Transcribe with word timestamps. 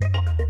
you 0.00 0.49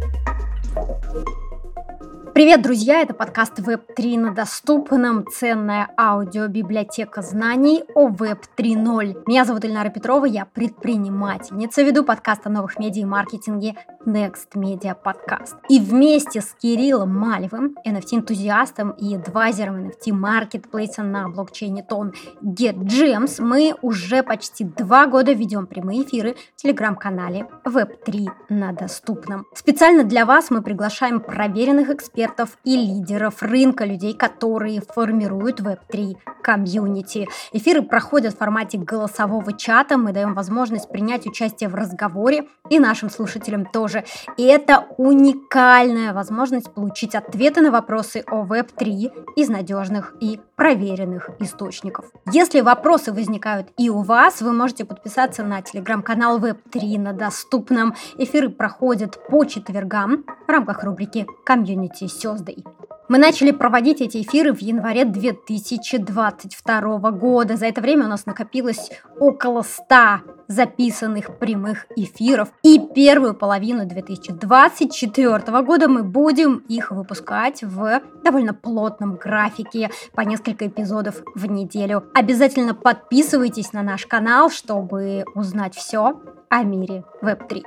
Привет, 2.40 2.62
друзья! 2.62 3.02
Это 3.02 3.12
подкаст 3.12 3.58
Web3 3.58 4.18
на 4.18 4.34
доступном. 4.34 5.26
Ценная 5.26 5.90
аудиобиблиотека 5.98 7.20
знаний 7.20 7.84
о 7.94 8.08
Web 8.08 8.44
3.0. 8.56 9.24
Меня 9.26 9.44
зовут 9.44 9.66
Ильнара 9.66 9.90
Петрова, 9.90 10.24
я 10.24 10.46
предпринимательница, 10.46 11.82
веду 11.82 12.02
подкаст 12.02 12.46
о 12.46 12.48
новых 12.48 12.78
медиа 12.78 13.02
и 13.02 13.04
маркетинге 13.04 13.74
Next 14.06 14.54
Media 14.54 14.96
Podcast. 14.96 15.56
И 15.68 15.78
вместе 15.78 16.40
с 16.40 16.54
Кириллом 16.54 17.14
Малевым, 17.14 17.76
NFT-энтузиастом 17.86 18.94
и 18.96 19.16
адвайзером 19.16 19.90
NFT-маркетплейса 19.90 21.02
на 21.02 21.28
блокчейне 21.28 21.82
Тон 21.82 22.14
GetGems, 22.42 23.42
мы 23.42 23.74
уже 23.82 24.22
почти 24.22 24.64
два 24.64 25.06
года 25.06 25.32
ведем 25.32 25.66
прямые 25.66 26.04
эфиры 26.04 26.36
в 26.56 26.62
телеграм-канале 26.62 27.48
Web3 27.66 28.30
на 28.48 28.72
доступном. 28.72 29.44
Специально 29.54 30.04
для 30.04 30.24
вас 30.24 30.50
мы 30.50 30.62
приглашаем 30.62 31.20
проверенных 31.20 31.90
экспертов 31.90 32.29
экспертов 32.30 32.58
и 32.64 32.76
лидеров 32.76 33.42
рынка, 33.42 33.84
людей, 33.84 34.14
которые 34.14 34.80
формируют 34.80 35.60
Web3 35.60 36.16
комьюнити. 36.42 37.28
Эфиры 37.52 37.82
проходят 37.82 38.34
в 38.34 38.38
формате 38.38 38.78
голосового 38.78 39.52
чата, 39.52 39.98
мы 39.98 40.12
даем 40.12 40.34
возможность 40.34 40.88
принять 40.88 41.26
участие 41.26 41.68
в 41.68 41.74
разговоре 41.74 42.46
и 42.70 42.78
нашим 42.78 43.10
слушателям 43.10 43.66
тоже. 43.66 44.04
И 44.36 44.44
это 44.44 44.86
уникальная 44.96 46.12
возможность 46.14 46.72
получить 46.72 47.14
ответы 47.14 47.60
на 47.60 47.70
вопросы 47.70 48.24
о 48.26 48.44
Web3 48.44 49.34
из 49.36 49.48
надежных 49.48 50.14
и 50.20 50.40
проверенных 50.60 51.30
источников. 51.38 52.12
Если 52.30 52.60
вопросы 52.60 53.14
возникают 53.14 53.68
и 53.78 53.88
у 53.88 54.02
вас, 54.02 54.42
вы 54.42 54.52
можете 54.52 54.84
подписаться 54.84 55.42
на 55.42 55.62
телеграм-канал 55.62 56.38
Web3 56.38 56.98
на 56.98 57.14
доступном. 57.14 57.94
Эфиры 58.18 58.50
проходят 58.50 59.26
по 59.26 59.46
четвергам 59.46 60.26
в 60.46 60.50
рамках 60.50 60.84
рубрики 60.84 61.26
«Community 61.46 62.08
Thursday». 62.08 62.62
Мы 63.08 63.16
начали 63.16 63.52
проводить 63.52 64.02
эти 64.02 64.20
эфиры 64.20 64.52
в 64.52 64.60
январе 64.60 65.06
2022 65.06 67.10
года. 67.10 67.56
За 67.56 67.64
это 67.64 67.80
время 67.80 68.04
у 68.04 68.08
нас 68.08 68.26
накопилось 68.26 68.90
около 69.18 69.62
100 69.62 70.39
записанных 70.50 71.38
прямых 71.38 71.86
эфиров. 71.96 72.48
И 72.62 72.80
первую 72.92 73.34
половину 73.34 73.86
2024 73.86 75.62
года 75.62 75.88
мы 75.88 76.02
будем 76.02 76.56
их 76.68 76.90
выпускать 76.90 77.62
в 77.62 78.02
довольно 78.24 78.52
плотном 78.52 79.14
графике 79.14 79.90
по 80.12 80.22
несколько 80.22 80.66
эпизодов 80.66 81.22
в 81.36 81.46
неделю. 81.46 82.04
Обязательно 82.14 82.74
подписывайтесь 82.74 83.72
на 83.72 83.82
наш 83.82 84.06
канал, 84.06 84.50
чтобы 84.50 85.24
узнать 85.34 85.76
все 85.76 86.20
о 86.48 86.62
мире 86.64 87.04
Web3. 87.22 87.62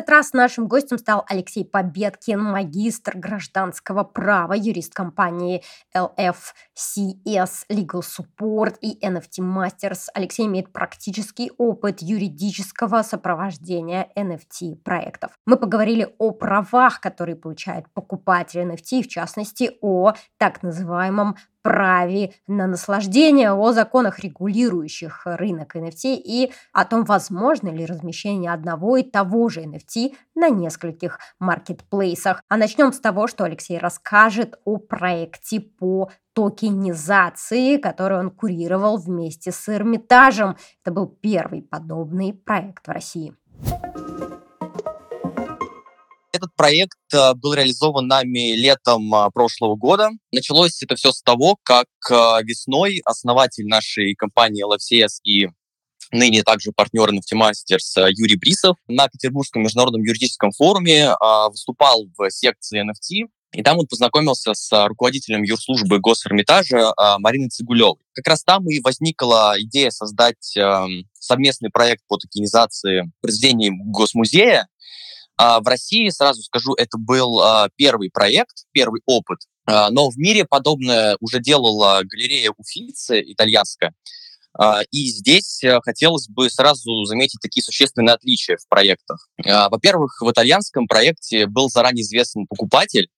Этот 0.00 0.10
раз 0.10 0.32
нашим 0.32 0.66
гостем 0.66 0.96
стал 0.96 1.26
Алексей 1.28 1.62
Победкин, 1.62 2.42
магистр 2.42 3.18
гражданского 3.18 4.02
права, 4.02 4.54
юрист 4.54 4.94
компании 4.94 5.62
LFCS 5.94 7.66
Legal 7.70 8.00
Support 8.00 8.78
и 8.80 8.98
NFT 9.06 9.40
Masters. 9.40 10.06
Алексей 10.14 10.46
имеет 10.46 10.72
практический 10.72 11.52
опыт 11.58 12.00
юридического 12.00 13.02
сопровождения 13.02 14.08
NFT 14.16 14.76
проектов. 14.76 15.32
Мы 15.44 15.58
поговорили 15.58 16.08
о 16.18 16.30
правах, 16.30 17.02
которые 17.02 17.36
получает 17.36 17.84
покупатель 17.92 18.60
NFT, 18.62 19.02
в 19.02 19.08
частности 19.08 19.72
о 19.82 20.14
так 20.38 20.62
называемом 20.62 21.36
праве 21.62 22.34
на 22.46 22.66
наслаждение, 22.66 23.52
о 23.52 23.72
законах, 23.72 24.20
регулирующих 24.20 25.22
рынок 25.24 25.76
NFT 25.76 26.16
и 26.16 26.52
о 26.72 26.84
том, 26.84 27.04
возможно 27.04 27.68
ли 27.68 27.86
размещение 27.86 28.52
одного 28.52 28.96
и 28.96 29.02
того 29.02 29.48
же 29.48 29.62
NFT 29.62 30.14
на 30.34 30.48
нескольких 30.48 31.18
маркетплейсах. 31.38 32.42
А 32.48 32.56
начнем 32.56 32.92
с 32.92 33.00
того, 33.00 33.26
что 33.26 33.44
Алексей 33.44 33.78
расскажет 33.78 34.58
о 34.64 34.78
проекте 34.78 35.60
по 35.60 36.10
токенизации, 36.32 37.76
который 37.76 38.18
он 38.18 38.30
курировал 38.30 38.96
вместе 38.96 39.52
с 39.52 39.68
Эрмитажем. 39.68 40.56
Это 40.82 40.92
был 40.94 41.06
первый 41.06 41.62
подобный 41.62 42.32
проект 42.32 42.86
в 42.86 42.90
России. 42.90 43.34
Этот 46.40 46.56
проект 46.56 46.96
э, 47.12 47.34
был 47.34 47.52
реализован 47.52 48.06
нами 48.06 48.56
летом 48.56 49.14
а, 49.14 49.28
прошлого 49.28 49.76
года. 49.76 50.08
Началось 50.32 50.82
это 50.82 50.96
все 50.96 51.12
с 51.12 51.20
того, 51.20 51.58
как 51.62 51.84
э, 52.10 52.14
весной 52.44 53.02
основатель 53.04 53.66
нашей 53.66 54.14
компании 54.14 54.64
LFCS 54.64 55.20
и 55.22 55.48
ныне 56.12 56.42
также 56.42 56.72
партнер 56.72 57.10
Masters 57.10 57.98
э, 57.98 58.08
Юрий 58.12 58.38
Брисов 58.38 58.78
на 58.88 59.08
Петербургском 59.08 59.64
международном 59.64 60.02
юридическом 60.02 60.50
форуме 60.52 61.10
а, 61.20 61.50
выступал 61.50 62.06
в 62.16 62.30
секции 62.30 62.82
NFT, 62.82 63.28
и 63.52 63.62
там 63.62 63.78
он 63.78 63.86
познакомился 63.86 64.54
с 64.54 64.86
руководителем 64.86 65.42
юрслужбы 65.42 65.98
Госэрмитажа 65.98 66.92
а, 66.96 67.18
Мариной 67.18 67.48
Цигулевой. 67.48 67.98
Как 68.14 68.28
раз 68.28 68.44
там 68.44 68.66
и 68.68 68.80
возникла 68.80 69.54
идея 69.58 69.90
создать 69.90 70.56
эм, 70.56 71.08
совместный 71.18 71.70
проект 71.70 72.02
по 72.06 72.16
токенизации 72.16 73.10
произведений 73.20 73.70
Госмузея, 73.72 74.62
а, 74.62 74.69
в 75.60 75.66
России, 75.66 76.08
сразу 76.10 76.42
скажу, 76.42 76.74
это 76.74 76.98
был 76.98 77.40
а, 77.40 77.68
первый 77.76 78.10
проект, 78.10 78.64
первый 78.72 79.00
опыт, 79.06 79.38
а, 79.66 79.90
но 79.90 80.10
в 80.10 80.16
мире 80.16 80.44
подобное 80.44 81.16
уже 81.20 81.40
делала 81.40 82.02
галерея 82.04 82.52
Уфицы 82.56 83.22
итальянская. 83.22 83.94
И 84.90 85.06
здесь 85.10 85.62
э, 85.62 85.78
хотелось 85.84 86.26
бы 86.28 86.50
сразу 86.50 87.04
заметить 87.04 87.38
такие 87.40 87.62
существенные 87.62 88.14
отличия 88.14 88.56
в 88.56 88.66
проектах. 88.66 89.28
Во-первых, 89.38 90.20
в 90.20 90.28
итальянском 90.28 90.88
проекте 90.88 91.46
был 91.46 91.70
заранее 91.70 92.02
известен 92.02 92.48
покупатель, 92.48 93.08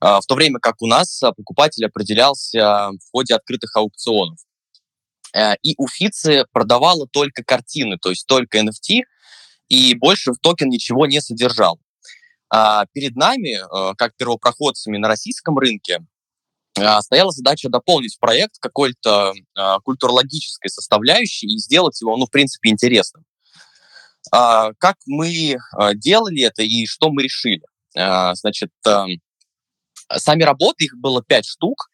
в 0.00 0.22
то 0.26 0.34
время 0.34 0.58
как 0.58 0.80
у 0.80 0.86
нас 0.86 1.20
покупатель 1.36 1.84
определялся 1.84 2.92
в 2.92 3.10
ходе 3.12 3.34
открытых 3.34 3.76
аукционов. 3.76 4.38
Э, 5.32 5.54
и 5.62 5.74
Уфицы 5.78 6.44
продавала 6.52 7.06
только 7.06 7.42
картины, 7.44 7.98
то 7.98 8.10
есть 8.10 8.26
только 8.26 8.58
NFT, 8.58 9.02
и 9.70 9.94
больше 9.94 10.32
в 10.32 10.38
токен 10.38 10.68
ничего 10.68 11.06
не 11.06 11.22
содержал. 11.22 11.80
А 12.52 12.84
перед 12.92 13.14
нами, 13.14 13.60
э, 13.60 13.94
как 13.96 14.16
первопроходцами 14.16 14.98
на 14.98 15.08
российском 15.08 15.56
рынке, 15.56 16.00
э, 16.76 17.00
стояла 17.00 17.30
задача 17.30 17.68
дополнить 17.68 18.18
проект 18.18 18.58
какой-то 18.58 19.32
э, 19.32 19.76
культурологической 19.84 20.68
составляющей 20.70 21.46
и 21.46 21.58
сделать 21.58 22.00
его, 22.00 22.16
ну, 22.16 22.26
в 22.26 22.30
принципе, 22.30 22.70
интересным. 22.70 23.24
А, 24.32 24.72
как 24.78 24.96
мы 25.06 25.56
делали 25.94 26.42
это 26.42 26.62
и 26.62 26.84
что 26.86 27.10
мы 27.10 27.22
решили? 27.22 27.62
Значит, 27.94 28.70
сами 28.84 30.42
работы, 30.42 30.84
их 30.84 30.94
было 30.96 31.24
пять 31.24 31.46
штук, 31.46 31.90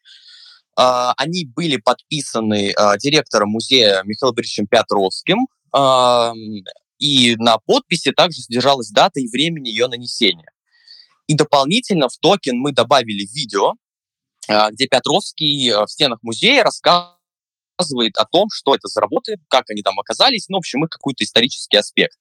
они 0.75 1.45
были 1.45 1.77
подписаны 1.77 2.75
директором 3.01 3.49
музея 3.49 4.03
Михаилом 4.03 4.35
Борисовичем 4.35 4.67
Петровским, 4.67 5.47
и 6.99 7.35
на 7.37 7.57
подписи 7.57 8.11
также 8.11 8.41
содержалась 8.41 8.89
дата 8.89 9.19
и 9.19 9.27
время 9.27 9.63
ее 9.63 9.87
нанесения. 9.87 10.51
И 11.27 11.35
дополнительно 11.35 12.09
в 12.09 12.17
токен 12.17 12.57
мы 12.57 12.71
добавили 12.71 13.27
видео, 13.33 13.73
а, 14.47 14.71
где 14.71 14.87
Петровский 14.87 15.69
э, 15.69 15.85
в 15.85 15.87
стенах 15.87 16.19
музея 16.21 16.63
рассказывает 16.63 18.17
о 18.17 18.25
том, 18.25 18.47
что 18.51 18.75
это 18.75 18.87
за 18.87 19.01
работы, 19.01 19.35
как 19.49 19.69
они 19.69 19.81
там 19.81 19.99
оказались, 19.99 20.47
ну, 20.47 20.57
в 20.57 20.59
общем, 20.59 20.85
и 20.85 20.87
какой-то 20.87 21.23
исторический 21.23 21.77
аспект. 21.77 22.17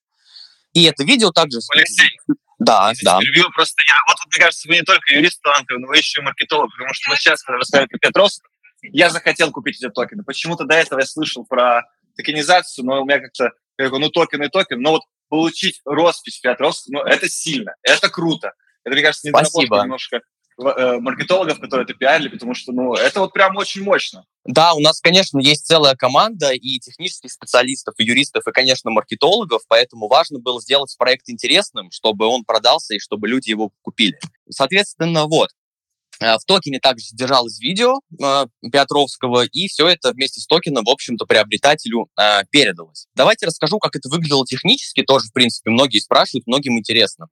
И 0.72 0.82
это 0.84 1.04
видео 1.04 1.30
также... 1.30 1.60
Алексей, 1.72 2.18
да, 2.58 2.92
да. 3.02 3.18
Перебью, 3.18 3.50
просто 3.52 3.82
я... 3.86 3.94
Вот, 4.08 4.16
мне 4.26 4.44
кажется, 4.44 4.68
вы 4.68 4.74
не 4.74 4.82
только 4.82 5.14
юрист 5.14 5.40
талантливый, 5.42 5.82
но 5.82 5.88
вы 5.88 5.98
еще 5.98 6.20
и 6.20 6.24
маркетолог, 6.24 6.70
потому 6.72 6.92
что 6.94 7.10
вот 7.10 7.18
сейчас, 7.18 7.42
когда 7.42 7.58
рассказываете 7.58 7.98
Петровского, 7.98 8.50
я 8.82 9.10
захотел 9.10 9.52
купить 9.52 9.76
эти 9.76 9.90
токены. 9.90 10.22
Почему-то 10.24 10.64
до 10.64 10.74
этого 10.74 11.00
я 11.00 11.06
слышал 11.06 11.44
про 11.44 11.82
токенизацию, 12.16 12.84
но 12.84 13.02
у 13.02 13.04
меня 13.04 13.20
как-то 13.20 13.52
я 13.78 13.88
говорю, 13.88 14.06
ну 14.06 14.10
токен 14.10 14.42
и 14.42 14.48
токен, 14.48 14.80
но 14.80 14.92
вот 14.92 15.02
получить 15.28 15.80
роспись 15.84 16.38
Петровского, 16.38 16.94
ну 16.94 17.00
это 17.02 17.28
сильно, 17.28 17.74
это 17.82 18.08
круто. 18.08 18.52
Это, 18.84 18.94
мне 18.94 19.02
кажется, 19.02 19.26
недоработка 19.26 19.82
немножко 19.82 20.20
э, 20.58 20.98
маркетологов, 21.00 21.58
которые 21.58 21.84
это 21.84 21.94
пиарили, 21.94 22.28
потому 22.28 22.54
что, 22.54 22.72
ну, 22.72 22.94
это 22.94 23.18
вот 23.18 23.32
прям 23.32 23.56
очень 23.56 23.82
мощно. 23.82 24.24
Да, 24.44 24.74
у 24.74 24.80
нас, 24.80 25.00
конечно, 25.00 25.40
есть 25.40 25.66
целая 25.66 25.96
команда 25.96 26.52
и 26.52 26.78
технических 26.78 27.32
специалистов, 27.32 27.94
и 27.98 28.04
юристов, 28.04 28.46
и, 28.46 28.52
конечно, 28.52 28.92
маркетологов, 28.92 29.62
поэтому 29.66 30.06
важно 30.06 30.38
было 30.38 30.60
сделать 30.62 30.94
проект 30.96 31.28
интересным, 31.28 31.90
чтобы 31.90 32.26
он 32.26 32.44
продался 32.44 32.94
и 32.94 33.00
чтобы 33.00 33.26
люди 33.26 33.50
его 33.50 33.72
купили. 33.82 34.18
Соответственно, 34.48 35.26
вот, 35.26 35.50
в 36.20 36.40
токене 36.46 36.80
также 36.80 37.04
содержалось 37.04 37.60
видео 37.60 38.00
э, 38.22 38.46
Петровского, 38.70 39.44
и 39.44 39.68
все 39.68 39.88
это 39.88 40.12
вместе 40.12 40.40
с 40.40 40.46
токеном, 40.46 40.84
в 40.84 40.90
общем-то, 40.90 41.26
приобретателю 41.26 42.08
э, 42.18 42.44
передалось. 42.50 43.06
Давайте 43.14 43.46
расскажу, 43.46 43.78
как 43.78 43.96
это 43.96 44.08
выглядело 44.08 44.46
технически, 44.46 45.02
тоже, 45.02 45.26
в 45.26 45.32
принципе, 45.32 45.70
многие 45.70 45.98
спрашивают, 45.98 46.46
многим 46.46 46.78
интересно. 46.78 47.28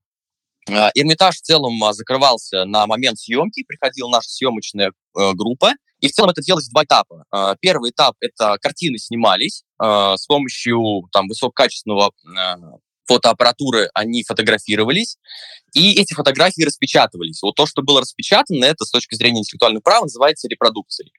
Э, 0.69 0.91
Эрмитаж 0.95 1.37
в 1.37 1.43
целом 1.43 1.83
а, 1.85 1.93
закрывался 1.93 2.65
на 2.65 2.87
момент 2.87 3.19
съемки, 3.19 3.65
приходила 3.65 4.09
наша 4.09 4.31
съемочная 4.31 4.89
э, 4.89 5.33
группа, 5.35 5.73
и 6.01 6.09
в 6.09 6.13
целом 6.13 6.31
это 6.31 6.43
делалось 6.43 6.67
в 6.67 6.71
два 6.71 6.85
этапа. 6.85 7.25
Э, 7.35 7.55
первый 7.61 7.91
этап— 7.91 8.17
это 8.21 8.57
картины 8.61 8.99
снимались 8.99 9.65
с 9.77 10.27
помощью 10.27 11.03
там, 11.13 11.27
высококачественного 11.27 12.13
фотоаппаратуры, 13.07 13.91
они 13.95 14.25
фотографировались, 14.25 15.19
и 15.75 15.93
эти 16.01 16.15
фотографии 16.15 16.63
распечатывались. 16.63 17.43
Вот 17.43 17.55
то, 17.55 17.67
что 17.67 17.83
было 17.83 18.01
распечатано, 18.01 18.65
это 18.65 18.85
с 18.85 18.91
точки 18.91 19.15
зрения 19.15 19.41
интеллектуального 19.41 19.83
права 19.83 20.05
называется 20.05 20.49
репродукцией. 20.49 21.13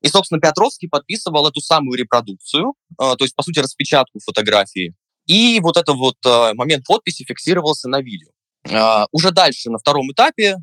И, 0.00 0.08
собственно, 0.08 0.40
Петровский 0.40 0.88
подписывал 0.88 1.46
эту 1.46 1.60
самую 1.60 1.98
репродукцию, 1.98 2.74
то 2.96 3.16
есть, 3.20 3.36
по 3.36 3.42
сути, 3.42 3.58
распечатку 3.58 4.18
фотографии. 4.24 4.94
И 5.26 5.60
вот 5.60 5.76
этот 5.76 5.94
вот 5.96 6.16
момент 6.54 6.86
подписи 6.86 7.24
фиксировался 7.24 7.88
на 7.88 8.00
видео. 8.00 8.28
Uh, 8.66 9.06
уже 9.10 9.30
дальше, 9.30 9.70
на 9.70 9.78
втором 9.78 10.12
этапе, 10.12 10.56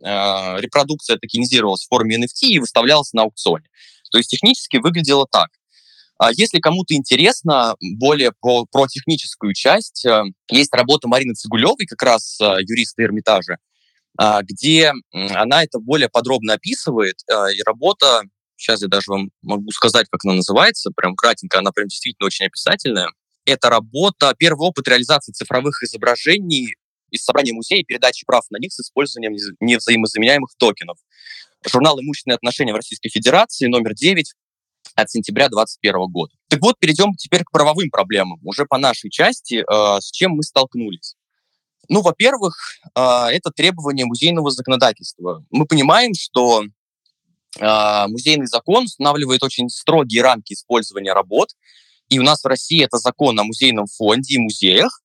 репродукция 0.00 1.18
токенизировалась 1.18 1.84
в 1.84 1.88
форме 1.88 2.16
NFT 2.16 2.48
и 2.48 2.58
выставлялась 2.58 3.12
на 3.12 3.22
аукционе. 3.22 3.66
То 4.10 4.18
есть 4.18 4.30
технически 4.30 4.76
выглядело 4.78 5.26
так. 5.30 5.50
Если 6.34 6.60
кому-то 6.60 6.94
интересно 6.94 7.76
более 7.98 8.32
по, 8.40 8.64
про 8.66 8.86
техническую 8.86 9.52
часть, 9.54 10.06
есть 10.50 10.74
работа 10.74 11.08
Марины 11.08 11.34
Цигулевой, 11.34 11.86
как 11.86 12.02
раз 12.02 12.38
юриста 12.40 13.02
Эрмитажа, 13.02 13.58
где 14.42 14.92
она 15.12 15.62
это 15.62 15.78
более 15.78 16.08
подробно 16.08 16.54
описывает. 16.54 17.16
И 17.54 17.62
работа, 17.66 18.22
сейчас 18.56 18.80
я 18.80 18.88
даже 18.88 19.10
вам 19.10 19.30
могу 19.42 19.70
сказать, 19.72 20.06
как 20.10 20.24
она 20.24 20.34
называется, 20.34 20.90
прям 20.96 21.14
кратенько, 21.14 21.58
она 21.58 21.70
прям 21.70 21.88
действительно 21.88 22.26
очень 22.26 22.46
описательная. 22.46 23.10
Это 23.44 23.68
работа, 23.68 24.34
первый 24.38 24.66
опыт 24.66 24.88
реализации 24.88 25.32
цифровых 25.32 25.82
изображений 25.82 26.76
из 27.10 27.22
собрания 27.24 27.52
музея 27.52 27.80
и 27.80 27.84
передачи 27.84 28.24
прав 28.26 28.44
на 28.50 28.58
них 28.58 28.72
с 28.72 28.80
использованием 28.80 29.36
невзаимозаменяемых 29.60 30.50
токенов. 30.56 30.96
Журнал 31.64 32.00
«Имущественные 32.00 32.36
отношения 32.36 32.72
в 32.72 32.76
Российской 32.76 33.08
Федерации» 33.10 33.66
номер 33.66 33.94
9 33.94 34.32
от 34.96 35.10
сентября 35.10 35.48
2021 35.48 36.10
года. 36.10 36.32
Так 36.48 36.60
вот, 36.62 36.78
перейдем 36.78 37.14
теперь 37.14 37.44
к 37.44 37.50
правовым 37.50 37.90
проблемам. 37.90 38.40
Уже 38.42 38.64
по 38.64 38.78
нашей 38.78 39.10
части, 39.10 39.62
э, 39.62 40.00
с 40.00 40.10
чем 40.10 40.32
мы 40.32 40.42
столкнулись. 40.42 41.16
Ну, 41.88 42.00
во-первых, 42.00 42.56
э, 42.94 43.00
это 43.30 43.50
требование 43.50 44.06
музейного 44.06 44.50
законодательства. 44.50 45.44
Мы 45.50 45.66
понимаем, 45.66 46.14
что 46.14 46.64
э, 47.58 48.06
музейный 48.08 48.46
закон 48.46 48.84
устанавливает 48.84 49.42
очень 49.42 49.68
строгие 49.68 50.22
рамки 50.22 50.54
использования 50.54 51.12
работ, 51.12 51.50
и 52.08 52.18
у 52.18 52.22
нас 52.22 52.42
в 52.42 52.46
России 52.46 52.82
это 52.84 52.98
закон 52.98 53.38
о 53.38 53.44
музейном 53.44 53.86
фонде 53.86 54.36
и 54.36 54.38
музеях, 54.38 55.02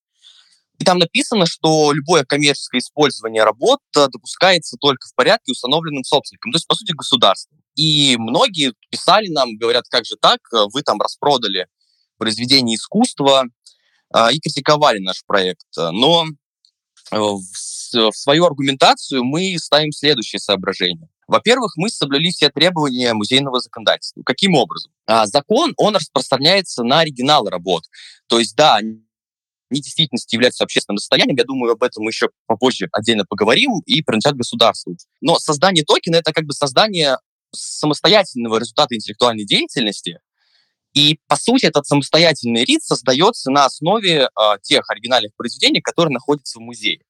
и 0.78 0.84
там 0.84 0.98
написано, 0.98 1.46
что 1.46 1.92
любое 1.92 2.24
коммерческое 2.24 2.80
использование 2.80 3.44
работ 3.44 3.80
э, 3.96 4.06
допускается 4.10 4.76
только 4.80 5.06
в 5.06 5.14
порядке, 5.14 5.52
установленным 5.52 6.02
собственником, 6.02 6.50
то 6.50 6.56
есть, 6.56 6.66
по 6.66 6.74
сути, 6.74 6.92
государством. 6.92 7.61
И 7.74 8.16
многие 8.18 8.74
писали 8.90 9.28
нам, 9.28 9.56
говорят, 9.56 9.84
как 9.88 10.04
же 10.04 10.16
так, 10.20 10.40
э, 10.52 10.64
вы 10.72 10.82
там 10.82 11.00
распродали 11.00 11.66
произведение 12.18 12.76
искусства 12.76 13.44
э, 14.14 14.32
и 14.32 14.40
критиковали 14.40 14.98
наш 14.98 15.24
проект. 15.26 15.66
Но 15.76 16.26
в 17.10 18.12
свою 18.14 18.46
аргументацию 18.46 19.22
мы 19.22 19.56
ставим 19.58 19.92
следующее 19.92 20.40
соображение. 20.40 21.08
Во-первых, 21.28 21.72
мы 21.76 21.88
соблюли 21.88 22.30
все 22.30 22.50
требования 22.50 23.14
музейного 23.14 23.60
законодательства. 23.60 24.22
Каким 24.24 24.54
образом? 24.54 24.92
А, 25.06 25.26
закон, 25.26 25.72
он 25.76 25.96
распространяется 25.96 26.82
на 26.82 27.00
оригинал 27.00 27.48
работ. 27.48 27.84
То 28.26 28.38
есть, 28.38 28.54
да, 28.56 28.76
они 28.76 29.00
действительно 29.70 30.18
являются 30.30 30.64
общественным 30.64 30.96
достоянием. 30.96 31.36
Я 31.36 31.44
думаю, 31.44 31.72
об 31.72 31.82
этом 31.82 32.04
мы 32.04 32.10
еще 32.10 32.28
попозже 32.46 32.88
отдельно 32.92 33.24
поговорим 33.24 33.80
и 33.86 34.02
принадлежат 34.02 34.36
государству. 34.36 34.96
Но 35.20 35.38
создание 35.38 35.84
токена— 35.84 36.16
это 36.16 36.32
как 36.32 36.44
бы 36.44 36.52
создание 36.52 37.16
самостоятельного 37.52 38.58
результата 38.58 38.94
интеллектуальной 38.94 39.44
деятельности, 39.44 40.20
и, 40.94 41.18
по 41.26 41.36
сути, 41.36 41.66
этот 41.66 41.86
самостоятельный 41.86 42.64
рит 42.64 42.82
создается 42.82 43.50
на 43.50 43.64
основе 43.64 44.28
э, 44.28 44.28
тех 44.62 44.88
оригинальных 44.90 45.34
произведений, 45.36 45.80
которые 45.80 46.12
находятся 46.12 46.58
в 46.58 46.62
музее. 46.62 47.00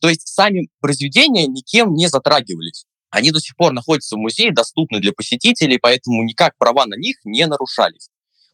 То 0.00 0.08
есть 0.08 0.26
сами 0.26 0.68
произведения 0.80 1.46
никем 1.46 1.94
не 1.94 2.08
затрагивались. 2.08 2.84
Они 3.10 3.30
до 3.30 3.40
сих 3.40 3.56
пор 3.56 3.72
находятся 3.72 4.16
в 4.16 4.18
музее, 4.18 4.52
доступны 4.52 5.00
для 5.00 5.12
посетителей, 5.12 5.78
поэтому 5.80 6.24
никак 6.24 6.56
права 6.58 6.86
на 6.86 6.96
них 6.96 7.16
не 7.24 7.46
нарушались 7.46 8.08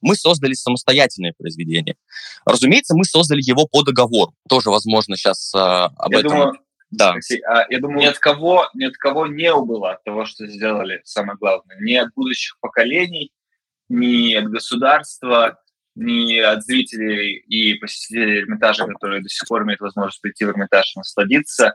мы 0.05 0.17
создали 0.17 0.53
самостоятельное 0.53 1.33
произведение. 1.37 1.97
Разумеется, 2.45 2.95
мы 2.95 3.05
создали 3.05 3.41
его 3.41 3.67
по 3.67 3.83
договору. 3.83 4.35
Тоже, 4.49 4.69
возможно, 4.69 5.17
сейчас 5.17 5.53
э, 5.55 5.59
об 5.59 6.13
я 6.13 6.19
этом... 6.19 6.31
Думаю, 6.31 6.53
да. 6.97 7.15
А 7.47 7.67
я 7.69 7.81
думаю, 7.81 8.01
ни 8.01 8.07
от, 8.07 8.19
кого, 8.19 8.69
ни 8.75 8.85
от 8.85 8.97
кого 8.97 9.27
не 9.27 9.53
убыло 9.53 9.93
от 9.93 10.05
того, 10.05 10.25
что 10.25 10.47
сделали, 10.47 11.01
самое 11.05 11.37
главное. 11.39 11.77
Ни 11.81 11.95
от 11.95 12.13
будущих 12.15 12.59
поколений, 12.61 13.33
ни 13.89 14.35
от 14.35 14.47
государства, 14.47 15.61
ни 15.95 16.39
от 16.39 16.65
зрителей 16.65 17.37
и 17.37 17.75
посетителей 17.75 18.41
Эрмитажа, 18.41 18.87
которые 18.87 19.23
до 19.23 19.29
сих 19.29 19.47
пор 19.49 19.63
имеют 19.63 19.81
возможность 19.81 20.21
прийти 20.21 20.45
в 20.45 20.51
Эрмитаж 20.51 20.95
и 20.95 20.99
насладиться. 20.99 21.75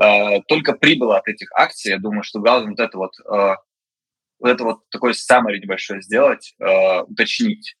Э, 0.00 0.40
только 0.48 0.74
прибыло 0.74 1.18
от 1.18 1.28
этих 1.28 1.50
акций. 1.52 1.90
Я 1.90 1.98
думаю, 1.98 2.22
что 2.22 2.40
главное 2.40 2.70
вот 2.70 2.80
это 2.80 2.96
вот 2.96 3.12
э, 3.20 3.56
вот 4.40 4.48
это 4.48 4.64
вот 4.64 4.88
такой 4.90 5.14
саммари 5.14 5.58
небольшой 5.58 6.00
сделать, 6.02 6.54
уточнить. 7.08 7.74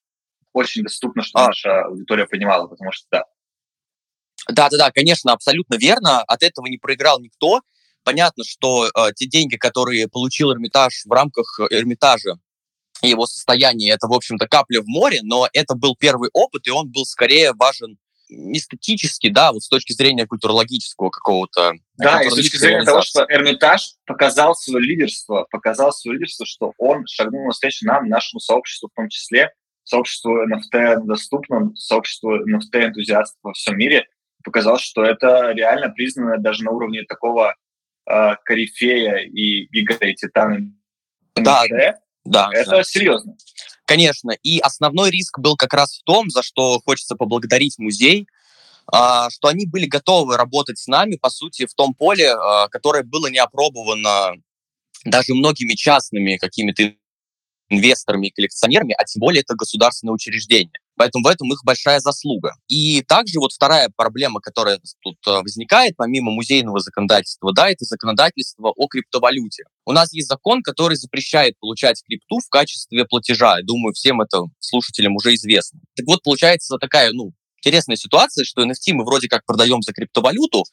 Очень 0.52 0.82
доступно, 0.82 1.22
чтобы 1.22 1.44
а. 1.44 1.46
наша 1.48 1.82
аудитория 1.84 2.26
понимала, 2.26 2.66
потому 2.66 2.90
что 2.90 3.06
да. 3.12 3.24
Да-да-да, 4.48 4.90
конечно, 4.90 5.32
абсолютно 5.32 5.74
верно. 5.74 6.22
От 6.22 6.42
этого 6.42 6.66
не 6.66 6.78
проиграл 6.78 7.20
никто. 7.20 7.60
Понятно, 8.04 8.44
что 8.44 8.86
э, 8.86 9.12
те 9.14 9.26
деньги, 9.26 9.56
которые 9.56 10.08
получил 10.08 10.52
Эрмитаж 10.52 11.02
в 11.04 11.10
рамках 11.10 11.60
Эрмитажа 11.70 12.38
и 13.02 13.08
его 13.08 13.26
состояния, 13.26 13.92
это, 13.92 14.08
в 14.08 14.12
общем-то, 14.12 14.48
капля 14.48 14.80
в 14.80 14.86
море, 14.86 15.20
но 15.22 15.48
это 15.52 15.74
был 15.74 15.94
первый 15.96 16.30
опыт, 16.32 16.66
и 16.66 16.70
он 16.70 16.88
был 16.88 17.04
скорее 17.04 17.52
важен 17.52 17.98
эстетически, 18.30 19.30
да, 19.30 19.52
вот 19.52 19.62
с 19.62 19.68
точки 19.68 19.92
зрения 19.92 20.26
культурологического 20.26 21.10
какого-то. 21.10 21.72
Да, 21.96 22.22
и 22.22 22.30
с 22.30 22.34
точки 22.34 22.56
зрения 22.56 22.84
того, 22.84 23.02
что 23.02 23.24
Эрмитаж 23.28 23.94
показал 24.06 24.54
свое 24.54 24.84
лидерство, 24.84 25.46
показал 25.50 25.92
свое 25.92 26.18
лидерство, 26.18 26.46
что 26.46 26.72
он 26.78 27.06
шагнул 27.06 27.44
навстречу 27.46 27.86
нам, 27.86 28.08
нашему 28.08 28.40
сообществу 28.40 28.88
в 28.92 28.96
том 28.96 29.08
числе, 29.08 29.50
сообществу 29.84 30.44
NFT 30.46 31.04
доступном, 31.04 31.74
сообществу 31.76 32.36
NFT-энтузиастов 32.36 33.38
во 33.42 33.52
всем 33.54 33.78
мире, 33.78 34.06
показал, 34.48 34.78
что 34.78 35.04
это 35.04 35.52
реально 35.52 35.90
признано 35.90 36.38
даже 36.38 36.64
на 36.64 36.70
уровне 36.70 37.02
такого 37.04 37.54
э, 38.10 38.34
корифея 38.44 39.18
и 39.18 39.66
гига 39.68 39.94
и 40.06 40.14
титана. 40.14 40.72
Да, 41.34 41.64
да, 42.24 42.50
это 42.52 42.70
да. 42.70 42.82
серьезно. 42.82 43.36
Конечно, 43.84 44.32
и 44.42 44.58
основной 44.58 45.10
риск 45.10 45.38
был 45.38 45.56
как 45.56 45.72
раз 45.74 45.98
в 45.98 46.04
том, 46.04 46.30
за 46.30 46.42
что 46.42 46.80
хочется 46.84 47.14
поблагодарить 47.14 47.78
музей, 47.78 48.26
а, 48.90 49.28
что 49.30 49.48
они 49.48 49.66
были 49.66 49.86
готовы 49.86 50.36
работать 50.36 50.78
с 50.78 50.86
нами, 50.86 51.16
по 51.16 51.30
сути, 51.30 51.66
в 51.66 51.74
том 51.74 51.94
поле, 51.94 52.32
а, 52.32 52.68
которое 52.68 53.02
было 53.02 53.26
не 53.28 53.38
опробовано 53.38 54.32
даже 55.04 55.34
многими 55.34 55.74
частными 55.74 56.36
какими-то 56.36 56.94
инвесторами 57.68 58.28
и 58.28 58.30
коллекционерами, 58.30 58.94
а 58.96 59.04
тем 59.04 59.20
более 59.20 59.42
это 59.42 59.54
государственное 59.54 60.14
учреждение. 60.14 60.80
Поэтому 60.98 61.24
в 61.24 61.28
этом 61.28 61.52
их 61.52 61.60
большая 61.64 62.00
заслуга. 62.00 62.54
И 62.66 63.02
также 63.02 63.38
вот 63.38 63.52
вторая 63.52 63.88
проблема, 63.96 64.40
которая 64.40 64.80
тут 65.00 65.16
э, 65.26 65.30
возникает, 65.40 65.94
помимо 65.96 66.32
музейного 66.32 66.80
законодательства, 66.80 67.52
да, 67.54 67.70
это 67.70 67.84
законодательство 67.84 68.72
о 68.76 68.88
криптовалюте. 68.88 69.62
У 69.86 69.92
нас 69.92 70.12
есть 70.12 70.28
закон, 70.28 70.62
который 70.62 70.96
запрещает 70.96 71.56
получать 71.60 72.02
крипту 72.04 72.40
в 72.40 72.48
качестве 72.50 73.04
платежа. 73.04 73.58
Я 73.58 73.64
думаю, 73.64 73.94
всем 73.94 74.20
это 74.20 74.42
слушателям 74.58 75.14
уже 75.14 75.34
известно. 75.34 75.80
Так 75.94 76.06
вот, 76.06 76.22
получается 76.22 76.76
такая, 76.78 77.12
ну, 77.12 77.32
интересная 77.62 77.96
ситуация, 77.96 78.44
что 78.44 78.64
NFT 78.64 78.92
мы 78.92 79.04
вроде 79.04 79.28
как 79.28 79.46
продаем 79.46 79.82
за 79.82 79.92
криптовалюту, 79.92 80.64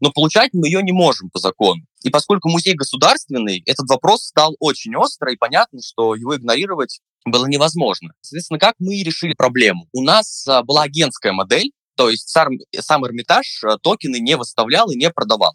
но 0.00 0.10
получать 0.10 0.50
мы 0.52 0.66
ее 0.66 0.82
не 0.82 0.92
можем 0.92 1.30
по 1.30 1.38
закону. 1.38 1.82
И 2.02 2.10
поскольку 2.10 2.50
музей 2.50 2.74
государственный, 2.74 3.62
этот 3.64 3.88
вопрос 3.88 4.24
стал 4.24 4.56
очень 4.58 4.96
острый, 4.96 5.34
и 5.34 5.38
понятно, 5.38 5.80
что 5.80 6.14
его 6.14 6.36
игнорировать 6.36 7.00
было 7.24 7.46
невозможно. 7.46 8.12
Соответственно, 8.20 8.58
как 8.58 8.74
мы 8.78 9.02
решили 9.02 9.34
проблему? 9.34 9.88
У 9.92 10.02
нас 10.02 10.46
а, 10.46 10.62
была 10.62 10.82
агентская 10.82 11.32
модель, 11.32 11.72
то 11.96 12.10
есть 12.10 12.28
сам, 12.28 12.50
сам 12.80 13.06
Эрмитаж 13.06 13.62
а, 13.64 13.78
токены 13.78 14.18
не 14.18 14.36
выставлял 14.36 14.90
и 14.90 14.96
не 14.96 15.10
продавал. 15.10 15.54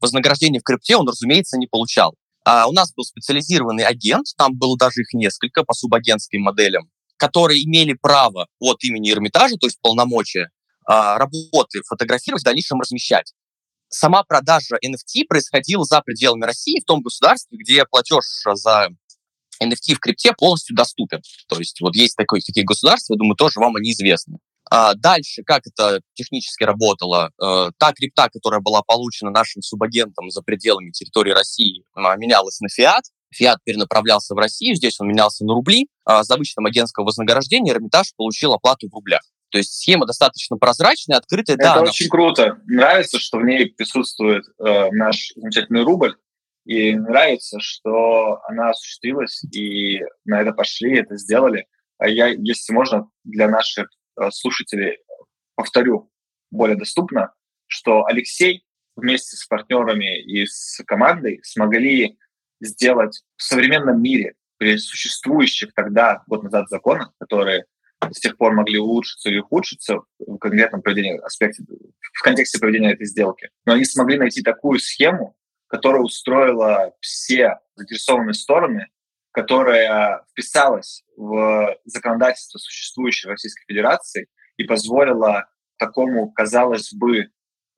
Вознаграждение 0.00 0.60
в 0.60 0.64
крипте 0.64 0.96
он, 0.96 1.08
разумеется, 1.08 1.58
не 1.58 1.66
получал. 1.66 2.14
А 2.44 2.66
у 2.66 2.72
нас 2.72 2.92
был 2.94 3.04
специализированный 3.04 3.84
агент, 3.84 4.26
там 4.36 4.56
было 4.56 4.76
даже 4.76 5.02
их 5.02 5.12
несколько 5.12 5.62
по 5.62 5.74
субагентским 5.74 6.40
моделям, 6.40 6.90
которые 7.16 7.64
имели 7.64 7.92
право 7.92 8.46
от 8.58 8.82
имени 8.82 9.10
Эрмитажа, 9.10 9.56
то 9.56 9.66
есть 9.66 9.78
полномочия, 9.82 10.50
а, 10.86 11.18
работы 11.18 11.82
фотографировать, 11.86 12.42
в 12.42 12.44
дальнейшем 12.44 12.80
размещать. 12.80 13.34
Сама 13.88 14.22
продажа 14.22 14.76
NFT 14.76 15.24
происходила 15.28 15.84
за 15.84 16.00
пределами 16.00 16.44
России, 16.44 16.80
в 16.80 16.84
том 16.84 17.02
государстве, 17.02 17.58
где 17.58 17.84
платеж 17.84 18.24
за 18.54 18.88
NFT 19.62 19.94
в 19.94 20.00
крипте 20.00 20.32
полностью 20.32 20.76
доступен. 20.76 21.20
То 21.48 21.58
есть 21.58 21.80
вот 21.80 21.94
есть 21.96 22.16
такое, 22.16 22.40
такие 22.40 22.64
государства, 22.64 23.14
я 23.14 23.18
думаю, 23.18 23.36
тоже 23.36 23.60
вам 23.60 23.76
они 23.76 23.92
известны. 23.92 24.38
А 24.70 24.94
дальше, 24.94 25.42
как 25.44 25.62
это 25.66 26.00
технически 26.14 26.62
работало? 26.62 27.30
Э, 27.42 27.70
та 27.76 27.92
крипта, 27.92 28.28
которая 28.28 28.60
была 28.60 28.82
получена 28.82 29.30
нашим 29.30 29.62
субагентом 29.62 30.30
за 30.30 30.42
пределами 30.42 30.90
территории 30.90 31.32
России, 31.32 31.82
менялась 31.96 32.60
на 32.60 32.68
фиат. 32.68 33.04
Фиат 33.34 33.58
перенаправлялся 33.64 34.34
в 34.34 34.38
Россию, 34.38 34.76
здесь 34.76 35.00
он 35.00 35.08
менялся 35.08 35.44
на 35.44 35.54
рубли. 35.54 35.88
А 36.04 36.22
за 36.22 36.36
вычетом 36.36 36.66
агентского 36.66 37.04
вознаграждения 37.04 37.72
Эрмитаж 37.72 38.12
получил 38.16 38.52
оплату 38.52 38.88
в 38.88 38.94
рублях. 38.94 39.22
То 39.50 39.58
есть 39.58 39.72
схема 39.74 40.06
достаточно 40.06 40.56
прозрачная, 40.56 41.18
открытая. 41.18 41.56
Это 41.56 41.74
да, 41.74 41.82
очень 41.82 42.06
она... 42.06 42.10
круто. 42.10 42.58
Нравится, 42.66 43.18
что 43.18 43.38
в 43.38 43.44
ней 43.44 43.66
присутствует 43.66 44.44
э, 44.58 44.90
наш 44.92 45.32
замечательный 45.34 45.82
рубль. 45.82 46.14
И 46.70 46.94
нравится, 46.94 47.58
что 47.58 48.40
она 48.44 48.70
осуществилась, 48.70 49.42
и 49.52 50.04
на 50.24 50.40
это 50.40 50.52
пошли, 50.52 50.98
это 50.98 51.16
сделали. 51.16 51.66
А 51.98 52.08
я, 52.08 52.28
если 52.28 52.72
можно, 52.72 53.10
для 53.24 53.48
наших 53.48 53.88
э, 54.16 54.30
слушателей 54.30 54.98
повторю 55.56 56.12
более 56.52 56.76
доступно, 56.76 57.34
что 57.66 58.04
Алексей 58.04 58.64
вместе 58.94 59.36
с 59.36 59.46
партнерами 59.46 60.22
и 60.22 60.46
с 60.46 60.80
командой 60.86 61.40
смогли 61.42 62.16
сделать 62.60 63.20
в 63.34 63.42
современном 63.42 64.00
мире 64.00 64.34
при 64.56 64.76
существующих 64.76 65.74
тогда, 65.74 66.22
год 66.28 66.44
назад, 66.44 66.68
законах, 66.68 67.12
которые 67.18 67.64
с 68.12 68.20
тех 68.20 68.36
пор 68.36 68.52
могли 68.52 68.78
улучшиться 68.78 69.28
или 69.28 69.40
ухудшиться 69.40 70.02
в 70.20 70.38
конкретном 70.38 70.82
проведении 70.82 71.18
аспекте, 71.18 71.64
в 71.64 72.22
контексте 72.22 72.60
проведения 72.60 72.92
этой 72.92 73.06
сделки. 73.06 73.50
Но 73.64 73.72
они 73.72 73.84
смогли 73.84 74.18
найти 74.18 74.40
такую 74.42 74.78
схему, 74.78 75.34
которая 75.70 76.02
устроила 76.02 76.92
все 77.00 77.60
заинтересованные 77.76 78.34
стороны, 78.34 78.88
которая 79.30 80.24
вписалась 80.30 81.04
в 81.16 81.76
законодательство 81.84 82.58
существующей 82.58 83.28
Российской 83.28 83.64
Федерации 83.66 84.26
и 84.56 84.64
позволила 84.64 85.46
такому, 85.78 86.30
казалось 86.32 86.92
бы, 86.92 87.28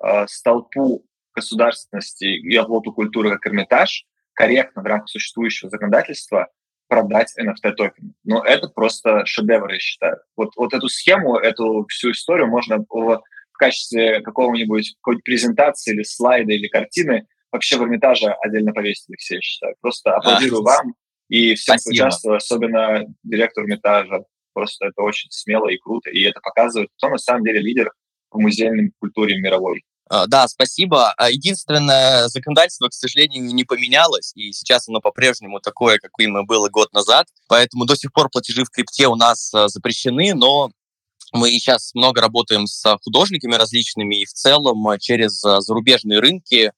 э, 0.03 0.27
столпу 0.27 1.05
государственности 1.35 2.25
и 2.25 2.57
оплоту 2.57 2.93
культуры, 2.93 3.31
как 3.31 3.47
Эрмитаж, 3.47 4.07
корректно 4.33 4.83
в 4.83 4.87
рамках 4.87 5.11
существующего 5.11 5.69
законодательства 5.69 6.49
продать 6.89 7.35
NFT-токен. 7.39 8.15
Но 8.25 8.43
это 8.43 8.69
просто 8.69 9.25
шедевр, 9.27 9.71
я 9.71 9.79
считаю. 9.79 10.19
Вот, 10.37 10.57
вот 10.57 10.73
эту 10.73 10.89
схему, 10.89 11.37
эту 11.37 11.87
всю 11.89 12.11
историю 12.11 12.49
можно 12.49 12.85
в, 12.89 13.23
качестве 13.63 14.21
какого-нибудь 14.23 14.97
какой-нибудь 14.97 15.25
презентации 15.25 15.95
или 15.95 16.03
слайда 16.03 16.53
или 16.53 16.67
картины 16.67 17.29
вообще 17.52 17.76
в 17.76 17.82
Эрмитаже 17.82 18.35
отдельно 18.42 18.73
повесить, 18.73 19.04
Алексей, 19.09 19.37
я 19.37 19.40
считаю. 19.40 19.75
Просто 19.80 20.16
аплодирую 20.16 20.62
а, 20.62 20.64
вам 20.64 20.94
и 21.28 21.54
всем, 21.54 21.76
кто 21.76 21.90
участвовал, 21.90 22.37
особенно 22.37 23.04
директору 23.23 23.66
Эрмитажа. 23.66 24.25
Просто 24.52 24.87
это 24.87 25.02
очень 25.02 25.30
смело 25.30 25.68
и 25.68 25.78
круто, 25.78 26.11
и 26.11 26.23
это 26.23 26.40
показывает, 26.40 26.90
кто 26.97 27.09
на 27.09 27.18
самом 27.18 27.44
деле 27.44 27.61
лидер 27.61 27.92
в 28.30 28.38
музейной 28.38 28.92
культуре 28.99 29.38
мировой. 29.38 29.85
А, 30.09 30.26
да, 30.26 30.47
спасибо. 30.47 31.12
А, 31.12 31.30
единственное, 31.30 32.28
законодательство, 32.28 32.88
к 32.88 32.92
сожалению, 32.92 33.44
не 33.44 33.64
поменялось, 33.64 34.32
и 34.35 34.52
сейчас 34.52 34.88
оно 34.88 35.00
по-прежнему 35.00 35.61
такое, 35.61 35.99
каким 35.99 36.44
было 36.44 36.68
год 36.68 36.92
назад. 36.92 37.28
Поэтому 37.49 37.87
до 37.87 37.97
сих 37.97 38.12
пор 38.12 38.28
платежи 38.28 38.64
в 38.64 38.71
крипте 38.71 39.09
у 39.09 39.14
нас 39.14 39.54
а, 39.54 39.68
запрещены, 39.68 40.35
но 40.35 40.71
мы 41.32 41.50
сейчас 41.52 41.94
много 41.94 42.21
работаем 42.21 42.66
с 42.66 42.99
художниками 43.04 43.54
различными, 43.54 44.21
и 44.21 44.26
в 44.26 44.32
целом 44.35 44.99
через 44.99 45.40
зарубежные 45.40 46.18
рынки 46.18 46.73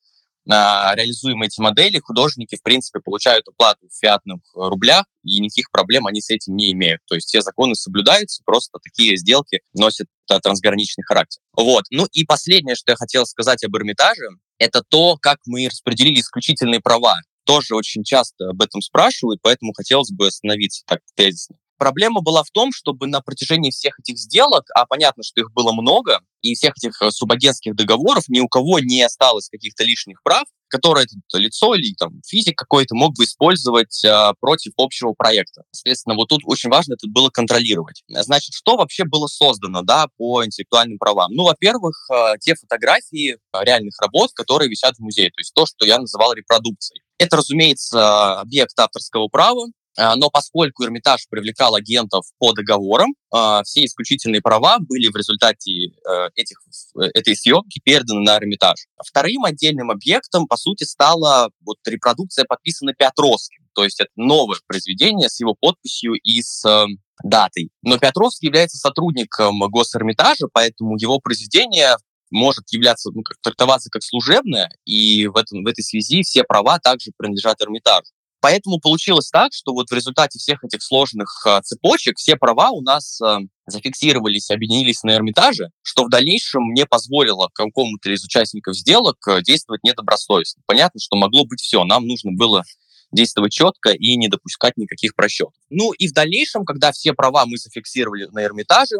реализуем 0.46 1.42
эти 1.42 1.60
модели, 1.60 1.98
художники, 1.98 2.56
в 2.56 2.62
принципе, 2.62 3.00
получают 3.00 3.48
оплату 3.48 3.88
в 3.88 3.98
фиатных 3.98 4.40
рублях, 4.54 5.04
и 5.22 5.40
никаких 5.40 5.70
проблем 5.70 6.06
они 6.06 6.20
с 6.20 6.30
этим 6.30 6.56
не 6.56 6.72
имеют. 6.72 7.00
То 7.06 7.14
есть 7.14 7.28
все 7.28 7.40
законы 7.40 7.74
соблюдаются, 7.74 8.42
просто 8.44 8.78
такие 8.82 9.16
сделки 9.16 9.60
носят 9.72 10.06
трансграничный 10.26 11.04
характер. 11.04 11.40
Вот. 11.56 11.84
Ну 11.90 12.06
и 12.12 12.24
последнее, 12.24 12.74
что 12.74 12.92
я 12.92 12.96
хотел 12.96 13.26
сказать 13.26 13.64
об 13.64 13.76
Эрмитаже, 13.76 14.28
это 14.58 14.82
то, 14.86 15.16
как 15.20 15.38
мы 15.46 15.66
распределили 15.66 16.20
исключительные 16.20 16.80
права. 16.80 17.16
Тоже 17.44 17.74
очень 17.74 18.04
часто 18.04 18.50
об 18.50 18.62
этом 18.62 18.80
спрашивают, 18.80 19.40
поэтому 19.42 19.72
хотелось 19.74 20.10
бы 20.10 20.28
остановиться 20.28 20.82
так 20.86 21.00
тезисно. 21.14 21.56
Проблема 21.84 22.22
была 22.22 22.42
в 22.42 22.50
том, 22.50 22.72
чтобы 22.72 23.06
на 23.06 23.20
протяжении 23.20 23.70
всех 23.70 24.00
этих 24.00 24.16
сделок, 24.16 24.64
а 24.74 24.86
понятно, 24.86 25.22
что 25.22 25.42
их 25.42 25.52
было 25.52 25.70
много, 25.70 26.20
и 26.40 26.54
всех 26.54 26.72
этих 26.78 27.02
э, 27.02 27.10
субагентских 27.10 27.76
договоров 27.76 28.24
ни 28.28 28.40
у 28.40 28.48
кого 28.48 28.78
не 28.78 29.02
осталось 29.02 29.50
каких-то 29.50 29.84
лишних 29.84 30.22
прав, 30.22 30.44
которые 30.68 31.04
это 31.04 31.36
лицо 31.36 31.74
или 31.74 31.92
там 31.98 32.22
физик 32.26 32.56
какой-то 32.56 32.94
мог 32.94 33.14
бы 33.18 33.24
использовать 33.24 34.02
э, 34.02 34.32
против 34.40 34.72
общего 34.78 35.12
проекта. 35.12 35.64
Соответственно, 35.72 36.16
вот 36.16 36.30
тут 36.30 36.40
очень 36.46 36.70
важно 36.70 36.94
это 36.94 37.06
было 37.06 37.28
контролировать. 37.28 38.02
Значит, 38.08 38.54
что 38.54 38.78
вообще 38.78 39.04
было 39.04 39.26
создано 39.26 39.82
да, 39.82 40.06
по 40.16 40.42
интеллектуальным 40.42 40.96
правам? 40.96 41.32
Ну, 41.32 41.44
во-первых, 41.44 41.94
э, 42.10 42.38
те 42.40 42.54
фотографии 42.54 43.34
э, 43.34 43.36
реальных 43.62 44.00
работ, 44.00 44.30
которые 44.32 44.70
висят 44.70 44.96
в 44.96 45.00
музее, 45.00 45.28
то 45.28 45.40
есть 45.40 45.52
то, 45.52 45.66
что 45.66 45.84
я 45.84 45.98
называл 45.98 46.32
репродукцией. 46.32 47.02
Это, 47.18 47.36
разумеется, 47.36 48.40
объект 48.40 48.72
авторского 48.78 49.28
права, 49.28 49.66
но 49.96 50.30
поскольку 50.30 50.84
Эрмитаж 50.84 51.26
привлекал 51.28 51.74
агентов 51.74 52.26
по 52.38 52.52
договорам, 52.52 53.14
а, 53.30 53.62
все 53.64 53.84
исключительные 53.84 54.40
права 54.40 54.78
были 54.78 55.08
в 55.08 55.16
результате 55.16 55.88
э, 55.88 56.28
этих, 56.36 56.58
э, 57.00 57.10
этой 57.14 57.36
съемки 57.36 57.80
переданы 57.82 58.20
на 58.20 58.36
Эрмитаж. 58.36 58.86
Вторым 59.04 59.44
отдельным 59.44 59.90
объектом, 59.90 60.46
по 60.46 60.56
сути, 60.56 60.84
стала 60.84 61.50
вот 61.64 61.78
репродукция, 61.86 62.44
подписана 62.44 62.92
Петровским. 62.94 63.64
То 63.74 63.82
есть 63.82 64.00
это 64.00 64.10
новое 64.14 64.58
произведение 64.66 65.28
с 65.28 65.40
его 65.40 65.56
подписью 65.58 66.14
и 66.14 66.42
с 66.42 66.64
э, 66.64 66.86
датой. 67.24 67.70
Но 67.82 67.98
Петровский 67.98 68.46
является 68.46 68.78
сотрудником 68.78 69.60
Госэрмитажа, 69.68 70.46
поэтому 70.52 70.96
его 70.96 71.18
произведение 71.18 71.96
может 72.30 72.70
являться, 72.70 73.10
ну, 73.12 73.22
трактоваться 73.42 73.90
как 73.90 74.02
служебное, 74.02 74.70
и 74.84 75.26
в, 75.26 75.36
этом, 75.36 75.62
в 75.62 75.66
этой 75.66 75.82
связи 75.82 76.22
все 76.22 76.44
права 76.44 76.78
также 76.78 77.12
принадлежат 77.16 77.60
Эрмитажу. 77.60 78.10
Поэтому 78.44 78.78
получилось 78.78 79.30
так, 79.30 79.54
что 79.54 79.72
вот 79.72 79.88
в 79.88 79.94
результате 79.94 80.38
всех 80.38 80.62
этих 80.62 80.82
сложных 80.82 81.46
э, 81.46 81.62
цепочек 81.62 82.18
все 82.18 82.36
права 82.36 82.72
у 82.72 82.82
нас 82.82 83.18
э, 83.22 83.38
зафиксировались, 83.64 84.50
объединились 84.50 85.02
на 85.02 85.14
Эрмитаже, 85.14 85.70
что 85.80 86.04
в 86.04 86.10
дальнейшем 86.10 86.74
не 86.74 86.84
позволило 86.84 87.48
какому-то 87.54 88.10
из 88.10 88.22
участников 88.22 88.76
сделок 88.76 89.16
э, 89.28 89.40
действовать 89.40 89.82
недобросовестно. 89.82 90.62
Понятно, 90.66 91.00
что 91.00 91.16
могло 91.16 91.46
быть 91.46 91.62
все. 91.62 91.84
Нам 91.84 92.06
нужно 92.06 92.32
было 92.32 92.64
действовать 93.12 93.54
четко 93.54 93.92
и 93.92 94.14
не 94.16 94.28
допускать 94.28 94.76
никаких 94.76 95.14
просчетов. 95.14 95.54
Ну 95.70 95.92
и 95.92 96.06
в 96.06 96.12
дальнейшем, 96.12 96.66
когда 96.66 96.92
все 96.92 97.14
права 97.14 97.46
мы 97.46 97.56
зафиксировали 97.56 98.26
на 98.26 98.44
Эрмитаже, 98.44 98.96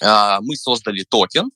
мы 0.00 0.56
создали 0.56 1.04
токен, 1.08 1.52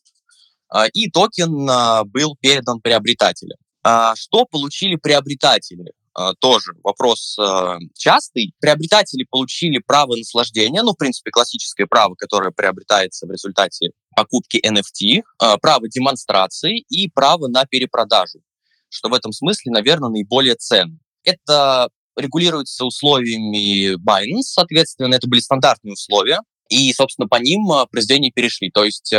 и 0.93 1.11
токен 1.11 2.07
был 2.09 2.37
передан 2.41 2.81
приобретателям. 2.81 3.59
Что 3.83 4.45
получили 4.45 4.95
приобретатели? 4.95 5.93
А, 6.15 6.33
тоже 6.35 6.73
вопрос 6.85 7.37
а, 7.39 7.79
частый. 7.97 8.55
Приобретатели 8.61 9.27
получили 9.29 9.79
право 9.79 10.15
наслаждения, 10.15 10.83
ну, 10.83 10.93
в 10.93 10.97
принципе, 10.97 11.31
классическое 11.31 11.87
право, 11.89 12.15
которое 12.15 12.53
приобретается 12.53 13.27
в 13.27 13.33
результате 13.33 13.91
покупки 14.15 14.59
NFT, 14.65 15.23
а, 15.39 15.59
право 15.59 15.89
демонстрации 15.89 16.85
и 16.89 17.11
право 17.11 17.49
на 17.49 17.65
перепродажу, 17.67 18.41
что 18.89 19.09
в 19.09 19.15
этом 19.15 19.33
смысле, 19.33 19.73
наверное, 19.73 20.11
наиболее 20.11 20.55
ценно. 20.55 20.99
Это 21.25 21.89
регулируется 22.17 22.85
условиями 22.85 23.97
Binance, 23.97 24.53
соответственно, 24.53 25.15
это 25.17 25.27
были 25.27 25.41
стандартные 25.41 25.95
условия, 25.95 26.39
и, 26.69 26.93
собственно, 26.93 27.27
по 27.27 27.37
ним 27.37 27.67
произведения 27.91 28.31
перешли. 28.31 28.71
То 28.71 28.85
есть 28.85 29.13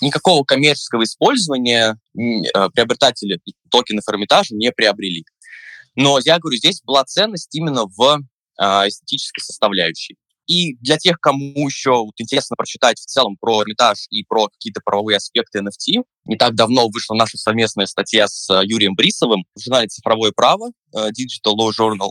никакого 0.00 0.42
коммерческого 0.42 1.04
использования 1.04 1.98
приобретатели 2.14 3.40
токенов 3.70 4.04
Эрмитажа 4.08 4.54
не 4.54 4.72
приобрели. 4.72 5.24
Но 5.96 6.18
я 6.24 6.38
говорю, 6.38 6.56
здесь 6.56 6.82
была 6.82 7.04
ценность 7.04 7.54
именно 7.54 7.86
в 7.86 8.20
э, 8.60 8.64
эстетической 8.88 9.40
составляющей. 9.40 10.16
И 10.46 10.76
для 10.76 10.98
тех, 10.98 11.18
кому 11.20 11.66
еще 11.66 11.90
вот, 12.04 12.14
интересно 12.18 12.56
прочитать 12.56 12.98
в 12.98 13.06
целом 13.06 13.36
про 13.40 13.62
Эрмитаж 13.62 14.06
и 14.10 14.24
про 14.24 14.48
какие-то 14.48 14.80
правовые 14.84 15.16
аспекты 15.16 15.60
NFT, 15.60 16.04
не 16.26 16.36
так 16.36 16.54
давно 16.54 16.88
вышла 16.88 17.14
наша 17.14 17.38
совместная 17.38 17.86
статья 17.86 18.28
с 18.28 18.50
э, 18.50 18.60
Юрием 18.64 18.94
Брисовым 18.94 19.44
в 19.54 19.60
журнале 19.60 19.88
«Цифровое 19.88 20.32
право» 20.32 20.70
э, 20.94 21.08
Digital 21.08 21.54
Law 21.58 21.70
Journal. 21.78 22.10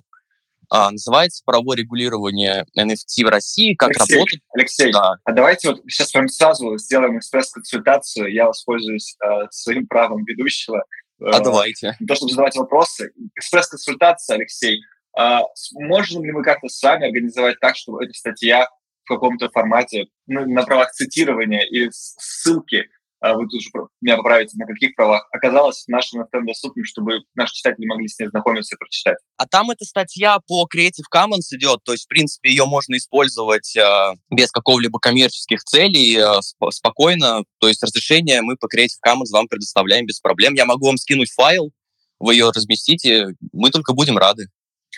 Uh, 0.73 0.89
называется 0.89 1.43
«Правовое 1.45 1.77
регулирование 1.77 2.65
NFT 2.75 3.25
в 3.25 3.29
России. 3.29 3.75
Как 3.75 3.89
Алексей, 3.89 4.15
работать». 4.15 4.39
Алексей, 4.55 4.91
да. 4.91 5.17
а 5.23 5.31
давайте 5.31 5.69
вот 5.69 5.81
сейчас 5.87 6.11
прям 6.11 6.27
сразу 6.29 6.77
сделаем 6.77 7.19
экспресс-консультацию. 7.19 8.33
Я 8.33 8.47
воспользуюсь 8.47 9.15
uh, 9.23 9.45
своим 9.51 9.85
правом 9.85 10.23
ведущего 10.25 10.83
а 11.31 11.39
давайте. 11.39 11.95
Не 11.99 12.07
то, 12.07 12.15
чтобы 12.15 12.31
задавать 12.31 12.55
вопросы. 12.55 13.11
Экспресс-консультация, 13.35 14.35
Алексей. 14.35 14.81
А 15.15 15.41
можем 15.73 16.23
ли 16.23 16.31
мы 16.31 16.43
как-то 16.43 16.69
с 16.69 16.81
вами 16.81 17.07
организовать 17.07 17.59
так, 17.59 17.75
чтобы 17.75 18.03
эта 18.03 18.13
статья 18.13 18.67
в 19.05 19.07
каком-то 19.07 19.49
формате, 19.49 20.07
ну, 20.27 20.45
на 20.47 20.63
правах 20.63 20.91
цитирования 20.91 21.61
или 21.61 21.89
ссылки 21.91 22.89
вы 23.31 23.47
тут 23.47 23.61
же 23.61 23.69
меня 24.01 24.17
поправите, 24.17 24.57
на 24.57 24.65
каких 24.65 24.95
правах, 24.95 25.25
оказалась 25.31 25.87
нашим 25.87 26.21
NFT 26.21 26.45
доступным, 26.45 26.83
чтобы 26.83 27.21
наши 27.35 27.55
читатели 27.55 27.85
могли 27.85 28.09
с 28.09 28.19
ней 28.19 28.27
знакомиться 28.27 28.75
и 28.75 28.77
прочитать. 28.77 29.17
А 29.37 29.47
там 29.47 29.71
эта 29.71 29.85
статья 29.85 30.39
по 30.45 30.67
Creative 30.67 31.05
Commons 31.13 31.47
идет, 31.51 31.79
то 31.85 31.93
есть, 31.93 32.03
в 32.03 32.07
принципе, 32.09 32.49
ее 32.49 32.65
можно 32.65 32.97
использовать 32.97 33.77
э, 33.77 34.13
без 34.29 34.51
какого-либо 34.51 34.99
коммерческих 34.99 35.63
целей, 35.63 36.17
э, 36.17 36.39
сп- 36.39 36.71
спокойно, 36.71 37.45
то 37.59 37.69
есть 37.69 37.81
разрешение 37.81 38.41
мы 38.41 38.57
по 38.57 38.65
Creative 38.65 38.99
Commons 39.07 39.31
вам 39.31 39.47
предоставляем 39.47 40.05
без 40.05 40.19
проблем. 40.19 40.55
Я 40.55 40.65
могу 40.65 40.87
вам 40.87 40.97
скинуть 40.97 41.31
файл, 41.31 41.71
вы 42.19 42.33
ее 42.33 42.51
разместите, 42.53 43.27
мы 43.53 43.69
только 43.69 43.93
будем 43.93 44.17
рады. 44.17 44.47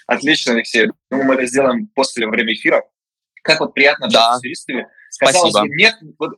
Отлично, 0.08 0.54
Алексей. 0.54 0.88
Ну, 1.10 1.24
мы 1.24 1.36
это 1.36 1.46
сделаем 1.46 1.88
после, 1.94 2.26
во 2.26 2.32
время 2.32 2.54
эфира. 2.54 2.84
Как 3.44 3.60
вот 3.60 3.74
приятно 3.74 4.08
да. 4.10 4.40
с 4.40 4.44
юристами. 4.44 4.88
Казалось 5.20 5.52
Спасибо. 5.52 5.70
бы, 5.70 5.76
нет, 5.76 5.96
вот, 6.20 6.32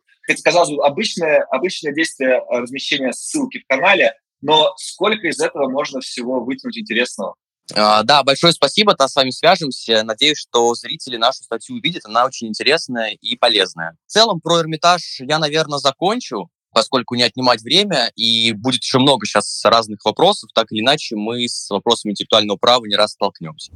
казалось 0.44 0.70
бы, 0.70 0.86
обычное, 0.86 1.46
обычное 1.52 1.94
действие 1.94 2.38
э, 2.38 2.60
размещения 2.60 3.14
ссылки 3.14 3.60
в 3.60 3.68
канале, 3.68 4.14
но 4.42 4.74
сколько 4.78 5.28
из 5.28 5.40
этого 5.40 5.70
можно 5.70 6.00
всего 6.02 6.44
вытянуть 6.44 6.78
интересного? 6.78 7.36
Uh, 7.74 8.02
да, 8.04 8.24
большое 8.24 8.54
спасибо, 8.54 8.96
то 8.96 9.10
с 9.10 9.16
вами 9.16 9.30
свяжемся. 9.30 10.02
Надеюсь, 10.04 10.38
что 10.38 10.74
зрители 10.74 11.18
нашу 11.18 11.44
статью 11.44 11.76
увидят, 11.76 12.06
она 12.06 12.26
очень 12.26 12.48
интересная 12.48 13.18
и 13.20 13.36
полезная. 13.36 13.98
В 14.08 14.12
целом, 14.12 14.40
про 14.40 14.62
Эрмитаж 14.62 15.20
я, 15.20 15.38
наверное, 15.38 15.80
закончу, 15.80 16.50
поскольку 16.72 17.16
не 17.16 17.24
отнимать 17.24 17.62
время, 17.62 18.12
и 18.16 18.54
будет 18.54 18.84
еще 18.84 19.00
много 19.00 19.26
сейчас 19.26 19.62
разных 19.66 20.06
вопросов, 20.06 20.52
так 20.54 20.72
или 20.72 20.80
иначе 20.80 21.16
мы 21.18 21.48
с 21.48 21.70
вопросами 21.70 22.12
интеллектуального 22.12 22.58
права 22.58 22.86
не 22.86 22.96
раз 22.96 23.12
столкнемся. 23.14 23.72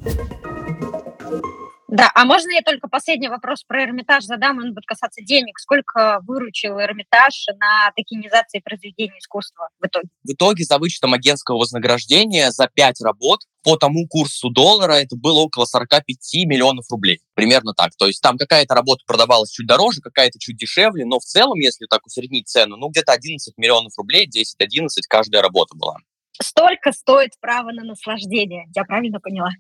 Да, 1.92 2.10
а 2.16 2.24
можно 2.24 2.52
я 2.52 2.62
только 2.62 2.88
последний 2.88 3.28
вопрос 3.28 3.66
про 3.66 3.84
Эрмитаж 3.84 4.24
задам, 4.24 4.60
он 4.60 4.74
будет 4.74 4.86
касаться 4.86 5.22
денег. 5.22 5.60
Сколько 5.60 6.22
выручил 6.26 6.80
Эрмитаж 6.80 7.48
на 7.60 7.92
токенизации 7.98 8.60
произведений 8.60 9.20
искусства 9.20 9.68
в 9.78 9.86
итоге? 9.86 10.08
В 10.24 10.32
итоге 10.32 10.64
за 10.64 10.78
вычетом 10.78 11.14
агентского 11.14 11.58
вознаграждения 11.58 12.50
за 12.52 12.70
5 12.74 13.02
работ 13.02 13.42
по 13.62 13.76
тому 13.76 14.08
курсу 14.08 14.50
доллара 14.50 14.94
это 14.94 15.18
было 15.18 15.42
около 15.42 15.66
45 15.66 16.18
миллионов 16.46 16.86
рублей. 16.90 17.20
Примерно 17.34 17.74
так. 17.74 17.92
То 17.98 18.08
есть 18.08 18.22
там 18.22 18.38
какая-то 18.38 18.74
работа 18.74 19.04
продавалась 19.06 19.52
чуть 19.52 19.68
дороже, 19.68 20.00
какая-то 20.00 20.40
чуть 20.40 20.56
дешевле, 20.56 21.06
но 21.06 21.20
в 21.20 21.24
целом, 21.24 21.60
если 21.60 21.88
так 21.88 22.06
усреднить 22.06 22.48
цену, 22.48 22.78
ну 22.78 22.88
где-то 22.88 23.12
11 23.12 23.58
миллионов 23.58 23.92
рублей, 23.98 24.30
10-11 24.30 24.88
каждая 25.10 25.42
работа 25.42 25.76
была. 25.76 25.98
Столько 26.42 26.94
стоит 26.94 27.32
право 27.42 27.72
на 27.72 27.84
наслаждение. 27.84 28.68
Я 28.74 28.86
правильно 28.86 29.20
поняла? 29.20 29.52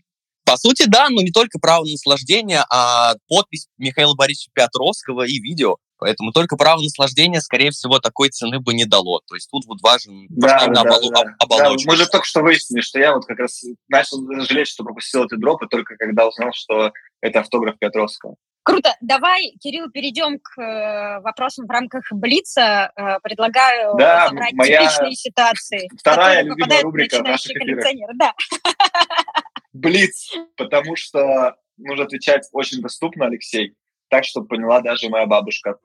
По 0.51 0.57
сути, 0.57 0.83
да, 0.85 1.07
но 1.09 1.21
не 1.21 1.31
только 1.31 1.59
право 1.59 1.85
на 1.85 1.91
наслаждение, 1.91 2.65
а 2.69 3.13
подпись 3.29 3.67
Михаила 3.77 4.15
Борисовича 4.15 4.51
Петровского 4.53 5.25
и 5.25 5.39
видео. 5.39 5.77
Поэтому 5.97 6.33
только 6.33 6.57
право 6.57 6.81
наслаждения, 6.81 7.39
скорее 7.39 7.71
всего, 7.71 7.99
такой 7.99 8.31
цены 8.31 8.59
бы 8.59 8.73
не 8.73 8.83
дало. 8.83 9.21
То 9.29 9.35
есть 9.35 9.49
тут 9.49 9.65
вот 9.65 9.81
важен 9.81 10.25
да, 10.27 10.67
да, 10.67 10.81
оболо- 10.81 11.09
да. 11.09 11.35
оболочка. 11.39 11.85
Да, 11.87 11.91
мы 11.91 11.95
же 11.95 12.05
только 12.05 12.25
что 12.25 12.41
выяснили, 12.41 12.81
что 12.81 12.99
я 12.99 13.13
вот 13.13 13.25
как 13.25 13.39
раз 13.39 13.63
начал 13.87 14.17
жалеть, 14.41 14.67
что 14.67 14.83
пропустил 14.83 15.23
эти 15.23 15.35
дропы, 15.35 15.67
только 15.67 15.95
когда 15.95 16.27
узнал, 16.27 16.49
что 16.53 16.91
это 17.21 17.39
автограф 17.39 17.79
Петровского. 17.79 18.35
Круто. 18.63 18.93
Давай, 18.99 19.53
Кирилл, 19.61 19.89
перейдем 19.89 20.37
к 20.39 20.61
э, 20.61 21.21
вопросам 21.21 21.65
в 21.65 21.69
рамках 21.69 22.03
Блица. 22.11 22.91
Э, 22.95 23.19
предлагаю 23.23 23.95
да, 23.97 24.27
собрать 24.27 24.51
моя 24.53 24.81
типичные 24.81 25.13
ситуации. 25.13 25.89
Вторая 25.97 26.43
любимая 26.43 26.81
рубрика 26.81 27.23
наших 27.23 27.55
эфиров. 27.55 27.85
Да. 28.15 28.33
Блиц, 29.73 30.33
потому 30.57 30.95
что 30.95 31.55
нужно 31.77 32.05
отвечать 32.05 32.47
очень 32.51 32.81
доступно, 32.81 33.25
Алексей, 33.25 33.75
так, 34.09 34.25
чтобы 34.25 34.47
поняла 34.47 34.81
даже 34.81 35.09
моя 35.09 35.25
бабушка. 35.25 35.79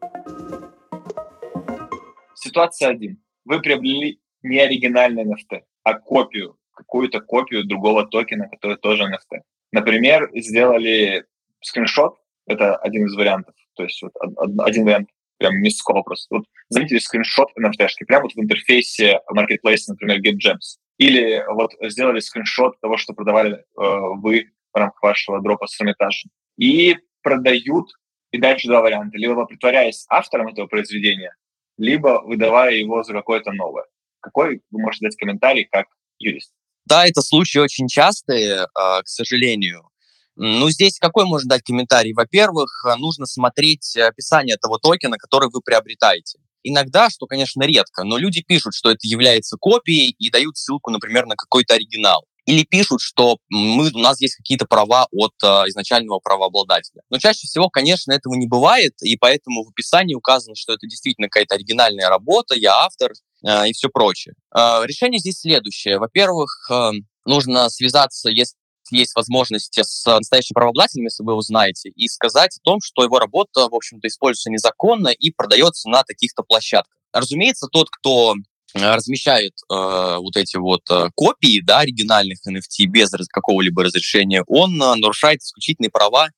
Ситуация 2.35 2.91
один. 2.91 3.23
Вы 3.45 3.61
приобрели 3.61 4.21
не 4.43 4.59
оригинальный 4.59 5.25
NFT, 5.25 5.63
а 5.85 5.95
копию, 5.95 6.59
какую-то 6.73 7.21
копию 7.21 7.65
другого 7.65 8.07
токена, 8.07 8.49
который 8.49 8.77
тоже 8.77 9.05
NFT. 9.05 9.41
Например, 9.73 10.31
сделали 10.35 11.25
скриншот, 11.61 12.17
это 12.47 12.77
один 12.77 13.07
из 13.07 13.15
вариантов, 13.15 13.55
то 13.75 13.85
есть 13.85 14.03
вот 14.03 14.13
один 14.61 14.85
вариант 14.85 15.09
прям 15.39 15.57
мисского 15.57 16.03
просто. 16.03 16.37
Вот 16.37 16.47
заметили 16.69 16.99
скриншот 16.99 17.51
NFT-шки 17.59 18.05
прямо 18.07 18.25
вот 18.25 18.33
в 18.35 18.39
интерфейсе 18.39 19.21
Marketplace, 19.33 19.83
например, 19.89 20.21
GetGems. 20.21 20.79
Или 20.99 21.45
вот 21.49 21.73
сделали 21.83 22.21
скриншот 22.21 22.81
того, 22.81 22.97
что 22.97 23.13
продавали 23.13 23.55
э, 23.55 23.63
вы 23.77 24.51
в 24.73 24.77
рамках 24.77 25.03
вашего 25.03 25.43
дропа 25.43 25.67
с 25.67 25.81
Эрмитажем. 25.81 26.31
И 26.59 26.97
продают, 27.23 27.89
и 28.31 28.39
дальше 28.39 28.69
два 28.69 28.81
варианта. 28.81 29.19
Либо 29.19 29.45
притворяясь 29.47 30.07
автором 30.09 30.49
этого 30.49 30.67
произведения, 30.67 31.35
либо 31.77 32.23
выдавая 32.25 32.75
его 32.75 33.03
за 33.03 33.13
какое-то 33.13 33.53
новое. 33.53 33.85
Какой 34.21 34.63
вы 34.71 34.81
можете 34.81 35.07
дать 35.07 35.17
комментарий 35.17 35.65
как 35.65 35.87
юрист? 36.19 36.53
Да, 36.87 37.07
это 37.07 37.21
случаи 37.21 37.59
очень 37.59 37.89
частые, 37.89 38.63
э, 38.63 38.67
к 38.75 39.07
сожалению. 39.07 39.91
Ну, 40.37 40.69
здесь 40.69 40.99
какой 40.99 41.25
можно 41.25 41.49
дать 41.49 41.63
комментарий? 41.63 42.13
Во-первых, 42.13 42.85
нужно 42.99 43.25
смотреть 43.25 43.97
описание 43.97 44.57
того 44.59 44.79
токена, 44.79 45.17
который 45.17 45.49
вы 45.51 45.63
приобретаете. 45.63 46.39
Иногда, 46.69 47.11
что, 47.11 47.27
конечно, 47.27 47.63
редко, 47.63 48.03
но 48.03 48.19
люди 48.19 48.43
пишут, 48.43 48.75
что 48.75 48.91
это 48.91 49.07
является 49.07 49.57
копией 49.57 50.17
и 50.19 50.31
дают 50.31 50.57
ссылку, 50.57 50.91
например, 50.91 51.27
на 51.27 51.37
какой-то 51.37 51.75
оригинал. 51.75 52.25
Или 52.45 52.65
пишут, 52.65 53.01
что 53.01 53.39
мы, 53.49 53.91
у 53.93 53.99
нас 53.99 54.21
есть 54.21 54.35
какие-то 54.35 54.67
права 54.67 55.07
от 55.13 55.33
э, 55.45 55.47
изначального 55.69 56.19
правообладателя. 56.19 57.03
Но 57.09 57.19
чаще 57.19 57.47
всего, 57.47 57.69
конечно, 57.71 58.11
этого 58.11 58.35
не 58.35 58.49
бывает, 58.49 58.95
и 59.01 59.17
поэтому 59.17 59.65
в 59.65 59.69
описании 59.69 60.15
указано, 60.15 60.57
что 60.57 60.73
это 60.73 60.89
действительно 60.89 61.29
какая-то 61.29 61.55
оригинальная 61.55 62.09
работа, 62.09 62.57
я 62.57 62.75
автор 62.85 63.13
э, 63.45 63.69
и 63.69 63.73
все 63.73 63.89
прочее. 63.89 64.35
Э, 64.53 64.85
решение 64.85 65.21
здесь 65.21 65.39
следующее. 65.39 66.01
Во-первых, 66.01 66.69
э, 66.69 66.91
нужно 67.25 67.69
связаться, 67.69 68.29
если 68.29 68.57
есть 68.91 69.15
возможность 69.15 69.79
с 69.79 70.07
настоящим 70.07 70.55
правообладателем, 70.55 71.05
если 71.05 71.23
вы 71.23 71.33
его 71.33 71.41
знаете, 71.41 71.91
и 71.91 72.09
сказать 72.09 72.57
о 72.59 72.65
том, 72.65 72.81
что 72.83 73.03
его 73.03 73.19
работа, 73.19 73.69
в 73.69 73.75
общем-то, 73.75 74.07
используется 74.09 74.51
незаконно 74.51 75.09
и 75.09 75.31
продается 75.31 75.89
на 75.89 76.03
таких-то 76.03 76.43
площадках. 76.43 76.97
Разумеется, 77.13 77.69
тот, 77.71 77.89
кто 77.91 78.35
э, 78.75 78.95
размещает 78.95 79.53
э, 79.71 79.75
вот 80.19 80.37
эти 80.37 80.57
вот 80.57 80.83
э, 80.91 81.11
копии 81.15 81.63
да, 81.65 81.81
оригинальных 81.81 82.39
NFT 82.47 82.87
без 82.87 83.11
какого-либо 83.31 83.85
разрешения, 83.85 84.45
он 84.47 84.81
э, 84.81 84.95
нарушает 84.97 85.41
исключительные 85.43 85.91
права 85.91 86.29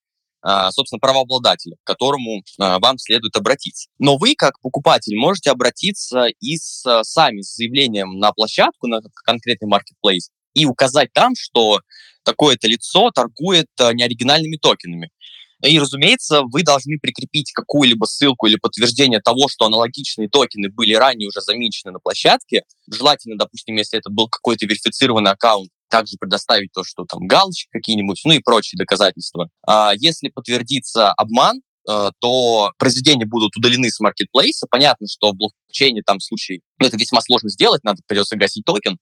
э, 0.44 0.70
собственно, 0.70 1.00
правообладателя, 1.00 1.76
к 1.82 1.86
которому 1.86 2.38
э, 2.38 2.42
вам 2.58 2.98
следует 2.98 3.36
обратиться. 3.36 3.88
Но 3.98 4.16
вы, 4.16 4.34
как 4.36 4.60
покупатель, 4.60 5.16
можете 5.16 5.50
обратиться 5.50 6.26
и 6.40 6.56
с, 6.56 7.02
сами 7.02 7.40
с 7.40 7.56
заявлением 7.56 8.18
на 8.18 8.32
площадку, 8.32 8.86
на 8.86 9.00
конкретный 9.24 9.68
marketplace, 9.68 10.30
и 10.54 10.66
указать 10.66 11.12
там, 11.12 11.34
что 11.38 11.80
такое-то 12.24 12.68
лицо 12.68 13.10
торгует 13.10 13.68
э, 13.80 13.92
неоригинальными 13.92 14.56
токенами. 14.56 15.10
И, 15.62 15.78
разумеется, 15.78 16.42
вы 16.42 16.62
должны 16.62 16.98
прикрепить 17.00 17.50
какую-либо 17.52 18.04
ссылку 18.04 18.46
или 18.46 18.56
подтверждение 18.56 19.20
того, 19.20 19.48
что 19.48 19.66
аналогичные 19.66 20.28
токены 20.28 20.68
были 20.70 20.94
ранее 20.94 21.28
уже 21.28 21.40
замечены 21.40 21.92
на 21.92 21.98
площадке. 21.98 22.62
Желательно, 22.92 23.36
допустим, 23.36 23.74
если 23.76 23.98
это 23.98 24.08
был 24.08 24.28
какой-то 24.28 24.66
верифицированный 24.66 25.32
аккаунт, 25.32 25.70
также 25.88 26.16
предоставить 26.18 26.70
то, 26.72 26.84
что 26.84 27.04
там 27.06 27.26
галочки 27.26 27.68
какие-нибудь, 27.72 28.20
ну 28.24 28.32
и 28.34 28.38
прочие 28.40 28.78
доказательства. 28.78 29.48
А 29.66 29.92
если 29.96 30.28
подтвердится 30.28 31.12
обман, 31.12 31.60
э, 31.88 32.10
то 32.20 32.72
произведения 32.78 33.26
будут 33.26 33.56
удалены 33.56 33.90
с 33.90 33.98
маркетплейса. 33.98 34.66
Понятно, 34.70 35.08
что 35.08 35.32
в 35.32 35.36
блокчейне 35.36 36.02
там 36.04 36.20
случай, 36.20 36.60
ну, 36.78 36.86
это 36.86 36.96
весьма 36.96 37.20
сложно 37.20 37.48
сделать, 37.48 37.82
надо 37.82 38.02
придется 38.06 38.36
гасить 38.36 38.64
токен, 38.64 38.98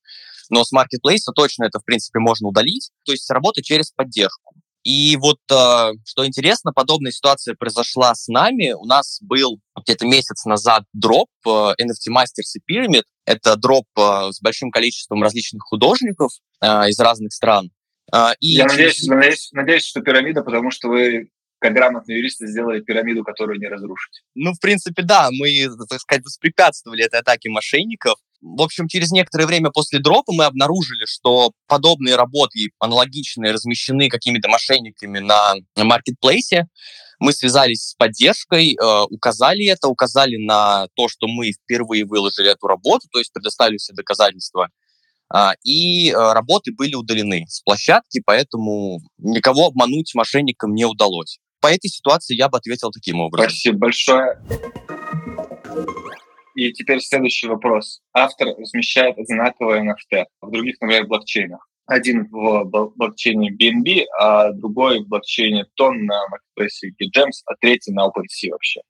но 0.51 0.65
с 0.65 0.73
маркетплейса 0.73 1.33
точно 1.33 1.65
это, 1.65 1.81
в 1.81 1.85
принципе, 1.85 2.19
можно 2.19 2.49
удалить. 2.49 2.91
То 3.05 3.13
есть 3.13 3.31
работа 3.31 3.63
через 3.63 3.91
поддержку. 3.91 4.55
И 4.87 5.17
вот, 5.17 5.41
э, 5.51 5.93
что 6.05 6.25
интересно, 6.25 6.73
подобная 6.73 7.11
ситуация 7.11 7.57
произошла 7.57 8.15
с 8.15 8.29
нами. 8.29 8.73
У 8.73 8.85
нас 8.85 9.19
был 9.21 9.59
где-то 9.83 10.07
месяц 10.07 10.45
назад 10.45 10.85
дроп 10.93 11.29
э, 11.45 11.51
NFT 11.51 12.15
Masters 12.15 12.55
и 12.55 12.73
Pyramid. 12.73 13.03
Это 13.25 13.57
дроп 13.57 13.87
э, 13.99 14.31
с 14.31 14.41
большим 14.41 14.71
количеством 14.71 15.25
различных 15.25 15.65
художников 15.65 16.31
из 16.63 16.99
разных 17.01 17.33
стран. 17.33 17.71
И 18.41 18.49
Я 18.49 18.67
надеюсь, 18.67 19.05
надеюсь, 19.09 19.51
надеюсь, 19.53 19.85
что 19.85 20.01
пирамида, 20.01 20.43
потому 20.43 20.71
что 20.71 20.89
вы 20.89 21.29
как 21.59 21.75
грамотные 21.75 22.19
юристы 22.19 22.47
сделали 22.47 22.81
пирамиду, 22.81 23.25
которую 23.25 23.59
не 23.59 23.67
разрушить. 23.67 24.23
Ну, 24.35 24.53
в 24.53 24.61
принципе, 24.61 25.03
да, 25.03 25.29
мы, 25.33 25.69
так 25.89 26.01
сказать, 26.01 26.25
воспрепятствовали 26.25 27.05
этой 27.05 27.21
атаке 27.21 27.51
мошенников. 27.51 28.19
В 28.41 28.63
общем, 28.63 28.89
через 28.89 29.11
некоторое 29.11 29.47
время 29.47 29.71
после 29.71 29.99
дропа 29.99 30.33
мы 30.33 30.45
обнаружили, 30.45 31.05
что 31.07 31.53
подобные 31.67 32.17
работы, 32.17 32.71
аналогичные, 32.79 33.53
размещены 33.53 34.09
какими-то 34.09 34.49
мошенниками 34.49 35.19
на 35.19 35.55
маркетплейсе. 35.77 36.67
Мы 37.19 37.33
связались 37.33 37.89
с 37.89 37.95
поддержкой, 37.95 38.75
э, 38.75 39.05
указали 39.09 39.67
это, 39.67 39.89
указали 39.89 40.37
на 40.37 40.87
то, 40.95 41.09
что 41.09 41.27
мы 41.27 41.53
впервые 41.53 42.05
выложили 42.05 42.51
эту 42.51 42.67
работу, 42.67 43.09
то 43.11 43.19
есть 43.19 43.33
предоставили 43.33 43.79
все 43.79 43.95
доказательства. 43.95 44.69
Э, 45.35 45.53
и 45.65 46.11
э, 46.11 46.15
работы 46.15 46.73
были 46.73 46.95
удалены 46.95 47.47
с 47.49 47.63
площадки, 47.63 48.23
поэтому 48.25 49.01
никого 49.17 49.69
обмануть 49.69 50.15
мошенникам 50.15 50.75
не 50.75 50.85
удалось. 50.85 51.39
По 51.61 51.69
этой 51.69 51.89
ситуации 51.89 52.37
я 52.37 52.49
бы 52.49 52.59
ответил 52.59 52.91
таким 52.91 53.21
образом. 53.21 53.49
Спасибо 53.49 53.79
большое. 53.79 54.39
И 56.57 56.73
теперь 56.73 57.01
следующий 57.01 57.49
вопрос. 57.49 58.01
Автор 58.15 58.49
размещает 58.59 59.19
одинаковые 59.19 59.83
NFT 59.85 60.25
в 60.41 60.51
других, 60.51 60.81
например, 60.81 61.07
блокчейнах. 61.07 61.69
Один 61.85 62.27
в 62.31 62.65
блокчейне 62.97 63.53
BNB, 63.53 64.07
а 64.19 64.53
другой 64.53 65.05
в 65.05 65.07
блокчейне 65.07 65.67
Ton 65.79 65.93
на 65.93 66.27
маркетплейсе 66.29 66.93
Gems, 67.15 67.43
а 67.45 67.55
третий 67.61 67.93
на 67.93 68.07
OpenSea 68.07 68.51
вообще. 68.51 68.81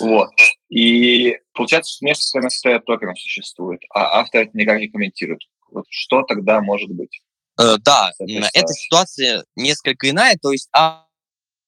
Вот. 0.00 0.30
И 0.68 1.36
получается, 1.52 1.94
что 1.96 2.06
несколько 2.06 2.46
NFT 2.46 2.80
токенов 2.86 3.18
существует, 3.18 3.80
а 3.92 4.20
автор 4.20 4.42
это 4.42 4.56
никак 4.56 4.78
не 4.78 4.88
комментирует. 4.88 5.40
Вот 5.72 5.84
что 5.90 6.22
тогда 6.22 6.60
может 6.60 6.90
быть? 6.90 7.20
Э, 7.58 7.76
да, 7.84 8.12
эта 8.20 8.72
ситуация 8.72 9.44
несколько 9.56 10.08
иная, 10.08 10.36
то 10.40 10.52
есть 10.52 10.68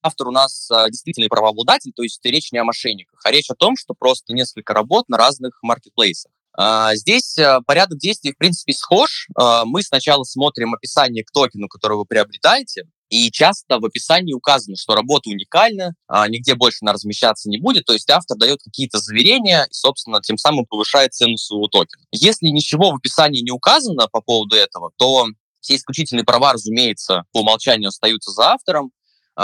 автор 0.03 0.29
у 0.29 0.33
нас 0.33 0.71
а, 0.71 0.89
действительно 0.89 1.29
правообладатель, 1.29 1.93
то 1.95 2.03
есть 2.03 2.25
речь 2.25 2.53
не 2.53 2.59
о 2.59 2.65
мошенниках, 2.65 3.21
а 3.25 3.31
речь 3.31 3.51
о 3.51 3.55
том, 3.55 3.77
что 3.77 3.95
просто 3.95 4.33
несколько 4.33 4.75
работ 4.75 5.09
на 5.09 5.17
разных 5.17 5.59
маркетплейсах. 5.63 6.33
А, 6.61 6.97
здесь 6.97 7.39
а, 7.39 7.61
порядок 7.61 7.99
действий, 7.99 8.33
в 8.33 8.37
принципе, 8.37 8.73
схож. 8.73 9.29
А, 9.37 9.65
мы 9.65 9.81
сначала 9.83 10.25
смотрим 10.25 10.75
описание 10.75 11.23
к 11.23 11.31
токену, 11.31 11.69
который 11.69 11.97
вы 11.97 12.05
приобретаете, 12.05 12.83
и 13.11 13.31
часто 13.31 13.79
в 13.79 13.85
описании 13.85 14.35
указано, 14.35 14.77
что 14.77 14.95
работа 14.95 15.31
уникальна, 15.31 15.95
нигде 16.29 16.55
больше 16.55 16.81
она 16.83 16.93
размещаться 16.93 17.49
не 17.49 17.57
будет, 17.57 17.87
то 17.87 17.95
есть 17.95 18.11
автор 18.11 18.37
дает 18.37 18.59
какие-то 18.63 18.99
заверения 18.99 19.67
и, 19.71 19.73
собственно, 19.73 20.21
тем 20.21 20.37
самым 20.37 20.67
повышает 20.67 21.15
цену 21.15 21.39
своего 21.39 21.69
токена. 21.69 22.05
Если 22.13 22.49
ничего 22.49 22.91
в 22.91 22.97
описании 22.97 23.41
не 23.41 23.51
указано 23.51 24.09
по 24.09 24.21
поводу 24.21 24.57
этого, 24.57 24.91
то 24.99 25.27
все 25.61 25.77
исключительные 25.77 26.25
права, 26.25 26.53
разумеется, 26.53 27.25
по 27.33 27.41
умолчанию 27.41 27.89
остаются 27.89 28.31
за 28.31 28.51
автором, 28.51 28.91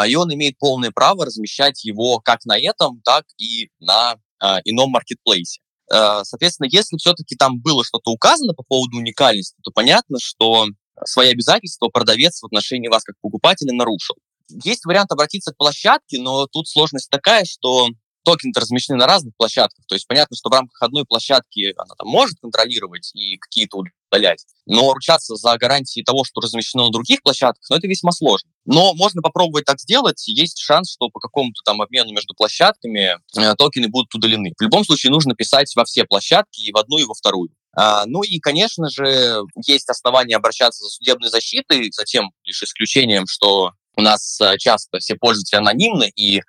и 0.03 0.15
он 0.17 0.33
имеет 0.35 0.59
полное 0.59 0.91
право 0.91 1.25
размещать 1.25 1.85
его 1.85 2.19
как 2.19 2.45
на 2.45 2.59
этом, 2.59 3.01
так 3.05 3.25
и 3.39 3.71
на 3.79 4.17
а, 4.41 4.61
ином 4.65 4.91
маркетплейсе. 4.91 5.61
А, 5.91 6.25
соответственно, 6.25 6.69
если 6.71 6.97
все-таки 6.97 7.37
там 7.37 7.61
было 7.61 7.85
что-то 7.85 8.11
указано 8.11 8.55
по 8.55 8.65
поводу 8.65 8.97
уникальности, 8.97 9.57
то 9.63 9.71
понятно, 9.73 10.19
что 10.21 10.67
свои 11.05 11.31
обязательства 11.31 11.89
продавец 11.89 12.41
в 12.41 12.47
отношении 12.47 12.89
вас 12.89 13.05
как 13.05 13.17
покупателя 13.21 13.73
нарушил. 13.73 14.17
Есть 14.49 14.85
вариант 14.85 15.13
обратиться 15.13 15.53
к 15.53 15.57
площадке, 15.57 16.21
но 16.21 16.47
тут 16.47 16.69
сложность 16.69 17.11
такая, 17.11 17.45
что 17.45 17.89
токены 18.25 18.53
размещены 18.57 18.99
на 18.99 19.07
разных 19.07 19.35
площадках. 19.37 19.85
То 19.87 19.95
есть 19.95 20.07
понятно, 20.07 20.37
что 20.37 20.49
в 20.49 20.53
рамках 20.53 20.81
одной 20.83 21.05
площадки 21.05 21.75
она 21.77 21.95
там 21.97 22.09
может 22.09 22.39
контролировать 22.41 23.11
и 23.15 23.37
какие-то 23.37 23.79
удалять, 24.11 24.45
но 24.67 24.93
ручаться 24.93 25.37
за 25.37 25.57
гарантии 25.57 26.03
того, 26.03 26.25
что 26.25 26.41
размещено 26.41 26.87
на 26.87 26.91
других 26.91 27.23
площадках, 27.23 27.65
ну, 27.71 27.77
это 27.77 27.87
весьма 27.87 28.13
сложно. 28.13 28.51
Но 28.65 28.95
можно 28.95 29.23
попробовать 29.23 29.67
так 29.67 29.79
сделать. 29.81 30.27
Есть 30.27 30.59
шанс, 30.59 30.93
что 30.93 31.11
по 31.11 31.21
какому-то 31.21 31.61
там 31.65 31.83
обмену 31.83 32.13
между 32.13 32.35
площадками 32.35 33.19
э, 33.37 33.55
токены 33.57 33.89
будут 33.89 34.15
удалены. 34.15 34.53
В 34.59 34.63
любом 34.63 34.85
случае 34.85 35.13
нужно 35.13 35.35
писать 35.35 35.75
во 35.77 35.85
все 35.85 36.05
площадки, 36.05 36.63
и 36.63 36.73
в 36.73 36.77
одну, 36.77 36.99
и 36.99 37.05
во 37.05 37.15
вторую. 37.15 37.51
А, 37.77 38.07
ну 38.07 38.23
и, 38.23 38.39
конечно 38.39 38.89
же, 38.89 39.43
есть 39.67 39.89
основания 39.89 40.37
обращаться 40.37 40.85
за 40.85 40.91
судебной 40.91 41.29
защитой, 41.29 41.91
затем 41.93 42.31
лишь 42.45 42.63
исключением, 42.63 43.27
что 43.27 43.73
у 43.97 44.03
нас 44.03 44.41
э, 44.41 44.57
часто 44.59 44.99
все 44.99 45.17
пользователи 45.17 45.59
анонимны, 45.59 46.11
и 46.15 46.43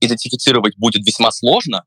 идентифицировать 0.00 0.76
будет 0.76 1.06
весьма 1.06 1.30
сложно. 1.30 1.84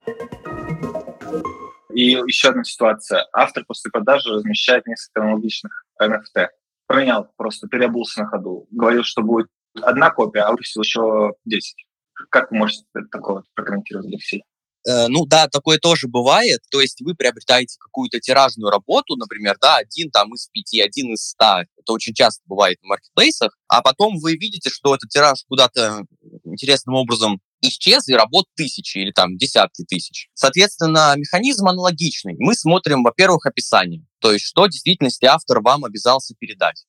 И 1.94 2.12
еще 2.12 2.50
одна 2.50 2.64
ситуация. 2.64 3.26
Автор 3.32 3.64
после 3.66 3.90
продажи 3.90 4.30
размещает 4.30 4.86
несколько 4.86 5.22
аналогичных 5.22 5.86
NFT. 6.02 6.48
Пронял, 6.88 7.30
просто 7.38 7.68
переобулся 7.68 8.24
на 8.24 8.28
ходу. 8.28 8.68
Говорил, 8.72 9.04
что 9.04 9.22
будет 9.22 9.48
одна 9.82 10.10
копия, 10.10 10.42
а 10.42 10.52
выпустил 10.52 10.82
еще 10.82 11.34
10. 11.46 11.86
Как 12.30 12.52
вы 12.52 12.58
можете 12.58 12.84
такое 13.12 13.44
прокомментировать, 13.54 14.08
Алексей? 14.08 14.44
Э, 14.88 15.08
ну 15.08 15.26
да, 15.26 15.48
такое 15.48 15.80
тоже 15.80 16.08
бывает. 16.08 16.60
То 16.70 16.80
есть 16.80 17.02
вы 17.02 17.16
приобретаете 17.16 17.78
какую-то 17.80 18.20
тиражную 18.20 18.70
работу, 18.70 19.16
например, 19.16 19.58
да, 19.60 19.78
один 19.78 20.12
там 20.12 20.34
из 20.34 20.48
пяти, 20.48 20.80
один 20.80 21.14
из 21.14 21.30
ста. 21.30 21.64
Это 21.78 21.94
очень 21.94 22.14
часто 22.14 22.44
бывает 22.46 22.82
на 22.84 22.90
маркетплейсах. 22.90 23.58
А 23.68 23.82
потом 23.82 24.20
вы 24.20 24.34
видите, 24.34 24.70
что 24.70 24.94
этот 24.94 25.10
тираж 25.10 25.44
куда-то 25.48 26.06
интересным 26.44 26.96
образом 26.96 27.42
исчез, 27.62 28.08
и 28.08 28.14
работ 28.14 28.46
тысячи 28.56 29.00
или 29.00 29.12
там 29.12 29.38
десятки 29.38 29.84
тысяч. 29.86 30.30
Соответственно, 30.36 31.16
механизм 31.18 31.68
аналогичный. 31.68 32.36
Мы 32.38 32.54
смотрим, 32.54 33.02
во-первых, 33.02 33.48
описание, 33.48 34.06
то 34.20 34.32
есть 34.32 34.46
что 34.46 34.66
в 34.66 34.70
действительности 34.70 35.26
автор 35.26 35.62
вам 35.62 35.86
обязался 35.86 36.36
передать. 36.38 36.86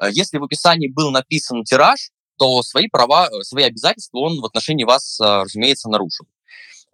Э, 0.00 0.08
если 0.10 0.38
в 0.38 0.44
описании 0.44 0.88
был 0.88 1.12
написан 1.12 1.62
тираж, 1.62 2.10
то 2.36 2.62
свои 2.62 2.88
права, 2.88 3.28
э, 3.28 3.42
свои 3.42 3.62
обязательства 3.62 4.18
он 4.18 4.40
в 4.40 4.44
отношении 4.44 4.84
вас, 4.84 5.20
разумеется, 5.20 5.88
нарушил. 5.88 6.26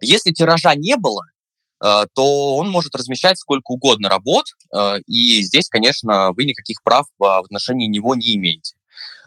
Если 0.01 0.31
тиража 0.31 0.75
не 0.75 0.97
было, 0.97 1.23
э, 1.83 2.05
то 2.13 2.55
он 2.55 2.69
может 2.69 2.95
размещать 2.95 3.37
сколько 3.37 3.71
угодно 3.71 4.09
работ, 4.09 4.45
э, 4.73 4.99
и 5.07 5.41
здесь, 5.43 5.69
конечно, 5.69 6.31
вы 6.33 6.45
никаких 6.45 6.83
прав 6.83 7.05
в 7.17 7.25
отношении 7.25 7.87
него 7.87 8.15
не 8.15 8.35
имеете. 8.35 8.75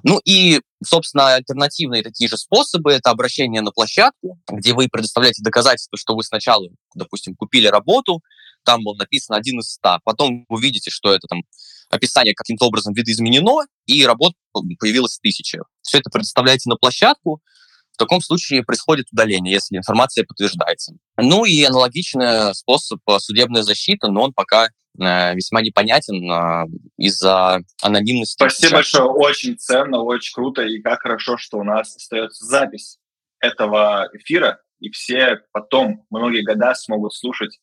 Ну 0.04 0.20
и, 0.24 0.60
собственно, 0.84 1.34
альтернативные 1.34 2.02
такие 2.02 2.28
же 2.28 2.36
способы– 2.36 2.92
это 2.94 3.10
обращение 3.10 3.60
на 3.60 3.72
площадку, 3.72 4.38
где 4.48 4.72
вы 4.72 4.88
предоставляете 4.88 5.42
доказательства, 5.42 5.98
что 5.98 6.14
вы 6.14 6.22
сначала, 6.22 6.68
допустим, 6.94 7.34
купили 7.34 7.66
работу, 7.66 8.22
там 8.64 8.84
был 8.84 8.94
написан 8.94 9.36
один 9.36 9.60
из 9.60 9.70
ста, 9.70 9.98
потом 10.04 10.44
вы 10.48 10.60
видите, 10.60 10.90
что 10.90 11.12
это 11.12 11.26
там 11.28 11.42
описание 11.90 12.34
каким-то 12.34 12.66
образом 12.66 12.92
видоизменено, 12.92 13.66
и 13.86 14.04
работ 14.04 14.34
появилось 14.52 15.18
тысяча. 15.18 15.62
Все 15.82 15.98
это 15.98 16.10
предоставляете 16.10 16.68
на 16.68 16.76
площадку, 16.76 17.40
в 17.98 18.04
таком 18.04 18.20
случае 18.20 18.62
происходит 18.62 19.08
удаление, 19.10 19.54
если 19.54 19.76
информация 19.76 20.24
подтверждается. 20.24 20.94
Ну 21.16 21.44
и 21.44 21.64
аналогичный 21.64 22.54
способ 22.54 23.00
э, 23.08 23.18
судебной 23.18 23.62
защиты, 23.62 24.06
но 24.06 24.22
он 24.22 24.32
пока 24.32 24.66
э, 24.66 25.34
весьма 25.34 25.62
непонятен 25.62 26.30
э, 26.30 26.66
из-за 26.96 27.58
анонимности. 27.82 28.36
Спасибо 28.36 28.74
большое, 28.74 29.04
очень 29.10 29.58
ценно, 29.58 30.00
очень 30.02 30.32
круто, 30.32 30.62
и 30.62 30.80
как 30.80 31.02
хорошо, 31.02 31.36
что 31.38 31.58
у 31.58 31.64
нас 31.64 31.96
остается 31.96 32.44
запись 32.44 32.98
этого 33.40 34.08
эфира, 34.12 34.60
и 34.78 34.90
все 34.90 35.40
потом 35.50 36.06
многие 36.08 36.44
года 36.44 36.76
смогут 36.76 37.14
слушать 37.14 37.58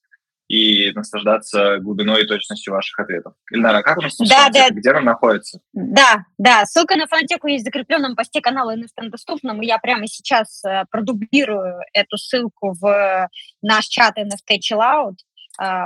и 0.47 0.91
наслаждаться 0.91 1.79
глубиной 1.79 2.23
и 2.23 2.27
точностью 2.27 2.73
ваших 2.73 2.99
ответов. 2.99 3.34
Ильнара, 3.51 3.81
как 3.81 3.97
у 3.97 4.01
нас 4.01 4.15
да, 4.17 4.49
да. 4.49 4.69
где 4.69 4.91
она 4.91 5.01
находится? 5.01 5.60
Да, 5.73 6.25
да, 6.38 6.65
ссылка 6.65 6.95
на 6.95 7.08
фонотеку 7.08 7.47
есть 7.47 7.63
в 7.63 7.65
закрепленном 7.65 8.15
посте 8.15 8.41
канала 8.41 8.75
NFT 8.75 9.10
доступном, 9.10 9.62
и 9.62 9.65
я 9.65 9.79
прямо 9.79 10.08
сейчас 10.08 10.63
э, 10.63 10.86
продублирую 10.91 11.79
эту 11.93 12.17
ссылку 12.17 12.73
в 12.79 13.29
наш 13.62 13.86
чат 13.86 14.17
NFT 14.17 14.58
Chill 14.60 14.79
Out, 14.79 15.13
а, 15.13 15.34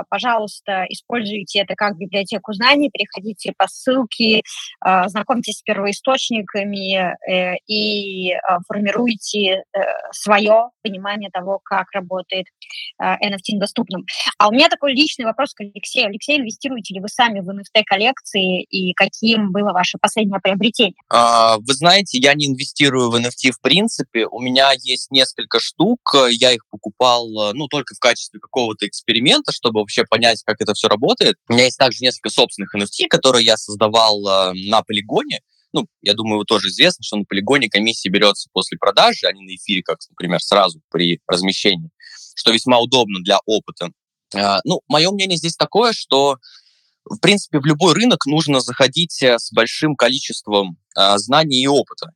пожалуйста, 0.08 0.84
используйте 0.88 1.60
это 1.60 1.74
как 1.74 1.96
библиотеку 1.96 2.52
знаний, 2.52 2.90
переходите 2.90 3.52
по 3.56 3.66
ссылке, 3.68 4.42
а, 4.80 5.08
знакомьтесь 5.08 5.58
с 5.58 5.62
первоисточниками 5.62 7.14
э, 7.28 7.56
и 7.66 8.32
а, 8.32 8.58
формируйте 8.66 9.62
э, 9.72 9.78
свое 10.12 10.70
понимание 10.82 11.30
того, 11.30 11.60
как 11.62 11.90
работает 11.92 12.46
NFT 13.00 13.58
доступным. 13.58 14.04
А 14.38 14.48
у 14.48 14.52
меня 14.52 14.68
такой 14.68 14.92
личный 14.94 15.24
вопрос 15.24 15.52
к 15.52 15.60
Алексею. 15.60 16.08
Алексей, 16.08 16.38
инвестируете 16.38 16.94
ли 16.94 17.00
вы 17.00 17.08
сами 17.08 17.40
в 17.40 17.50
NFT-коллекции 17.50 18.62
и 18.62 18.92
каким 18.94 19.52
было 19.52 19.72
ваше 19.72 19.98
последнее 20.00 20.40
приобретение? 20.40 20.94
Вы 21.10 21.74
знаете, 21.74 22.18
я 22.18 22.34
не 22.34 22.46
инвестирую 22.46 23.10
в 23.10 23.16
NFT 23.16 23.52
в 23.52 23.60
принципе. 23.60 24.26
У 24.26 24.40
меня 24.40 24.70
есть 24.72 25.10
несколько 25.10 25.60
штук, 25.60 25.98
я 26.30 26.52
их 26.52 26.66
покупал 26.70 27.28
ну, 27.52 27.68
только 27.68 27.94
в 27.94 27.98
качестве 27.98 28.40
какого-то 28.40 28.86
эксперимента, 28.86 29.52
чтобы 29.60 29.80
вообще 29.80 30.04
понять, 30.04 30.42
как 30.44 30.56
это 30.60 30.72
все 30.74 30.88
работает. 30.88 31.36
У 31.48 31.52
меня 31.52 31.64
есть 31.64 31.76
также 31.76 31.98
несколько 32.00 32.30
собственных 32.30 32.74
NFT, 32.74 33.08
которые 33.08 33.44
я 33.44 33.56
создавал 33.56 34.26
э, 34.26 34.52
на 34.68 34.82
полигоне. 34.82 35.40
Ну, 35.72 35.86
я 36.00 36.14
думаю, 36.14 36.38
вы 36.38 36.44
тоже 36.44 36.68
известно, 36.68 37.04
что 37.04 37.16
на 37.16 37.24
полигоне 37.24 37.68
комиссия 37.68 38.08
берется 38.08 38.48
после 38.52 38.78
продажи, 38.78 39.26
а 39.26 39.32
не 39.32 39.42
на 39.42 39.54
эфире, 39.54 39.82
как, 39.82 39.98
например, 40.08 40.40
сразу 40.40 40.80
при 40.90 41.20
размещении, 41.26 41.90
что 42.34 42.52
весьма 42.52 42.78
удобно 42.80 43.20
для 43.20 43.38
опыта. 43.44 43.90
Э, 44.34 44.58
ну, 44.64 44.80
мое 44.88 45.10
мнение 45.10 45.36
здесь 45.36 45.56
такое, 45.56 45.92
что 45.92 46.38
в 47.04 47.18
принципе, 47.18 47.58
в 47.58 47.66
любой 47.66 47.94
рынок 47.94 48.26
нужно 48.26 48.60
заходить 48.60 49.22
э, 49.22 49.38
с 49.38 49.52
большим 49.52 49.96
количеством 49.96 50.78
э, 50.96 51.18
знаний 51.18 51.62
и 51.62 51.66
опыта. 51.66 52.12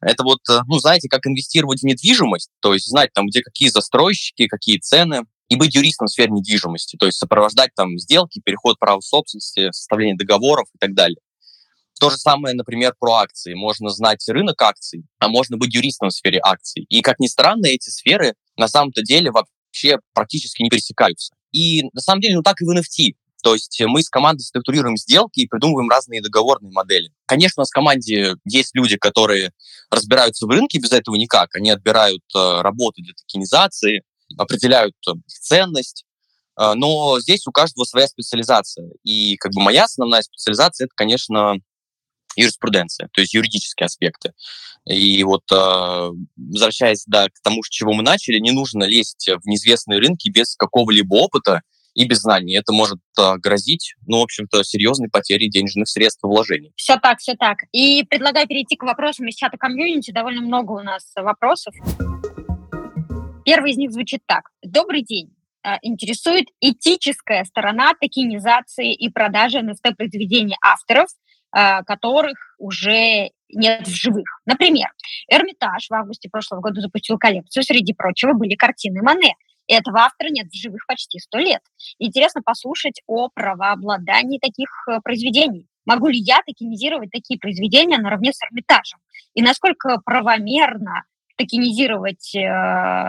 Это 0.00 0.22
вот, 0.22 0.40
э, 0.48 0.60
ну, 0.66 0.78
знаете, 0.78 1.08
как 1.08 1.26
инвестировать 1.26 1.80
в 1.80 1.84
недвижимость, 1.84 2.50
то 2.60 2.74
есть 2.74 2.86
знать 2.86 3.12
там, 3.12 3.26
где 3.26 3.42
какие 3.42 3.68
застройщики, 3.68 4.46
какие 4.46 4.78
цены, 4.78 5.22
и 5.48 5.56
быть 5.56 5.74
юристом 5.74 6.06
в 6.06 6.10
сфере 6.10 6.30
недвижимости, 6.30 6.96
то 6.96 7.06
есть 7.06 7.18
сопровождать 7.18 7.74
там 7.74 7.98
сделки, 7.98 8.40
переход 8.44 8.78
права 8.78 9.00
собственности, 9.00 9.70
составление 9.72 10.16
договоров 10.16 10.68
и 10.74 10.78
так 10.78 10.94
далее. 10.94 11.18
То 11.98 12.10
же 12.10 12.16
самое, 12.16 12.54
например, 12.54 12.94
про 12.98 13.14
акции. 13.14 13.54
Можно 13.54 13.90
знать 13.90 14.24
рынок 14.28 14.60
акций, 14.62 15.04
а 15.18 15.28
можно 15.28 15.56
быть 15.56 15.74
юристом 15.74 16.10
в 16.10 16.12
сфере 16.12 16.38
акций. 16.42 16.86
И, 16.88 17.00
как 17.00 17.18
ни 17.18 17.26
странно, 17.26 17.66
эти 17.66 17.90
сферы 17.90 18.34
на 18.56 18.68
самом-то 18.68 19.02
деле 19.02 19.32
вообще 19.32 19.98
практически 20.14 20.62
не 20.62 20.70
пересекаются. 20.70 21.34
И 21.50 21.84
на 21.92 22.00
самом 22.00 22.20
деле, 22.20 22.36
ну 22.36 22.42
так 22.42 22.60
и 22.60 22.64
в 22.64 22.70
NFT. 22.70 23.16
То 23.42 23.54
есть 23.54 23.80
мы 23.86 24.02
с 24.02 24.08
командой 24.08 24.42
структурируем 24.42 24.96
сделки 24.96 25.40
и 25.40 25.46
придумываем 25.46 25.88
разные 25.88 26.20
договорные 26.20 26.72
модели. 26.72 27.12
Конечно, 27.26 27.60
у 27.60 27.62
нас 27.62 27.70
в 27.70 27.74
команде 27.74 28.34
есть 28.44 28.74
люди, 28.74 28.96
которые 28.96 29.52
разбираются 29.90 30.46
в 30.46 30.50
рынке, 30.50 30.78
без 30.78 30.92
этого 30.92 31.14
никак. 31.14 31.54
Они 31.54 31.70
отбирают 31.70 32.22
э, 32.34 32.60
работу 32.62 33.00
для 33.00 33.14
токенизации, 33.14 34.02
определяют 34.36 34.94
ценность, 35.26 36.04
А, 36.58 36.74
но 36.74 37.20
здесь 37.20 37.46
у 37.46 37.52
каждого 37.52 37.84
своя 37.84 38.08
специализация. 38.08 38.90
И 39.04 39.36
как 39.36 39.52
бы 39.52 39.62
моя 39.62 39.84
основная 39.84 40.22
специализация 40.22 40.86
это, 40.86 40.92
конечно, 40.96 41.54
юриспруденция, 42.36 43.08
то 43.12 43.20
есть 43.20 43.32
юридические 43.32 43.86
аспекты. 43.86 44.32
И 44.86 45.22
вот 45.24 45.42
э, 45.52 46.10
возвращаясь 46.36 47.04
да, 47.06 47.28
к 47.28 47.40
тому, 47.42 47.62
с 47.62 47.68
чего 47.68 47.92
мы 47.92 48.02
начали, 48.02 48.38
не 48.38 48.50
нужно 48.50 48.84
лезть 48.84 49.28
в 49.28 49.46
неизвестные 49.46 50.00
рынки 50.00 50.28
без 50.30 50.56
какого-либо 50.56 51.14
опыта 51.14 51.62
и 51.94 52.06
без 52.06 52.20
знаний. 52.20 52.54
Это 52.54 52.72
может 52.72 52.98
э, 53.18 53.36
грозить, 53.38 53.94
ну, 54.06 54.20
в 54.20 54.22
общем-то, 54.22 54.62
серьезной 54.64 55.08
потерей 55.10 55.50
денежных 55.50 55.88
средств 55.88 56.24
и 56.24 56.26
вложений. 56.26 56.72
Все 56.76 56.96
так, 56.96 57.18
все 57.18 57.34
так. 57.34 57.58
И 57.72 58.04
предлагаю 58.04 58.46
перейти 58.46 58.76
к 58.76 58.82
вопросам 58.82 59.28
из 59.28 59.34
чата 59.34 59.58
комьюнити. 59.58 60.10
Довольно 60.10 60.40
много 60.40 60.72
у 60.72 60.82
нас 60.82 61.12
вопросов. 61.16 61.74
Первый 63.48 63.70
из 63.70 63.78
них 63.78 63.92
звучит 63.92 64.20
так. 64.26 64.50
Добрый 64.62 65.00
день. 65.00 65.34
А, 65.62 65.78
интересует 65.80 66.48
этическая 66.60 67.44
сторона 67.44 67.94
токенизации 67.98 68.92
и 68.92 69.08
продажи 69.08 69.60
NFT-произведений 69.60 70.56
авторов, 70.62 71.08
а, 71.50 71.82
которых 71.82 72.36
уже 72.58 73.30
нет 73.48 73.86
в 73.86 73.94
живых. 73.94 74.42
Например, 74.44 74.88
Эрмитаж 75.32 75.88
в 75.88 75.94
августе 75.94 76.28
прошлого 76.28 76.60
года 76.60 76.82
запустил 76.82 77.16
коллекцию. 77.16 77.62
Среди 77.62 77.94
прочего 77.94 78.34
были 78.34 78.54
картины 78.54 79.00
Мане. 79.00 79.34
Этого 79.66 80.00
автора 80.00 80.28
нет 80.28 80.48
в 80.48 80.54
живых 80.54 80.86
почти 80.86 81.18
сто 81.18 81.38
лет. 81.38 81.62
Интересно 81.98 82.42
послушать 82.44 83.00
о 83.06 83.30
правообладании 83.30 84.38
таких 84.38 84.68
э, 84.90 85.00
произведений. 85.02 85.68
Могу 85.86 86.08
ли 86.08 86.18
я 86.18 86.42
токенизировать 86.46 87.10
такие 87.10 87.40
произведения 87.40 87.96
наравне 87.96 88.34
с 88.34 88.42
Эрмитажем? 88.44 89.00
И 89.32 89.40
насколько 89.40 90.02
правомерно 90.04 91.04
токенизировать 91.38 92.34
э, 92.34 92.40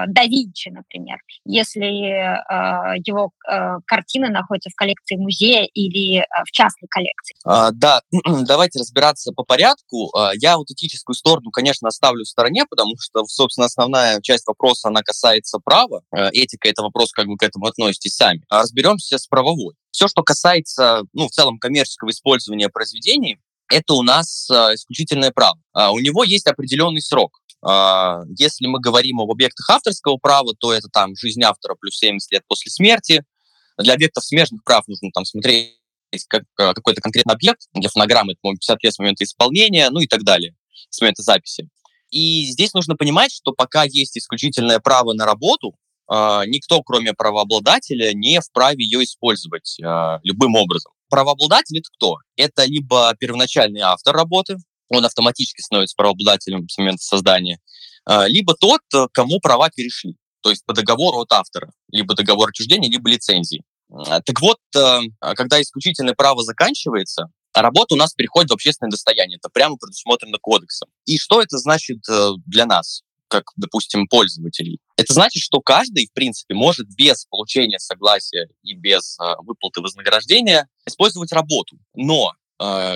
да 0.07 0.23
Винчи, 0.23 0.69
например, 0.69 1.17
если 1.45 1.87
э, 1.87 3.01
его 3.05 3.31
э, 3.49 3.77
картины 3.85 4.29
находятся 4.29 4.69
в 4.69 4.75
коллекции 4.75 5.15
музея 5.15 5.67
или 5.73 6.19
э, 6.19 6.25
в 6.45 6.51
частной 6.51 6.87
коллекции? 6.87 7.35
А, 7.43 7.71
да, 7.71 8.01
давайте 8.47 8.79
разбираться 8.79 9.31
по 9.33 9.43
порядку. 9.43 10.15
А, 10.15 10.31
я 10.35 10.57
вот 10.57 10.69
этическую 10.69 11.15
сторону, 11.15 11.51
конечно, 11.51 11.87
оставлю 11.87 12.23
в 12.23 12.27
стороне, 12.29 12.65
потому 12.69 12.93
что, 12.99 13.25
собственно, 13.25 13.65
основная 13.65 14.21
часть 14.21 14.47
вопроса, 14.47 14.89
она 14.89 15.01
касается 15.01 15.59
права. 15.59 16.03
Э, 16.15 16.29
этика— 16.29 16.69
это 16.69 16.83
вопрос, 16.83 17.11
как 17.11 17.25
вы 17.25 17.35
к 17.35 17.43
этому 17.43 17.65
относитесь 17.65 18.15
сами. 18.15 18.43
А 18.49 18.61
разберемся 18.61 19.17
с 19.17 19.27
правовой. 19.27 19.73
Все, 19.91 20.07
что 20.07 20.21
касается, 20.21 21.01
ну, 21.13 21.27
в 21.27 21.31
целом, 21.31 21.57
коммерческого 21.57 22.11
использования 22.11 22.69
произведений, 22.69 23.39
это 23.69 23.93
у 23.93 24.03
нас 24.03 24.49
э, 24.49 24.75
исключительное 24.75 25.31
право. 25.31 25.57
А, 25.73 25.91
у 25.91 25.99
него 25.99 26.23
есть 26.23 26.47
определенный 26.47 27.01
срок. 27.01 27.39
А, 27.62 28.22
если 28.38 28.67
мы 28.67 28.80
говорим 28.80 29.19
об 29.19 29.32
объектах 29.32 29.69
авторского 29.69 30.17
права, 30.17 30.54
то 30.58 30.74
это 30.74 30.88
там 30.89 31.15
жизнь 31.15 31.43
автора 31.43 31.76
плюс 31.80 31.98
70 31.98 32.32
лет 32.32 32.43
после 32.48 32.72
смерти. 32.72 33.24
Для 33.78 33.93
объектов 33.93 34.24
смежных 34.24 34.63
прав 34.63 34.88
нужно 34.88 35.10
там 35.13 35.26
смотреть 35.26 35.76
как, 36.28 36.43
а, 36.58 36.74
какой-то 36.74 37.02
конкретный 37.02 37.34
объект. 37.34 37.67
Для 37.74 37.89
фонограммы 37.89 38.34
это, 38.34 38.41
50 38.41 38.84
лет 38.84 38.93
с 38.93 39.00
момента 39.00 39.24
исполнения, 39.24 39.89
ну 39.89 40.00
и 40.00 40.08
так 40.08 40.24
далее, 40.24 40.56
с 40.89 41.02
момента 41.02 41.22
записи. 41.22 41.67
И 42.12 42.45
здесь 42.45 42.74
нужно 42.74 42.95
понимать, 42.95 43.32
что 43.32 43.52
пока 43.52 43.84
есть 43.84 44.17
исключительное 44.17 44.80
право 44.80 45.13
на 45.13 45.26
работу, 45.26 45.76
а, 46.08 46.45
никто, 46.45 46.82
кроме 46.82 47.13
правообладателя, 47.13 48.13
не 48.13 48.39
вправе 48.41 48.84
ее 48.84 49.04
использовать 49.04 49.78
любым 50.24 50.56
образом. 50.56 50.91
Правообладатель 51.10 51.80
это 51.80 51.89
кто? 51.95 52.17
Это 52.36 52.65
либо 52.65 53.15
первоначальный 53.19 53.82
автор 53.82 54.15
работы, 54.15 54.58
он 54.89 55.06
автоматически 55.06 55.62
становится 55.62 55.95
правообладателем 55.95 56.67
с 56.67 56.78
момента 56.78 57.04
создания, 57.04 57.60
а, 58.06 58.28
либо 58.28 58.56
тот, 58.56 58.82
э, 58.95 59.08
кому 59.13 59.39
права 59.39 59.69
перешли, 59.69 60.15
то 60.41 60.49
есть 60.49 60.65
по 60.65 60.73
договору 60.73 61.19
от 61.19 61.32
автора, 61.32 61.71
либо 61.91 62.15
договор 62.15 62.49
отчуждения, 62.49 62.89
либо 62.89 63.10
лицензии. 63.10 63.63
А, 63.91 64.21
так 64.21 64.41
вот, 64.41 64.58
э, 64.75 64.99
а 65.19 65.36
когда 65.36 65.62
исключительное 65.62 66.15
право 66.15 66.43
заканчивается, 66.43 67.28
работа 67.54 67.93
у 67.93 67.97
нас 67.97 68.13
переходит 68.13 68.49
в 68.49 68.54
общественное 68.54 68.91
достояние. 68.91 69.38
Это 69.38 69.49
прямо 69.49 69.78
предусмотрено 69.78 70.38
кодексом. 70.41 70.89
И 71.06 71.17
что 71.17 71.41
это 71.41 71.58
значит 71.58 71.99
э, 72.10 72.32
для 72.45 72.65
нас? 72.65 73.02
как, 73.32 73.43
допустим, 73.58 74.08
пользователей. 74.08 74.80
Это 74.97 75.13
значит, 75.13 75.43
что 75.43 75.62
каждый, 75.62 76.08
в 76.08 76.13
принципе, 76.13 76.56
может 76.56 76.88
без 76.95 77.28
получения 77.28 77.78
согласия 77.78 78.49
и 78.63 78.73
без 78.73 79.19
выплаты 79.41 79.82
вознаграждения 79.82 80.67
использовать 80.88 81.32
работу. 81.32 81.78
Но 81.93 82.34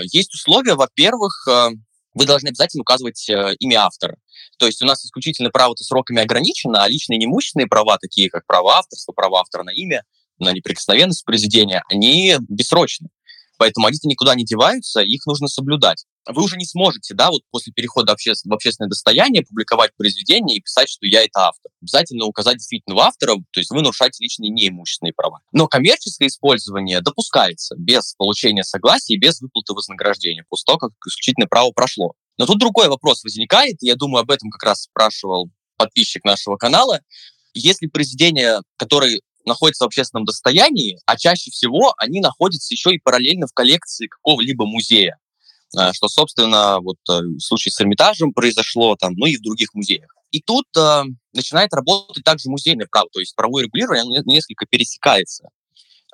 есть 0.03 0.33
условия, 0.33 0.75
во-первых, 0.75 1.47
э, 1.49 1.69
вы 2.13 2.25
должны 2.25 2.49
обязательно 2.49 2.81
указывать 2.81 3.27
э, 3.29 3.55
имя 3.59 3.85
автора. 3.85 4.17
То 4.57 4.65
есть 4.65 4.81
у 4.81 4.85
нас 4.85 5.03
исключительно 5.03 5.49
право-то 5.49 5.83
сроками 5.83 6.21
ограничено, 6.21 6.83
а 6.83 6.87
личные 6.87 7.17
неимущественные 7.17 7.67
права, 7.67 7.97
такие 7.97 8.29
как 8.29 8.45
право 8.45 8.75
авторства, 8.75 9.13
право 9.13 9.39
автора 9.39 9.63
на 9.63 9.71
имя, 9.71 10.03
на 10.39 10.51
неприкосновенность 10.51 11.25
произведения, 11.25 11.83
они 11.89 12.35
бессрочны. 12.47 13.09
Поэтому 13.57 13.87
они-то 13.87 14.07
никуда 14.07 14.35
не 14.35 14.45
деваются, 14.45 15.01
их 15.01 15.25
нужно 15.25 15.47
соблюдать. 15.47 16.05
Вы 16.27 16.43
уже 16.43 16.57
не 16.57 16.65
сможете, 16.65 17.13
да, 17.13 17.29
вот 17.29 17.41
после 17.51 17.73
перехода 17.73 18.13
обще- 18.13 18.33
в 18.33 18.53
общественное 18.53 18.89
достояние 18.89 19.43
публиковать 19.43 19.91
произведение 19.97 20.57
и 20.57 20.61
писать, 20.61 20.89
что 20.89 21.05
я 21.05 21.23
это 21.23 21.47
автор. 21.47 21.71
Обязательно 21.81 22.25
указать 22.25 22.57
действительно 22.57 23.01
автора, 23.01 23.35
то 23.51 23.59
есть 23.59 23.69
вы 23.71 23.81
нарушаете 23.81 24.23
личные 24.23 24.49
неимущественные 24.49 25.13
права. 25.13 25.39
Но 25.51 25.67
коммерческое 25.67 26.29
использование 26.29 27.01
допускается 27.01 27.75
без 27.77 28.13
получения 28.15 28.63
согласия 28.63 29.15
и 29.15 29.19
без 29.19 29.41
выплаты 29.41 29.73
вознаграждения, 29.73 30.45
после 30.47 30.65
того, 30.65 30.77
как 30.77 30.91
исключительное 31.05 31.47
право 31.47 31.71
прошло. 31.71 32.13
Но 32.37 32.45
тут 32.45 32.59
другой 32.59 32.87
вопрос 32.87 33.23
возникает, 33.23 33.83
и 33.83 33.87
я 33.87 33.95
думаю, 33.95 34.21
об 34.21 34.31
этом 34.31 34.49
как 34.49 34.63
раз 34.63 34.83
спрашивал 34.83 35.49
подписчик 35.77 36.23
нашего 36.23 36.55
канала. 36.55 37.01
Если 37.53 37.87
произведение, 37.87 38.61
которое 38.77 39.19
находятся 39.45 39.83
в 39.83 39.87
общественном 39.87 40.25
достоянии, 40.25 40.99
а 41.05 41.17
чаще 41.17 41.51
всего 41.51 41.93
они 41.97 42.21
находятся 42.21 42.73
еще 42.73 42.91
и 42.91 42.99
параллельно 42.99 43.47
в 43.47 43.53
коллекции 43.53 44.07
какого-либо 44.07 44.65
музея, 44.65 45.17
что, 45.93 46.07
собственно, 46.07 46.79
вот 46.79 46.97
э, 47.09 47.19
в 47.21 47.39
случае 47.39 47.71
с 47.71 47.81
Эрмитажем 47.81 48.33
произошло 48.33 48.95
там, 48.95 49.13
ну 49.15 49.25
и 49.25 49.37
в 49.37 49.41
других 49.41 49.73
музеях. 49.73 50.13
И 50.31 50.41
тут 50.41 50.65
э, 50.77 51.03
начинает 51.33 51.73
работать 51.73 52.23
также 52.23 52.49
музейное 52.49 52.87
право, 52.89 53.07
то 53.11 53.19
есть 53.19 53.35
правовое 53.35 53.63
регулирование 53.63 54.21
несколько 54.25 54.65
пересекается. 54.65 55.49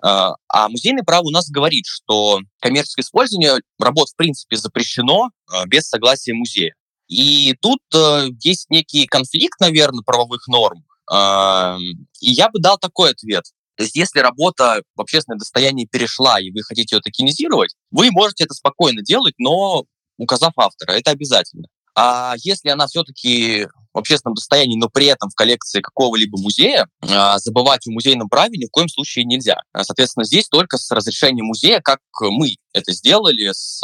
Э, 0.04 0.32
а 0.48 0.70
музейное 0.70 1.04
право 1.04 1.28
у 1.28 1.32
нас 1.32 1.50
говорит, 1.50 1.86
что 1.88 2.42
коммерческое 2.60 3.04
использование 3.04 3.60
работ 3.80 4.10
в 4.10 4.16
принципе 4.16 4.58
запрещено 4.58 5.30
э, 5.52 5.66
без 5.68 5.88
согласия 5.88 6.34
музея. 6.34 6.74
И 7.08 7.56
тут 7.62 7.80
э, 7.94 8.28
есть 8.42 8.70
некий 8.70 9.08
конфликт, 9.08 9.60
наверное, 9.60 10.04
правовых 10.04 10.48
норм, 10.48 10.86
и 11.12 12.30
я 12.30 12.50
бы 12.50 12.60
дал 12.60 12.78
такой 12.78 13.10
ответ. 13.10 13.46
То 13.80 13.84
есть 13.84 13.96
если 13.96 14.20
работа 14.20 14.82
в 14.94 15.00
общественное 15.00 15.38
достояние 15.38 15.88
перешла, 15.88 16.38
и 16.42 16.52
вы 16.52 16.64
хотите 16.64 16.98
ее 16.98 17.02
токенизировать, 17.02 17.76
вы 17.92 18.12
можете 18.12 18.44
это 18.44 18.54
спокойно 18.54 19.02
делать, 19.02 19.36
но 19.38 19.86
указав 20.18 20.52
автора. 20.58 20.98
Это 20.98 21.12
обязательно. 21.12 21.64
А 21.96 22.34
если 22.40 22.68
она 22.68 22.88
все-таки 22.88 23.70
в 23.94 23.98
общественном 23.98 24.36
достоянии, 24.36 24.78
но 24.78 24.90
при 24.90 25.06
этом 25.06 25.30
в 25.30 25.34
коллекции 25.36 25.80
какого-либо 25.80 26.38
музея, 26.42 26.90
а, 27.02 27.40
забывать 27.40 27.88
о 27.88 27.92
музейном 27.92 28.28
праве 28.28 28.58
ни 28.58 28.66
в 28.66 28.70
коем 28.70 28.90
случае 28.90 29.24
нельзя. 29.24 29.62
Соответственно, 29.74 30.26
здесь 30.26 30.50
только 30.50 30.78
с 30.78 30.92
разрешения 30.92 31.44
музея, 31.44 31.80
как 31.80 32.02
мы 32.20 32.58
это 32.74 32.92
сделали 32.92 33.50
с 33.54 33.82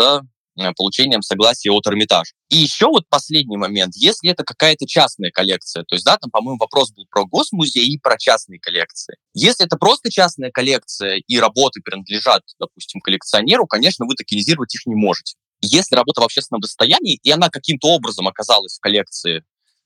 получением 0.76 1.22
согласия 1.22 1.72
от 1.72 1.88
Эрмитажа. 1.88 2.32
И 2.50 2.58
еще 2.58 2.88
вот 2.88 3.08
последний 3.10 3.58
момент, 3.58 3.96
если 3.96 4.32
это 4.32 4.44
какая-то 4.44 4.86
частная 4.88 5.32
коллекция, 5.32 5.84
то 5.84 5.96
есть, 5.96 6.06
да, 6.06 6.18
там, 6.18 6.30
по-моему, 6.32 6.58
вопрос 6.60 6.92
был 6.92 7.06
про 7.10 7.26
госмузей 7.26 7.88
и 7.88 7.98
про 7.98 8.18
частные 8.18 8.60
коллекции. 8.60 9.18
Если 9.34 9.66
это 9.66 9.78
просто 9.78 10.12
частная 10.12 10.52
коллекция 10.52 11.22
и 11.28 11.40
работы 11.40 11.82
принадлежат, 11.82 12.44
допустим, 12.60 13.02
коллекционеру, 13.02 13.68
конечно, 13.68 14.06
вы 14.06 14.16
токенизировать 14.16 14.74
их 14.76 14.86
не 14.86 14.96
можете. 14.96 15.36
Если 15.62 15.96
работа 15.96 16.22
в 16.22 16.26
общественном 16.26 16.62
достоянии, 16.62 17.20
и 17.24 17.32
она 17.32 17.50
каким-то 17.50 17.88
образом 17.88 18.28
оказалась 18.28 18.78
в 18.78 18.80
коллекции 18.80 19.44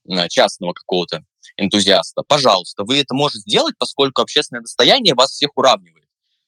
э, 0.08 0.28
частного 0.28 0.72
какого-то 0.72 1.24
энтузиаста, 1.56 2.22
пожалуйста, 2.26 2.84
вы 2.84 2.98
это 2.98 3.14
можете 3.14 3.40
сделать, 3.40 3.74
поскольку 3.78 4.22
общественное 4.22 4.62
достояние 4.62 5.14
вас 5.14 5.30
всех 5.30 5.50
уравнивает 5.56 6.00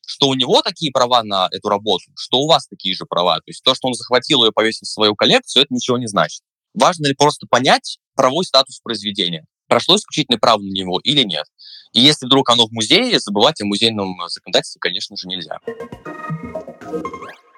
что 0.07 0.29
у 0.29 0.35
него 0.35 0.63
такие 0.63 0.93
права 0.93 1.23
на 1.23 1.49
эту 1.51 1.69
работу, 1.69 2.05
что 2.17 2.39
у 2.39 2.49
вас 2.49 2.67
такие 2.67 2.95
же 2.95 3.05
права. 3.07 3.37
То 3.37 3.49
есть 3.49 3.63
то, 3.63 3.75
что 3.75 3.89
он 3.89 3.95
захватил 3.95 4.43
ее 4.45 4.51
и 4.51 4.53
повесил 4.53 4.85
в 4.85 4.89
свою 4.89 5.15
коллекцию, 5.15 5.65
это 5.65 5.75
ничего 5.75 5.99
не 5.99 6.07
значит. 6.07 6.43
Важно 6.75 7.07
ли 7.07 7.15
просто 7.15 7.47
понять 7.49 7.99
правовой 8.15 8.45
статус 8.45 8.81
произведения? 8.81 9.45
Прошло 9.69 9.97
исключительное 9.97 10.39
право 10.39 10.61
на 10.61 10.71
него 10.71 11.01
или 11.03 11.23
нет? 11.23 11.47
И 11.93 12.01
если 12.01 12.27
вдруг 12.27 12.51
оно 12.51 12.67
в 12.67 12.73
музее, 12.73 13.19
забывать 13.21 13.61
о 13.61 13.67
музейном 13.67 14.17
законодательстве, 14.29 14.81
конечно 14.81 15.17
же, 15.17 15.29
нельзя. 15.29 15.59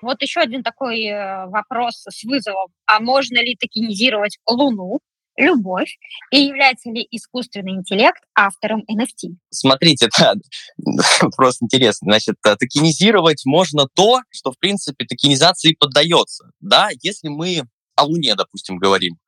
Вот 0.02 0.20
еще 0.20 0.40
один 0.40 0.62
такой 0.62 1.06
э, 1.06 1.46
вопрос 1.46 2.04
с 2.06 2.24
вызовом. 2.24 2.68
А 2.84 3.00
можно 3.00 3.38
ли 3.42 3.56
токенизировать 3.56 4.38
Луну? 4.46 5.00
Любовь 5.36 5.98
и 6.30 6.42
является 6.42 6.90
ли 6.90 7.06
искусственный 7.10 7.72
интеллект 7.72 8.22
автором 8.34 8.82
NFT? 8.90 9.36
Смотрите, 9.50 10.08
это 10.18 11.28
просто 11.36 11.64
интересно. 11.64 12.06
Значит, 12.10 12.36
э, 12.46 12.56
токенизировать 12.56 13.42
можно 13.44 13.86
то, 13.94 14.20
что, 14.30 14.52
в 14.52 14.58
принципе, 14.58 15.04
токенизации 15.04 15.74
поддается. 15.78 16.50
Да, 16.60 16.90
если 17.02 17.28
мы 17.28 17.62
о 17.96 18.04
Луне, 18.04 18.34
допустим, 18.34 18.78
говорим, 18.78 19.18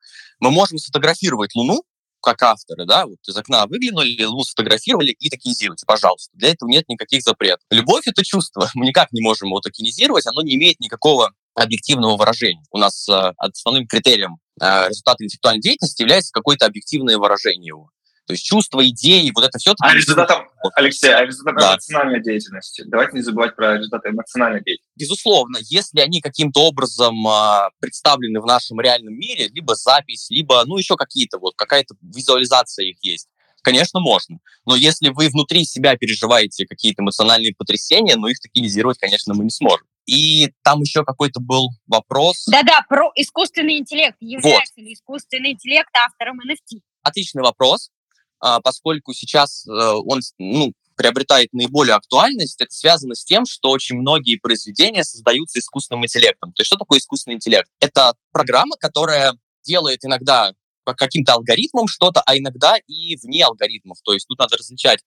мы 0.40 0.50
можем 0.50 0.78
сфотографировать 0.78 1.54
Луну, 1.54 1.82
как 2.20 2.42
авторы, 2.42 2.86
да, 2.86 3.06
вот 3.06 3.18
из 3.26 3.36
окна 3.36 3.66
выглянули, 3.66 4.24
Луну 4.24 4.42
сфотографировали 4.42 5.10
и 5.12 5.30
токенизируйте, 5.30 5.84
пожалуйста. 5.86 6.36
Для 6.36 6.50
этого 6.50 6.68
нет 6.68 6.88
никаких 6.88 7.22
запретов. 7.22 7.64
Любовь— 7.70 8.04
это 8.06 8.24
чувство. 8.24 8.68
Мы 8.74 8.86
никак 8.86 9.12
не 9.12 9.22
можем 9.22 9.48
его 9.48 9.60
токенизировать, 9.60 10.26
оно 10.26 10.42
не 10.42 10.56
имеет 10.56 10.80
никакого 10.80 11.32
объективного 11.54 12.16
выражения. 12.16 12.64
У 12.72 12.78
нас 12.78 13.08
э, 13.08 13.32
основным 13.38 13.86
критерием 13.86 14.38
э, 14.60 14.88
результата 14.88 15.24
интеллектуальной 15.24 15.60
деятельности 15.60 16.02
является 16.02 16.32
какое-то 16.32 16.66
объективное 16.66 17.18
выражение 17.18 17.68
его. 17.68 17.90
То 18.26 18.32
есть 18.32 18.44
чувства, 18.44 18.86
идеи, 18.88 19.30
вот 19.32 19.44
это 19.44 19.56
все. 19.58 19.74
А 19.80 19.94
результатом, 19.94 20.48
Алексей, 20.74 21.14
а 21.14 21.24
результатом 21.24 21.60
да. 21.60 21.74
эмоциональной 21.74 22.20
деятельности? 22.20 22.82
Давайте 22.84 23.16
не 23.16 23.22
забывать 23.22 23.54
про 23.54 23.76
результаты 23.76 24.08
эмоциональной 24.08 24.62
деятельности. 24.62 24.90
Безусловно, 24.96 25.58
если 25.62 26.00
они 26.00 26.20
каким-то 26.20 26.64
образом 26.64 27.24
а, 27.26 27.70
представлены 27.78 28.40
в 28.40 28.46
нашем 28.46 28.80
реальном 28.80 29.14
мире, 29.14 29.48
либо 29.48 29.76
запись, 29.76 30.26
либо, 30.28 30.64
ну, 30.64 30.76
еще 30.76 30.96
какие-то, 30.96 31.38
вот, 31.38 31.54
какая-то 31.56 31.94
визуализация 32.02 32.86
их 32.86 32.96
есть, 33.00 33.28
конечно, 33.62 34.00
можно. 34.00 34.38
Но 34.64 34.74
если 34.74 35.10
вы 35.10 35.28
внутри 35.28 35.64
себя 35.64 35.96
переживаете 35.96 36.66
какие-то 36.66 37.02
эмоциональные 37.02 37.54
потрясения, 37.56 38.16
ну, 38.16 38.26
их 38.26 38.40
токенизировать, 38.40 38.98
конечно, 38.98 39.34
мы 39.34 39.44
не 39.44 39.50
сможем. 39.50 39.86
И 40.06 40.52
там 40.62 40.80
еще 40.80 41.04
какой-то 41.04 41.40
был 41.40 41.70
вопрос. 41.86 42.44
Да-да, 42.46 42.84
про 42.88 43.10
искусственный 43.16 43.78
интеллект. 43.78 44.16
Является 44.20 44.74
вот. 44.76 44.82
ли 44.82 44.92
искусственный 44.94 45.52
интеллект 45.52 45.90
автором 45.96 46.40
NFT? 46.40 46.80
Отличный 47.02 47.42
вопрос. 47.42 47.90
А, 48.38 48.60
поскольку 48.60 49.12
сейчас 49.12 49.66
э, 49.66 49.70
он 49.70 50.20
ну, 50.38 50.72
приобретает 50.96 51.52
наиболее 51.52 51.94
актуальность, 51.94 52.60
это 52.60 52.72
связано 52.74 53.14
с 53.14 53.24
тем, 53.24 53.46
что 53.46 53.70
очень 53.70 53.96
многие 53.96 54.36
произведения 54.36 55.04
создаются 55.04 55.58
искусственным 55.58 56.04
интеллектом. 56.04 56.52
То 56.52 56.60
есть 56.60 56.68
что 56.68 56.76
такое 56.76 56.98
искусственный 56.98 57.34
интеллект? 57.34 57.68
Это 57.80 58.14
программа, 58.32 58.76
которая 58.76 59.34
делает 59.64 60.04
иногда 60.04 60.52
по 60.84 60.94
каким-то 60.94 61.34
алгоритмам 61.34 61.88
что-то, 61.88 62.22
а 62.24 62.38
иногда 62.38 62.76
и 62.86 63.16
вне 63.16 63.44
алгоритмов. 63.44 63.98
То 64.04 64.12
есть 64.12 64.28
тут 64.28 64.38
надо 64.38 64.56
различать 64.56 65.00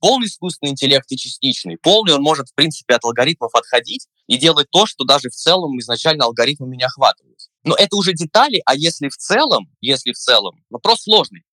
полный 0.00 0.26
искусственный 0.26 0.70
интеллект 0.70 1.10
и 1.10 1.16
частичный. 1.16 1.78
Полный 1.78 2.14
он 2.14 2.22
может, 2.22 2.48
в 2.48 2.54
принципе, 2.54 2.94
от 2.94 3.04
алгоритмов 3.04 3.54
отходить 3.54 4.06
и 4.26 4.36
делать 4.36 4.68
то, 4.70 4.86
что 4.86 5.04
даже 5.04 5.28
в 5.30 5.34
целом 5.34 5.78
изначально 5.80 6.24
алгоритмами 6.24 6.76
не 6.76 6.84
охватывают. 6.84 7.38
Но 7.64 7.74
это 7.74 7.96
уже 7.96 8.12
детали, 8.12 8.62
а 8.64 8.74
если 8.74 9.08
в 9.08 9.16
целом, 9.16 9.68
если 9.80 10.12
в 10.12 10.16
целом, 10.16 10.64
вопрос 10.70 11.02
сложный. 11.02 11.44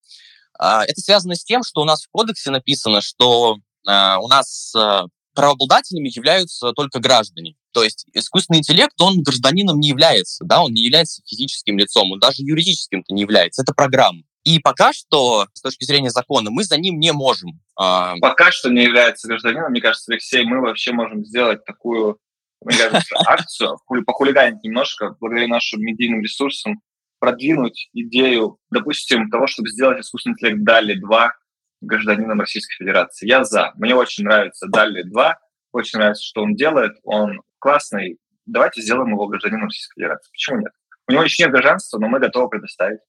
А, 0.60 0.86
это 0.86 1.02
связано 1.02 1.36
с 1.36 1.44
тем, 1.44 1.64
что 1.64 1.82
у 1.82 1.86
нас 1.86 2.04
в 2.04 2.10
кодексе 2.12 2.52
написано, 2.52 3.02
что 3.02 3.58
а, 3.88 4.20
у 4.20 4.28
нас 4.28 4.74
а, 4.76 5.06
правообладателями 5.34 6.10
являются 6.16 6.72
только 6.74 7.00
граждане. 7.00 7.56
То 7.72 7.84
есть 7.84 8.06
искусственный 8.14 8.60
интеллект, 8.60 9.00
он 9.02 9.24
гражданином 9.24 9.80
не 9.80 9.90
является, 9.90 10.46
да, 10.46 10.64
он 10.64 10.74
не 10.74 10.84
является 10.84 11.24
физическим 11.26 11.78
лицом, 11.80 12.12
он 12.12 12.20
даже 12.20 12.44
юридическим-то 12.44 13.14
не 13.14 13.22
является, 13.22 13.64
это 13.64 13.74
программа. 13.74 14.22
И 14.44 14.60
пока 14.60 14.94
что, 14.94 15.48
с 15.54 15.62
точки 15.62 15.86
зрения 15.86 16.12
закона, 16.12 16.52
мы 16.52 16.66
за 16.66 16.78
ним 16.78 17.00
не 17.00 17.14
можем. 17.14 17.62
Пока 17.76 18.52
что 18.52 18.70
не 18.70 18.84
является 18.84 19.28
гражданином, 19.28 19.72
мне 19.72 19.82
кажется, 19.82 20.12
Алексей, 20.12 20.46
мы 20.46 20.62
вообще 20.62 20.92
можем 20.92 21.26
сделать 21.26 21.66
такую, 21.66 22.20
мне 22.62 22.78
кажется, 22.78 23.16
акцию, 23.28 23.78
похулиганить 24.06 24.64
немножко, 24.64 25.16
благодаря 25.20 25.48
нашим 25.48 25.82
медийным 25.82 26.22
ресурсам, 26.22 26.82
продвинуть 27.20 27.90
идею, 27.94 28.58
допустим, 28.70 29.30
того, 29.30 29.48
чтобы 29.48 29.70
сделать 29.70 30.02
искусственный 30.02 30.34
интеллект 30.34 30.64
Дали 30.64 30.96
2 30.96 31.34
гражданином 31.82 32.40
Российской 32.40 32.76
Федерации. 32.76 33.28
Я 33.28 33.44
за. 33.44 33.72
Мне 33.76 33.96
очень 33.96 34.26
нравится 34.26 34.68
Дали 34.68 35.04
2, 35.04 35.40
очень 35.72 36.00
нравится, 36.00 36.24
что 36.24 36.44
он 36.44 36.56
делает, 36.56 36.94
он 37.04 37.42
классный. 37.60 38.18
Давайте 38.46 38.82
сделаем 38.82 39.12
его 39.12 39.28
гражданином 39.28 39.66
Российской 39.66 40.02
Федерации. 40.02 40.32
Почему 40.32 40.60
нет? 40.60 40.74
У 41.08 41.12
него 41.12 41.24
еще 41.24 41.44
нет 41.44 41.52
гражданства, 41.52 41.98
но 41.98 42.08
мы 42.08 42.20
готовы 42.20 42.50
предоставить. 42.50 43.00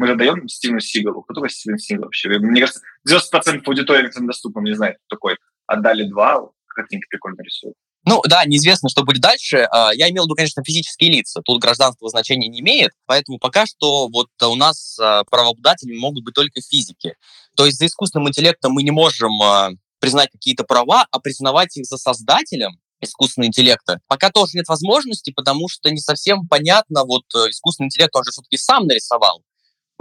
Мы 0.00 0.06
же 0.06 0.14
даем 0.14 0.48
Стивену 0.48 0.80
Сигалу. 0.80 1.20
Кто 1.20 1.34
такой 1.34 1.50
Стивен 1.50 1.76
Сигал 1.76 2.04
вообще? 2.04 2.30
Мне 2.38 2.62
кажется, 2.62 2.80
90% 3.06 3.60
аудитории, 3.66 4.06
которым 4.06 4.28
доступно, 4.28 4.60
не 4.60 4.74
знает, 4.74 4.96
такой. 5.10 5.36
Отдали 5.66 6.08
два, 6.08 6.48
картинки 6.68 7.04
прикольно 7.10 7.42
рисуют. 7.42 7.74
Ну 8.06 8.22
да, 8.26 8.46
неизвестно, 8.46 8.88
что 8.88 9.04
будет 9.04 9.20
дальше. 9.20 9.68
А, 9.70 9.90
я 9.92 10.08
имел 10.08 10.22
в 10.22 10.26
виду, 10.28 10.36
конечно, 10.36 10.64
физические 10.64 11.10
лица. 11.12 11.42
Тут 11.44 11.60
гражданство 11.60 12.08
значения 12.08 12.48
не 12.48 12.60
имеет, 12.60 12.92
поэтому 13.04 13.38
пока 13.38 13.66
что 13.66 14.08
вот 14.08 14.28
у 14.42 14.54
нас 14.54 14.98
а, 14.98 15.24
правообладателями 15.24 15.98
могут 15.98 16.24
быть 16.24 16.34
только 16.34 16.62
физики. 16.62 17.16
То 17.54 17.66
есть 17.66 17.76
за 17.76 17.84
искусственным 17.84 18.28
интеллектом 18.28 18.72
мы 18.72 18.82
не 18.82 18.92
можем 18.92 19.30
а, 19.42 19.68
признать 19.98 20.30
какие-то 20.32 20.64
права, 20.64 21.06
а 21.10 21.20
признавать 21.20 21.76
их 21.76 21.84
за 21.84 21.98
создателем 21.98 22.80
искусственного 23.02 23.48
интеллекта. 23.48 24.00
Пока 24.06 24.30
тоже 24.30 24.56
нет 24.56 24.66
возможности, 24.66 25.30
потому 25.30 25.68
что 25.68 25.90
не 25.90 26.00
совсем 26.00 26.48
понятно, 26.48 27.04
вот 27.04 27.24
э, 27.34 27.50
искусственный 27.50 27.86
интеллект, 27.86 28.14
он 28.14 28.24
же 28.24 28.30
все-таки 28.30 28.58
сам 28.58 28.86
нарисовал. 28.86 29.42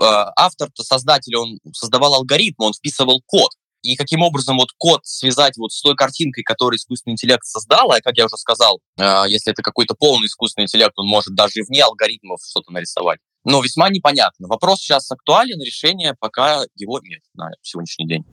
Автор-то, 0.02 0.84
создатель, 0.84 1.36
он 1.36 1.60
создавал 1.74 2.16
алгоритм, 2.16 2.64
он 2.64 2.74
вписывал 2.74 3.22
код 3.26 3.52
и 3.82 3.96
каким 3.96 4.22
образом 4.22 4.58
вот 4.58 4.70
код 4.78 5.06
связать 5.06 5.58
вот 5.58 5.72
с 5.72 5.82
той 5.82 5.96
картинкой, 5.96 6.44
которую 6.44 6.78
искусственный 6.78 7.14
интеллект 7.14 7.46
создал, 7.46 7.92
а 7.92 8.02
как 8.02 8.18
я 8.18 8.26
уже 8.26 8.38
сказал, 8.38 8.82
э, 8.98 9.24
если 9.28 9.52
это 9.52 9.62
какой-то 9.62 9.96
полный 9.96 10.26
искусственный 10.26 10.66
интеллект, 10.66 10.94
он 10.98 11.08
может 11.08 11.34
даже 11.34 11.64
вне 11.68 11.84
алгоритмов 11.84 12.40
что-то 12.44 12.72
нарисовать. 12.72 13.20
Но 13.46 13.62
весьма 13.62 13.90
непонятно. 13.90 14.48
Вопрос 14.48 14.80
сейчас 14.80 15.10
актуален, 15.12 15.62
решения 15.62 16.16
пока 16.20 16.64
его 16.76 17.00
нет 17.02 17.22
на 17.34 17.52
сегодняшний 17.62 18.08
день. 18.08 18.26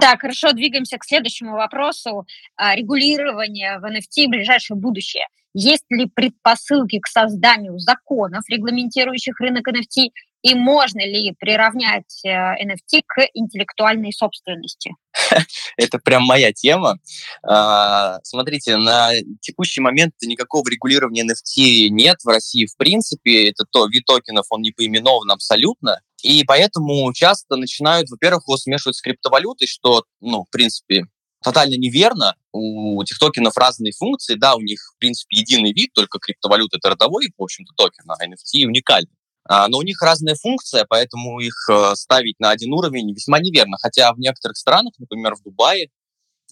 Так, 0.00 0.20
хорошо, 0.20 0.52
двигаемся 0.52 0.98
к 0.98 1.04
следующему 1.04 1.52
вопросу. 1.52 2.26
А, 2.56 2.74
регулирование 2.76 3.78
в 3.78 3.84
NFT 3.84 4.26
в 4.26 4.30
ближайшее 4.30 4.78
будущее. 4.78 5.26
Есть 5.58 5.86
ли 5.88 6.04
предпосылки 6.04 6.98
к 6.98 7.06
созданию 7.06 7.78
законов, 7.78 8.42
регламентирующих 8.46 9.40
рынок 9.40 9.66
NFT, 9.66 10.10
и 10.42 10.54
можно 10.54 11.00
ли 11.00 11.34
приравнять 11.38 12.22
NFT 12.26 12.98
э, 12.98 13.02
к 13.06 13.26
интеллектуальной 13.32 14.12
собственности? 14.12 14.90
Это 15.78 15.98
прям 15.98 16.24
моя 16.24 16.52
тема. 16.52 16.98
А, 17.42 18.18
смотрите, 18.22 18.76
на 18.76 19.12
текущий 19.40 19.80
момент 19.80 20.12
никакого 20.20 20.68
регулирования 20.68 21.22
NFT 21.22 21.88
нет 21.88 22.18
в 22.22 22.28
России 22.28 22.66
в 22.66 22.76
принципе. 22.76 23.48
Это 23.48 23.64
то, 23.64 23.86
вид 23.86 24.04
токенов, 24.04 24.44
он 24.50 24.60
не 24.60 24.72
поименован 24.72 25.30
абсолютно. 25.30 26.02
И 26.22 26.44
поэтому 26.44 27.10
часто 27.14 27.56
начинают, 27.56 28.10
во-первых, 28.10 28.42
его 28.46 28.58
смешивать 28.58 28.96
с 28.96 29.00
криптовалютой, 29.00 29.66
что, 29.66 30.04
ну, 30.20 30.44
в 30.44 30.50
принципе, 30.50 31.06
тотально 31.42 31.74
неверно. 31.74 32.34
У 32.52 33.00
этих 33.02 33.18
токенов 33.18 33.56
разные 33.56 33.92
функции, 33.92 34.34
да, 34.34 34.54
у 34.56 34.60
них, 34.60 34.80
в 34.94 34.98
принципе, 34.98 35.38
единый 35.38 35.72
вид, 35.72 35.92
только 35.94 36.18
криптовалюта— 36.18 36.76
это 36.78 36.90
родовой, 36.90 37.32
в 37.36 37.42
общем-то, 37.42 37.72
токен, 37.76 38.04
а 38.08 38.24
NFT 38.24 38.66
уникальный. 38.66 39.10
А, 39.48 39.68
но 39.68 39.78
у 39.78 39.82
них 39.82 40.02
разная 40.02 40.34
функция, 40.34 40.84
поэтому 40.88 41.38
их 41.38 41.54
э, 41.70 41.94
ставить 41.94 42.40
на 42.40 42.50
один 42.50 42.72
уровень 42.72 43.12
весьма 43.12 43.38
неверно. 43.38 43.76
Хотя 43.80 44.12
в 44.12 44.18
некоторых 44.18 44.56
странах, 44.56 44.94
например, 44.98 45.36
в 45.36 45.42
Дубае, 45.42 45.88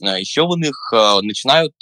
э, 0.01 0.20
еще 0.20 0.47
в 0.47 0.55
иных, 0.55 0.92
э, 0.92 1.20
начинают 1.23 1.75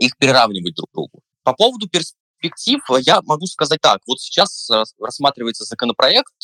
их 0.00 0.16
переравнивать 0.18 0.74
друг 0.74 0.90
другу. 0.92 1.20
По 1.44 1.52
поводу 1.52 1.88
перспектив 1.88 2.80
я 3.00 3.20
могу 3.22 3.46
сказать 3.46 3.80
так. 3.80 4.00
Вот 4.08 4.20
сейчас 4.20 4.68
рассматривается 4.98 5.64
законопроект 5.64 6.34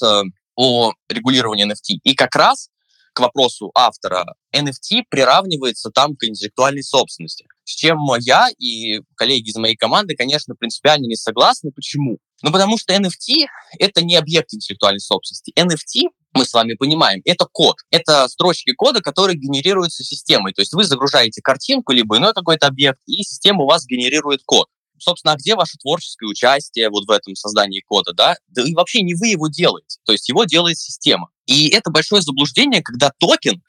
о 0.54 0.92
регулировании 1.08 1.66
NFT. 1.66 1.98
И 2.04 2.14
как 2.14 2.34
раз 2.36 2.68
к 3.12 3.20
вопросу 3.20 3.70
автора, 3.74 4.34
NFT 4.54 5.02
приравнивается 5.08 5.90
там 5.90 6.16
к 6.16 6.24
интеллектуальной 6.24 6.82
собственности. 6.82 7.46
С 7.64 7.74
чем 7.74 7.98
я 8.20 8.48
и 8.58 9.00
коллеги 9.14 9.50
из 9.50 9.56
моей 9.56 9.76
команды, 9.76 10.14
конечно, 10.16 10.54
принципиально 10.54 11.06
не 11.06 11.16
согласны. 11.16 11.70
Почему? 11.72 12.18
Ну, 12.42 12.50
потому 12.50 12.76
что 12.76 12.94
NFT— 12.94 13.46
это 13.78 14.02
не 14.04 14.16
объект 14.16 14.52
интеллектуальной 14.52 15.00
собственности. 15.00 15.52
NFT, 15.56 16.10
мы 16.34 16.44
с 16.44 16.52
вами 16.52 16.74
понимаем, 16.74 17.20
это 17.24 17.46
код. 17.50 17.76
Это 17.90 18.26
строчки 18.28 18.72
кода, 18.72 19.00
которые 19.00 19.38
генерируются 19.38 20.02
системой. 20.02 20.52
То 20.52 20.62
есть 20.62 20.72
вы 20.72 20.84
загружаете 20.84 21.40
картинку, 21.40 21.92
либо 21.92 22.18
иной 22.18 22.32
какой-то 22.32 22.66
объект, 22.66 23.00
и 23.06 23.22
система 23.22 23.64
у 23.64 23.68
вас 23.68 23.86
генерирует 23.86 24.42
код 24.44 24.68
собственно, 25.02 25.34
а 25.34 25.36
где 25.36 25.54
ваше 25.54 25.78
творческое 25.78 26.26
участие 26.26 26.88
вот 26.88 27.06
в 27.06 27.10
этом 27.10 27.34
создании 27.34 27.82
кода, 27.86 28.12
да? 28.12 28.36
Да 28.48 28.62
и 28.62 28.72
вообще 28.74 29.02
не 29.02 29.14
вы 29.14 29.28
его 29.28 29.48
делаете, 29.48 29.98
то 30.04 30.12
есть 30.12 30.28
его 30.28 30.44
делает 30.44 30.78
система. 30.78 31.28
И 31.46 31.68
это 31.68 31.90
большое 31.90 32.22
заблуждение, 32.22 32.82
когда 32.82 33.12
токен, 33.18 33.62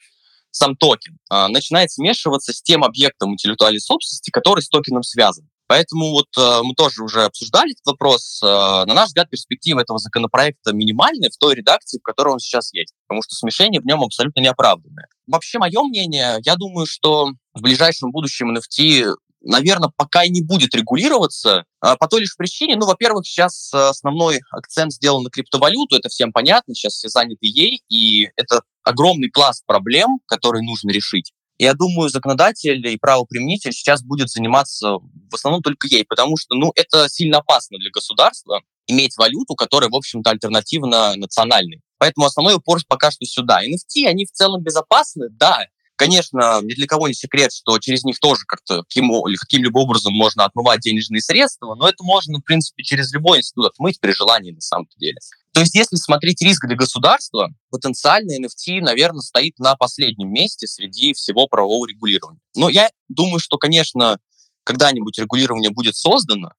сам 0.50 0.76
токен, 0.76 1.18
э, 1.30 1.46
начинает 1.48 1.90
смешиваться 1.90 2.52
с 2.52 2.62
тем 2.62 2.84
объектом 2.84 3.32
интеллектуальной 3.32 3.80
собственности, 3.80 4.30
который 4.30 4.60
с 4.60 4.68
токеном 4.68 5.02
связан. 5.02 5.48
Поэтому 5.66 6.10
вот 6.10 6.26
э, 6.36 6.60
мы 6.62 6.74
тоже 6.74 7.02
уже 7.02 7.24
обсуждали 7.24 7.72
этот 7.72 7.86
вопрос. 7.86 8.40
Э, 8.42 8.84
на 8.86 8.94
наш 8.94 9.08
взгляд, 9.08 9.30
перспектива 9.30 9.80
этого 9.80 9.98
законопроекта 9.98 10.72
минимальная 10.74 11.30
в 11.30 11.36
той 11.38 11.54
редакции, 11.54 11.98
в 11.98 12.02
которой 12.02 12.34
он 12.34 12.38
сейчас 12.38 12.72
есть, 12.72 12.94
потому 13.08 13.22
что 13.22 13.34
смешение 13.34 13.80
в 13.80 13.86
нем 13.86 14.02
абсолютно 14.02 14.40
неоправданное. 14.40 15.08
Вообще, 15.26 15.58
мое 15.58 15.82
мнение, 15.82 16.36
я 16.44 16.56
думаю, 16.56 16.86
что 16.86 17.30
в 17.54 17.62
ближайшем 17.62 18.12
будущем 18.12 18.54
NFT 18.54 19.14
наверное, 19.44 19.90
пока 19.96 20.24
и 20.24 20.30
не 20.30 20.42
будет 20.42 20.74
регулироваться 20.74 21.64
а, 21.80 21.96
по 21.96 22.08
той 22.08 22.20
лишь 22.20 22.36
причине, 22.36 22.76
ну, 22.76 22.86
во-первых, 22.86 23.26
сейчас 23.26 23.70
э, 23.72 23.78
основной 23.78 24.40
акцент 24.50 24.92
сделан 24.92 25.24
на 25.24 25.30
криптовалюту, 25.30 25.96
это 25.96 26.08
всем 26.08 26.32
понятно, 26.32 26.74
сейчас 26.74 26.94
все 26.94 27.08
заняты 27.08 27.46
ей, 27.46 27.82
и 27.88 28.30
это 28.36 28.62
огромный 28.82 29.30
пласт 29.30 29.64
проблем, 29.66 30.18
которые 30.26 30.62
нужно 30.62 30.90
решить. 30.90 31.32
Я 31.58 31.74
думаю, 31.74 32.10
законодатель 32.10 32.84
и 32.86 32.96
правоприменитель 32.96 33.72
сейчас 33.72 34.02
будет 34.02 34.28
заниматься 34.28 34.98
в 35.30 35.34
основном 35.34 35.62
только 35.62 35.86
ей, 35.86 36.04
потому 36.04 36.36
что, 36.36 36.56
ну, 36.56 36.72
это 36.74 37.08
сильно 37.08 37.38
опасно 37.38 37.78
для 37.78 37.90
государства 37.90 38.60
иметь 38.86 39.16
валюту, 39.16 39.54
которая, 39.54 39.88
в 39.88 39.94
общем-то, 39.94 40.30
альтернативна 40.30 41.14
национальной. 41.16 41.80
Поэтому 41.98 42.26
основной 42.26 42.56
упор 42.56 42.80
пока 42.88 43.10
что 43.10 43.24
сюда. 43.24 43.64
NFT, 43.64 44.06
они 44.06 44.26
в 44.26 44.32
целом 44.32 44.62
безопасны, 44.62 45.28
да, 45.30 45.66
Конечно, 45.96 46.60
ни 46.62 46.74
для 46.74 46.86
кого 46.86 47.06
не 47.06 47.14
секрет, 47.14 47.52
что 47.52 47.78
через 47.78 48.02
них 48.02 48.18
тоже 48.18 48.42
как-то 48.48 48.82
каким, 48.82 49.12
каким-либо 49.38 49.78
образом 49.78 50.12
можно 50.12 50.44
отмывать 50.44 50.80
денежные 50.80 51.20
средства, 51.20 51.76
но 51.76 51.88
это 51.88 52.02
можно, 52.02 52.38
в 52.38 52.42
принципе, 52.42 52.82
через 52.82 53.12
любой 53.12 53.38
институт 53.38 53.66
отмыть 53.66 54.00
при 54.00 54.10
желании 54.10 54.50
на 54.50 54.60
самом 54.60 54.88
деле. 54.96 55.18
То 55.52 55.60
есть, 55.60 55.74
если 55.76 55.94
смотреть 55.94 56.42
риск 56.42 56.66
для 56.66 56.74
государства, 56.74 57.48
потенциально 57.70 58.32
NFT, 58.32 58.80
наверное, 58.80 59.20
стоит 59.20 59.56
на 59.60 59.76
последнем 59.76 60.32
месте 60.32 60.66
среди 60.66 61.14
всего 61.14 61.46
правового 61.46 61.86
регулирования. 61.86 62.40
Но 62.56 62.68
я 62.68 62.90
думаю, 63.08 63.38
что, 63.38 63.56
конечно, 63.56 64.18
когда-нибудь 64.64 65.16
регулирование 65.18 65.70
будет 65.70 65.94
создано, 65.94 66.50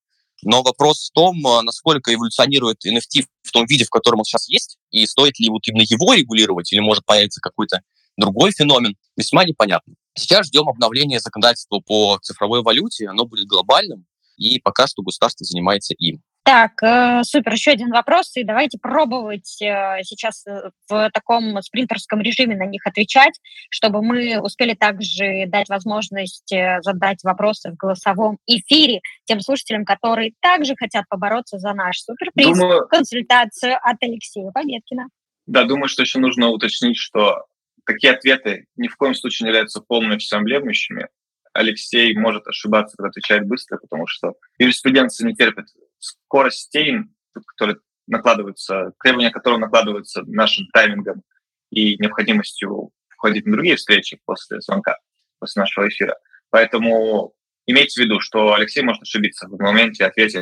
но 0.43 0.61
вопрос 0.63 1.09
в 1.09 1.11
том, 1.11 1.45
а, 1.47 1.61
насколько 1.61 2.13
эволюционирует 2.13 2.85
NFT 2.85 3.25
в 3.43 3.51
том 3.51 3.65
виде, 3.65 3.83
в 3.83 3.89
котором 3.89 4.19
он 4.19 4.25
сейчас 4.25 4.47
есть, 4.47 4.77
и 4.91 5.05
стоит 5.07 5.39
ли 5.39 5.49
вот 5.49 5.67
именно 5.67 5.83
его 5.83 6.13
регулировать, 6.13 6.71
или 6.71 6.79
может 6.79 7.03
появиться 7.05 7.41
какой-то 7.41 7.81
другой 8.17 8.51
феномен, 8.51 8.95
весьма 9.17 9.45
непонятно. 9.45 9.95
Сейчас 10.17 10.47
ждем 10.47 10.69
обновления 10.69 11.19
законодательства 11.19 11.79
по 11.79 12.19
цифровой 12.21 12.61
валюте, 12.61 13.07
оно 13.07 13.25
будет 13.25 13.47
глобальным, 13.47 14.05
и 14.37 14.59
пока 14.59 14.87
что 14.87 15.01
государство 15.01 15.45
занимается 15.45 15.93
им. 15.93 16.21
Так, 16.45 16.83
э, 16.83 17.23
супер. 17.23 17.53
Еще 17.53 17.71
один 17.71 17.89
вопрос, 17.89 18.37
и 18.37 18.43
давайте 18.43 18.77
пробовать 18.77 19.59
э, 19.63 20.03
сейчас 20.03 20.45
э, 20.45 20.69
в 20.87 21.09
таком 21.11 21.59
спринтерском 21.63 22.21
режиме 22.21 22.55
на 22.55 22.67
них 22.67 22.85
отвечать, 22.85 23.33
чтобы 23.71 24.03
мы 24.03 24.39
успели 24.39 24.75
также 24.75 25.45
дать 25.47 25.69
возможность 25.69 26.53
задать 26.81 27.23
вопросы 27.23 27.71
в 27.71 27.77
голосовом 27.77 28.37
эфире 28.45 29.01
тем 29.23 29.39
слушателям, 29.39 29.85
которые 29.85 30.33
также 30.39 30.75
хотят 30.75 31.05
побороться 31.09 31.57
за 31.57 31.73
наш 31.73 31.97
суперприз, 32.01 32.59
думаю, 32.59 32.87
консультацию 32.89 33.75
от 33.81 33.97
Алексея 34.01 34.51
Победкина. 34.51 35.07
Да, 35.47 35.63
думаю, 35.63 35.87
что 35.87 36.03
еще 36.03 36.19
нужно 36.19 36.49
уточнить, 36.49 36.97
что 36.97 37.45
такие 37.85 38.13
ответы 38.13 38.67
ни 38.75 38.87
в 38.87 38.95
коем 38.95 39.13
случае 39.13 39.45
не 39.45 39.49
являются 39.49 39.81
полными 39.81 40.17
всеобъемлющими. 40.17 41.07
Алексей 41.53 42.15
может 42.17 42.47
ошибаться, 42.47 42.97
когда 42.97 43.09
отвечает 43.09 43.47
быстро, 43.47 43.77
потому 43.77 44.07
что 44.07 44.33
юриспруденция 44.57 45.27
не 45.27 45.35
терпит 45.35 45.67
скоростей, 45.99 46.99
которые 47.45 47.77
накладываются, 48.07 48.93
требования 49.01 49.31
которого 49.31 49.59
накладываются 49.59 50.23
нашим 50.23 50.67
таймингом 50.73 51.23
и 51.71 51.97
необходимостью 51.97 52.91
входить 53.09 53.45
на 53.45 53.53
другие 53.53 53.77
встречи 53.77 54.19
после 54.25 54.59
звонка, 54.61 54.97
после 55.39 55.61
нашего 55.61 55.87
эфира. 55.87 56.17
Поэтому 56.49 57.33
имейте 57.65 58.01
в 58.01 58.03
виду, 58.03 58.19
что 58.19 58.53
Алексей 58.53 58.81
может 58.83 59.01
ошибиться 59.03 59.47
в 59.47 59.59
моменте 59.59 60.05
ответить 60.05 60.35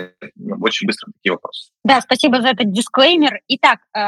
очень 0.61 0.87
быстро 0.87 1.07
на 1.07 1.13
такие 1.13 1.31
вопросы. 1.31 1.71
Да, 1.83 2.01
спасибо 2.01 2.41
за 2.41 2.49
этот 2.49 2.71
дисклеймер. 2.71 3.39
Итак, 3.47 3.79
э, 3.93 3.99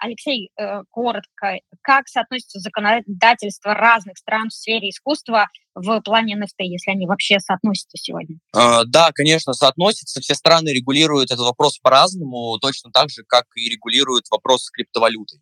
Алексей, 0.00 0.50
э, 0.56 0.82
коротко, 0.90 1.58
как 1.82 2.08
соотносится 2.08 2.58
законодательство 2.58 3.74
разных 3.74 4.18
стран 4.18 4.48
в 4.48 4.54
сфере 4.54 4.90
искусства 4.90 5.46
в 5.74 6.00
плане 6.00 6.36
NFT, 6.36 6.64
если 6.64 6.90
они 6.90 7.06
вообще 7.06 7.38
соотносятся 7.40 7.96
сегодня? 7.96 8.38
А, 8.52 8.84
да, 8.84 9.10
конечно, 9.12 9.52
соотносятся. 9.52 10.20
Все 10.20 10.34
страны 10.34 10.70
регулируют 10.70 11.30
этот 11.30 11.44
вопрос 11.44 11.78
по-разному, 11.78 12.58
точно 12.60 12.90
так 12.90 13.10
же, 13.10 13.22
как 13.26 13.44
и 13.54 13.68
регулируют 13.68 14.24
вопрос 14.30 14.70
криптовалюты. 14.70 15.40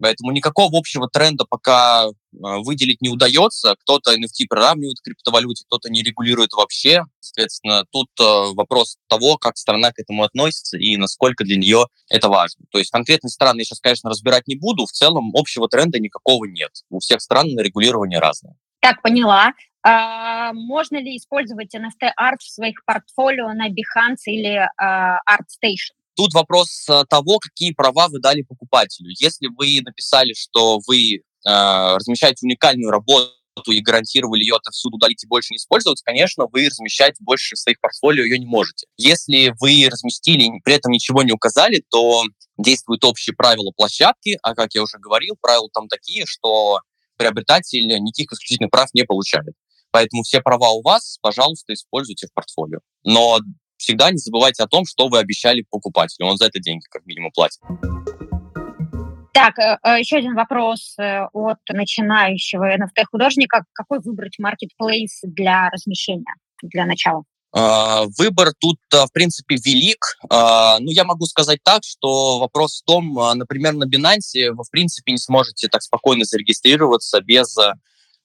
Поэтому 0.00 0.32
никакого 0.32 0.78
общего 0.78 1.08
тренда 1.08 1.44
пока 1.48 2.06
а, 2.06 2.10
выделить 2.32 3.00
не 3.00 3.08
удается. 3.08 3.74
Кто-то 3.80 4.14
NFT 4.14 4.46
приравнивает 4.48 4.98
к 5.00 5.04
криптовалюте, 5.04 5.64
кто-то 5.66 5.90
не 5.90 6.02
регулирует 6.02 6.52
вообще. 6.52 7.04
Соответственно, 7.20 7.84
тут 7.90 8.08
а, 8.20 8.52
вопрос 8.54 8.98
того, 9.08 9.38
как 9.38 9.56
страна 9.56 9.92
к 9.92 9.98
этому 9.98 10.22
относится 10.24 10.76
и 10.76 10.96
насколько 10.96 11.44
для 11.44 11.56
нее 11.56 11.86
это 12.10 12.28
важно. 12.28 12.64
То 12.70 12.78
есть 12.78 12.90
конкретные 12.90 13.30
страны 13.30 13.60
я 13.60 13.64
сейчас, 13.64 13.80
конечно, 13.80 14.10
разбирать 14.10 14.46
не 14.46 14.56
буду. 14.56 14.86
В 14.86 14.92
целом 14.92 15.30
общего 15.34 15.68
тренда 15.68 15.98
никакого 15.98 16.44
нет. 16.44 16.70
У 16.90 16.98
всех 16.98 17.20
стран 17.22 17.52
на 17.54 17.60
регулирование 17.60 18.18
разное. 18.18 18.54
Так, 18.80 19.02
поняла. 19.02 19.52
А, 19.82 20.52
можно 20.52 20.96
ли 20.96 21.16
использовать 21.16 21.74
NFT-арт 21.74 22.40
в 22.40 22.52
своих 22.52 22.84
портфолио 22.84 23.52
на 23.52 23.68
Behance 23.68 24.26
или 24.26 24.68
а, 24.76 25.20
ArtStation? 25.30 25.94
Тут 26.16 26.32
вопрос 26.32 26.88
э, 26.88 27.04
того, 27.10 27.38
какие 27.38 27.72
права 27.72 28.08
вы 28.08 28.20
дали 28.20 28.40
покупателю. 28.42 29.10
Если 29.20 29.48
вы 29.48 29.80
написали, 29.84 30.32
что 30.32 30.80
вы 30.86 31.16
э, 31.16 31.20
размещаете 31.44 32.46
уникальную 32.46 32.90
работу 32.90 33.32
и 33.68 33.80
гарантировали 33.80 34.40
ее 34.40 34.56
отовсюду 34.56 34.96
удалить 34.96 35.22
и 35.24 35.26
больше 35.26 35.52
не 35.52 35.58
использовать, 35.58 36.00
конечно, 36.02 36.46
вы 36.50 36.66
размещать 36.66 37.16
больше 37.20 37.54
в 37.54 37.58
своих 37.58 37.80
портфолио 37.80 38.24
ее 38.24 38.38
не 38.38 38.46
можете. 38.46 38.86
Если 38.96 39.52
вы 39.60 39.88
разместили 39.90 40.44
и 40.44 40.60
при 40.64 40.74
этом 40.74 40.90
ничего 40.90 41.22
не 41.22 41.32
указали, 41.32 41.84
то 41.90 42.24
действуют 42.56 43.04
общие 43.04 43.36
правила 43.36 43.70
площадки, 43.76 44.38
а, 44.42 44.54
как 44.54 44.74
я 44.74 44.82
уже 44.82 44.98
говорил, 44.98 45.36
правила 45.40 45.68
там 45.72 45.88
такие, 45.88 46.24
что 46.26 46.80
приобретатель 47.18 47.86
никаких 47.86 48.32
исключительных 48.32 48.70
прав 48.70 48.88
не 48.94 49.04
получает. 49.04 49.54
Поэтому 49.90 50.22
все 50.22 50.40
права 50.40 50.70
у 50.70 50.82
вас, 50.82 51.18
пожалуйста, 51.20 51.74
используйте 51.74 52.26
в 52.26 52.32
портфолио. 52.32 52.78
Но 53.04 53.38
всегда 53.86 54.10
не 54.10 54.18
забывайте 54.18 54.64
о 54.64 54.66
том, 54.66 54.84
что 54.84 55.08
вы 55.08 55.18
обещали 55.18 55.64
покупателю. 55.70 56.26
Он 56.26 56.36
за 56.36 56.46
это 56.46 56.58
деньги 56.58 56.84
как 56.90 57.06
минимум 57.06 57.30
платит. 57.32 57.60
Так, 59.32 59.58
э, 59.58 59.78
э, 59.84 60.00
еще 60.00 60.16
один 60.16 60.34
вопрос 60.34 60.96
э, 60.98 61.26
от 61.32 61.58
начинающего 61.68 62.74
NFT-художника. 62.74 63.64
Какой 63.72 64.00
выбрать 64.00 64.38
маркетплейс 64.38 65.20
для 65.22 65.68
размещения 65.70 66.34
для 66.62 66.84
начала? 66.86 67.22
А, 67.52 68.04
выбор 68.18 68.52
тут, 68.58 68.78
в 68.90 69.12
принципе, 69.12 69.56
велик. 69.56 70.18
А, 70.30 70.78
ну, 70.80 70.90
я 70.90 71.04
могу 71.04 71.26
сказать 71.26 71.60
так, 71.62 71.82
что 71.84 72.40
вопрос 72.40 72.80
в 72.80 72.84
том, 72.84 73.18
а, 73.18 73.34
например, 73.34 73.74
на 73.74 73.84
Binance 73.84 74.50
вы, 74.50 74.64
в 74.64 74.70
принципе, 74.70 75.12
не 75.12 75.18
сможете 75.18 75.68
так 75.68 75.82
спокойно 75.82 76.24
зарегистрироваться 76.24 77.20
без 77.20 77.56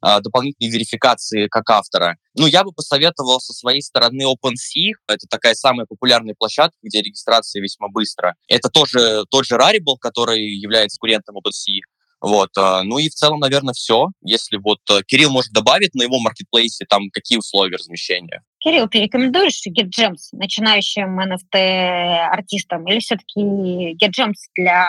дополнительной 0.01 0.71
верификации 0.71 1.47
как 1.47 1.69
автора. 1.69 2.17
Ну, 2.35 2.47
я 2.47 2.63
бы 2.63 2.71
посоветовал 2.71 3.39
со 3.39 3.53
своей 3.53 3.81
стороны 3.81 4.23
OpenSea. 4.23 4.93
Это 5.07 5.27
такая 5.29 5.53
самая 5.53 5.85
популярная 5.85 6.35
площадка, 6.37 6.77
где 6.81 7.01
регистрация 7.01 7.61
весьма 7.61 7.87
быстро. 7.89 8.35
Это 8.47 8.69
тоже 8.69 9.25
тот 9.29 9.45
же 9.45 9.55
Rarible, 9.55 9.97
который 9.99 10.41
является 10.41 10.97
конкурентом 10.99 11.37
OpenSea. 11.37 11.81
Вот. 12.21 12.49
А, 12.55 12.83
ну 12.83 12.99
и 12.99 13.09
в 13.09 13.13
целом, 13.13 13.39
наверное, 13.39 13.73
все. 13.73 14.09
Если 14.21 14.57
вот 14.57 14.79
э, 14.91 15.01
Кирилл 15.07 15.31
может 15.31 15.51
добавить 15.51 15.95
на 15.95 16.03
его 16.03 16.19
маркетплейсе, 16.19 16.85
там 16.85 17.09
какие 17.11 17.39
условия 17.39 17.77
размещения? 17.77 18.43
Кирилл, 18.59 18.87
ты 18.87 18.99
рекомендуешь 19.01 19.59
GetGems 19.67 20.29
начинающим 20.33 21.19
NFT-артистам 21.19 22.87
или 22.87 22.99
все-таки 22.99 23.95
GetGems 23.95 24.37
для 24.55 24.87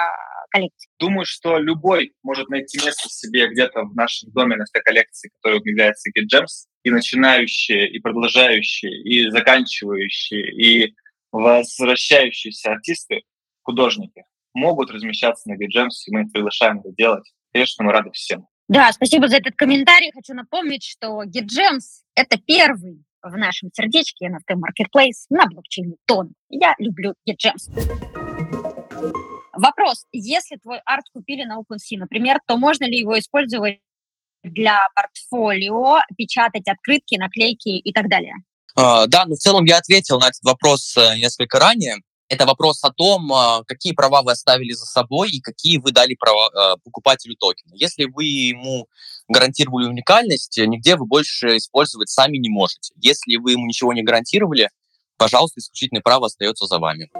коллекции? 0.53 0.91
Думаю, 0.99 1.25
что 1.25 1.59
любой 1.59 2.13
может 2.23 2.49
найти 2.49 2.79
место 2.85 3.09
себе 3.09 3.49
где-то 3.49 3.83
в 3.83 3.95
нашем 3.95 4.31
доме 4.33 4.57
на 4.57 4.65
коллекции, 4.85 5.31
который 5.41 5.61
является 5.65 6.11
GetGems, 6.11 6.69
и 6.85 6.91
начинающие, 6.91 7.91
и 7.91 7.99
продолжающие, 7.99 9.03
и 9.03 9.31
заканчивающие, 9.31 10.53
и 10.53 10.95
возвращающиеся 11.33 12.73
артисты, 12.73 13.23
художники 13.63 14.25
могут 14.55 14.91
размещаться 14.91 15.49
на 15.49 15.55
GetGems, 15.55 16.07
и 16.07 16.15
мы 16.15 16.23
их 16.23 16.33
приглашаем 16.33 16.81
это 16.81 16.91
делать. 16.97 17.33
Конечно, 17.53 17.85
мы 17.85 17.93
рады 17.93 18.11
всем. 18.13 18.47
Да, 18.69 18.93
спасибо 18.93 19.29
за 19.29 19.37
этот 19.37 19.57
комментарий. 19.57 20.13
Хочу 20.13 20.35
напомнить, 20.35 20.85
что 20.85 21.25
GetGems— 21.25 22.03
это 22.15 22.39
первый 22.39 23.05
в 23.23 23.37
нашем 23.37 23.71
сердечке 23.73 24.27
NFT 24.29 24.57
Marketplace 24.57 25.27
на 25.31 25.47
блокчейне 25.47 25.97
Тон. 26.07 26.33
Я 26.49 26.75
люблю 26.79 27.15
GetGems. 27.29 27.71
Вопрос. 29.53 30.07
Если 30.13 30.57
твой 30.57 30.81
арт 30.85 31.05
купили 31.13 31.45
на 31.45 31.59
OpenSea, 31.59 31.99
например, 31.99 32.39
то 32.47 32.57
можно 32.57 32.85
ли 32.85 32.99
его 32.99 33.19
использовать 33.19 33.81
для 34.43 34.79
портфолио, 34.95 35.99
печатать 36.17 36.67
открытки, 36.69 37.17
наклейки 37.17 37.69
и 37.69 37.93
так 37.93 38.09
далее? 38.09 38.35
Uh, 38.79 39.07
да, 39.07 39.27
ну 39.27 39.35
в 39.35 39.39
целом 39.39 39.65
я 39.67 39.77
ответил 39.77 40.19
на 40.19 40.29
этот 40.29 40.43
вопрос 40.43 40.97
uh, 40.97 41.17
несколько 41.17 41.59
ранее. 41.59 41.97
Это 42.29 42.47
вопрос 42.47 42.83
о 42.83 42.91
том, 42.91 43.31
uh, 43.31 43.63
какие 43.67 43.93
права 43.93 44.23
вы 44.23 44.33
оставили 44.33 44.73
за 44.73 44.87
собой 44.87 45.31
и 45.31 45.41
какие 45.41 45.77
вы 45.77 45.93
дали 45.93 46.15
права 46.15 46.77
покупателю 46.83 47.37
токена. 47.37 47.75
Если 47.75 48.05
вы 48.07 48.25
ему 48.25 48.89
гарантировали 49.29 49.87
уникальность, 49.87 50.59
нигде 50.59 50.97
вы 50.97 51.05
больше 51.05 51.59
использовать 51.59 52.09
сами 52.09 52.39
не 52.39 52.49
можете. 52.49 52.95
Если 52.97 53.37
вы 53.37 53.53
ему 53.53 53.67
ничего 53.67 53.93
не 53.93 54.03
гарантировали, 54.03 54.71
пожалуйста, 55.19 55.61
исключительное 55.61 56.03
право 56.03 56.27
остается 56.27 56.67
за 56.67 56.79
вами. 56.79 57.11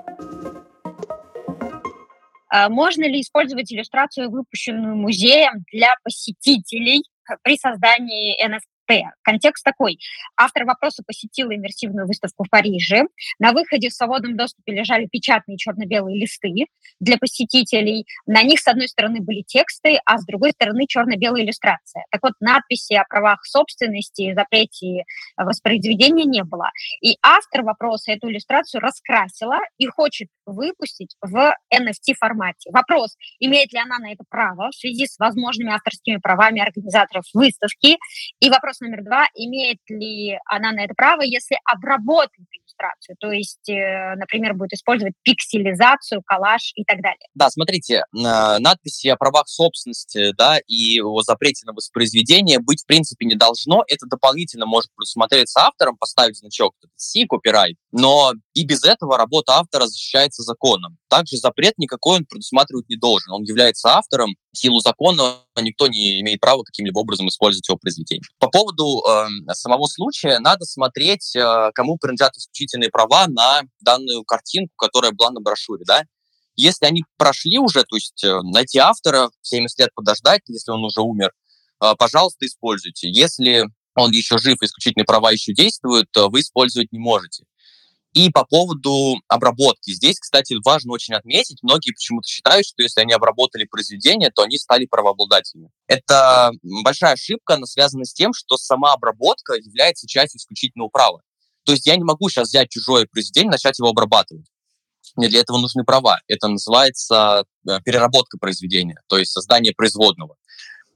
А 2.55 2.69
можно 2.69 3.05
ли 3.05 3.23
использовать 3.23 3.73
иллюстрацию, 3.73 4.31
выпущенную 4.31 4.95
музеем, 4.95 5.65
для 5.73 5.95
посетителей 6.05 7.03
при 7.43 7.57
создании 7.57 8.37
NFT. 8.47 8.82
Контекст 9.23 9.65
такой. 9.65 9.99
Автор 10.37 10.65
вопроса 10.65 11.03
посетил 11.07 11.51
иммерсивную 11.51 12.07
выставку 12.07 12.45
в 12.45 12.51
Париже. 12.51 13.05
На 13.39 13.53
выходе 13.53 13.89
в 13.89 13.95
свободном 13.95 14.37
доступе 14.37 14.73
лежали 14.73 15.07
печатные 15.07 15.57
черно-белые 15.57 16.21
листы 16.21 16.67
для 17.01 17.19
посетителей. 17.19 18.07
На 18.27 18.43
них, 18.43 18.61
с 18.61 18.69
одной 18.69 18.89
стороны, 18.89 19.21
были 19.21 19.43
тексты, 19.43 19.99
а 20.05 20.19
с 20.19 20.25
другой 20.25 20.53
стороны, 20.53 20.87
черно-белая 20.87 21.43
иллюстрация. 21.43 22.05
Так 22.11 22.23
вот, 22.23 22.33
надписи 22.41 22.95
о 22.95 23.05
правах 23.05 23.45
собственности, 23.45 24.35
запрете 24.35 25.05
воспроизведения 25.37 26.25
не 26.25 26.45
было. 26.45 26.71
И 27.01 27.17
автор 27.23 27.63
вопроса 27.63 28.13
эту 28.13 28.31
иллюстрацию 28.31 28.81
раскрасила 28.81 29.59
и 29.79 29.87
хочет 29.87 30.29
выпустить 30.47 31.17
в 31.21 31.55
NFT-формате. 31.73 32.71
Вопрос, 32.73 33.17
имеет 33.39 33.73
ли 33.73 33.79
она 33.79 33.99
на 33.99 34.13
это 34.13 34.25
право 34.29 34.71
в 34.71 34.75
связи 34.75 35.07
с 35.07 35.19
возможными 35.19 35.73
авторскими 35.73 36.17
правами 36.17 36.61
организаторов 36.61 37.25
выставки? 37.33 37.97
И 38.41 38.51
вопрос 38.51 38.81
номер 38.83 39.03
два, 39.05 39.27
имеет 39.35 39.79
ли 39.89 40.39
она 40.47 40.73
на 40.73 40.85
это 40.85 40.95
право, 40.95 41.23
если 41.23 41.57
обработает 41.65 42.47
иллюстрацию, 42.53 43.17
то 43.19 43.31
есть, 43.31 43.69
э, 43.69 44.15
например, 44.17 44.55
будет 44.55 44.73
использовать 44.73 45.15
пикселизацию, 45.23 46.23
коллаж 46.25 46.73
и 46.75 46.85
так 46.85 47.01
далее. 47.01 47.27
Да, 47.35 47.49
смотрите, 47.51 48.05
надписи 48.13 49.09
о 49.09 49.17
правах 49.17 49.49
собственности, 49.49 50.33
да, 50.37 50.59
и 50.67 51.01
о 51.01 51.23
запрете 51.23 51.67
на 51.67 51.73
воспроизведение 51.73 52.59
быть 52.59 52.83
в 52.83 52.87
принципе 52.87 53.27
не 53.27 53.35
должно. 53.35 53.85
Это 53.89 54.07
дополнительно 54.07 54.67
может 54.67 54.91
предусмотреться 54.95 55.61
автором, 55.61 55.97
поставить 55.97 56.37
значок 56.37 56.75
C, 56.97 57.27
копирайт, 57.27 57.77
но 57.93 58.33
и 58.55 58.65
без 58.65 58.85
этого 58.85 59.17
работа 59.17 59.55
автора 59.55 59.87
защищается 59.87 60.43
законом. 60.43 60.99
Также 61.09 61.37
запрет 61.39 61.75
никакой 61.79 62.19
он 62.19 62.27
предусматривать 62.27 62.89
не 62.89 62.97
должен. 62.97 63.33
Он 63.33 63.43
является 63.45 63.91
автором, 63.97 64.35
в 64.53 64.59
силу 64.59 64.81
закона 64.81 65.39
никто 65.61 65.87
не 65.87 66.21
имеет 66.21 66.41
права 66.41 66.63
каким-либо 66.63 66.99
образом 66.99 67.29
использовать 67.29 67.67
его 67.69 67.79
произведение. 67.79 68.23
По 68.39 68.49
поводу 68.49 69.03
э, 69.07 69.55
самого 69.55 69.87
случая, 69.87 70.39
надо 70.39 70.67
смотреть, 70.67 71.35
э, 71.35 71.71
кому 71.75 71.97
принадлежат 71.97 72.37
исключительные 72.37 72.91
права 72.91 73.27
на 73.27 73.63
данную 73.81 74.25
картинку, 74.25 74.73
которая 74.77 75.13
была 75.13 75.31
на 75.31 75.41
брошюре. 75.41 75.85
Да? 75.87 76.03
Если 76.55 76.85
они 76.85 77.05
прошли 77.17 77.59
уже, 77.59 77.85
то 77.85 77.97
есть 77.97 78.23
э, 78.23 78.41
найти 78.43 78.79
автора, 78.79 79.31
70 79.41 79.79
лет 79.79 79.91
подождать, 79.95 80.43
если 80.49 80.73
он 80.73 80.85
уже 80.85 81.01
умер, 81.01 81.33
э, 81.83 81.93
пожалуйста, 81.99 82.45
используйте. 82.45 83.11
Если 83.11 83.65
он 83.95 84.11
еще 84.11 84.37
жив, 84.37 84.59
исключительные 84.61 85.07
права 85.07 85.33
еще 85.33 85.55
действуют, 85.55 86.09
вы 86.15 86.41
использовать 86.41 86.93
не 86.93 86.99
можете. 86.99 87.45
И 88.13 88.31
по 88.31 88.45
поводу 88.45 89.15
обработки. 89.27 89.91
Здесь, 89.93 90.21
кстати, 90.21 90.57
важно 90.65 90.93
очень 90.93 91.15
отметить, 91.15 91.63
многие 91.63 91.93
почему-то 91.93 92.29
считают, 92.29 92.67
что 92.67 92.83
если 92.83 93.01
они 93.01 93.15
обработали 93.15 93.65
произведение, 93.65 94.31
то 94.31 94.43
они 94.43 94.59
стали 94.59 94.85
правообладателями. 94.85 95.71
Это 95.87 96.51
большая 96.63 97.15
ошибка, 97.15 97.55
она 97.55 97.67
связана 97.67 98.05
с 98.05 98.13
тем, 98.13 98.33
что 98.35 98.59
сама 98.59 98.93
обработка 98.93 99.55
является 99.55 100.07
частью 100.07 100.39
исключительного 100.39 100.89
права. 100.89 101.23
То 101.65 101.73
есть 101.73 101.87
я 101.87 101.97
не 101.97 102.05
могу 102.05 102.29
сейчас 102.29 102.49
взять 102.49 102.69
чужое 102.69 103.07
произведение 103.11 103.49
и 103.49 103.53
начать 103.53 103.79
его 103.79 103.89
обрабатывать. 103.89 104.47
Мне 105.17 105.29
для 105.29 105.41
этого 105.41 105.59
нужны 105.59 105.85
права. 105.85 106.21
Это 106.27 106.49
называется 106.49 107.45
э, 107.69 107.81
переработка 107.85 108.39
произведения, 108.39 108.97
то 109.09 109.19
есть 109.19 109.33
создание 109.33 109.73
производного. 109.75 110.37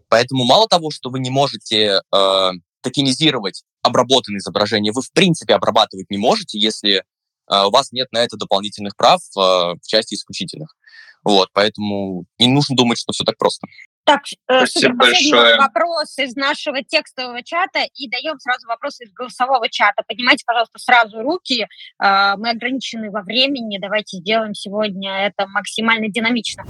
Поэтому 0.09 0.45
мало 0.45 0.69
того, 0.69 0.91
что 0.91 1.11
вы 1.11 1.19
не 1.21 1.31
можете 1.31 2.01
э, 2.13 2.51
токенизировать 2.87 3.65
обработанное 3.83 4.39
изображение, 4.39 4.93
вы 4.93 5.03
в 5.03 5.13
принципе 5.13 5.55
обрабатывать 5.55 6.09
не 6.09 6.19
можете, 6.19 6.57
если 6.57 6.99
э, 6.99 7.03
у 7.49 7.71
вас 7.71 7.91
нет 7.91 8.07
на 8.13 8.19
это 8.19 8.37
дополнительных 8.37 8.95
прав 8.97 9.21
э, 9.37 9.41
в 9.41 9.81
части 9.85 10.15
исключительных. 10.15 10.77
Вот, 11.25 11.49
поэтому 11.53 12.27
не 12.39 12.47
нужно 12.47 12.77
думать, 12.77 12.99
что 12.99 13.13
все 13.13 13.25
так 13.25 13.37
просто. 13.39 13.67
Так, 14.05 14.23
э, 14.49 14.67
супер, 14.67 14.95
большое. 14.95 15.57
вопрос 15.57 16.17
из 16.19 16.37
нашего 16.37 16.81
текстового 16.85 17.43
чата 17.43 17.81
и 17.97 18.09
даем 18.09 18.39
сразу 18.39 18.69
вопрос 18.69 19.01
из 19.01 19.13
голосового 19.13 19.69
чата. 19.69 20.05
Поднимайте, 20.07 20.45
пожалуйста, 20.47 20.79
сразу 20.79 21.23
руки. 21.23 21.67
Мы 21.99 22.51
ограничены 22.51 23.11
во 23.11 23.23
времени. 23.23 23.79
Давайте 23.79 24.19
сделаем 24.19 24.55
сегодня 24.55 25.27
это 25.27 25.49
максимально 25.49 26.09
динамично. 26.09 26.65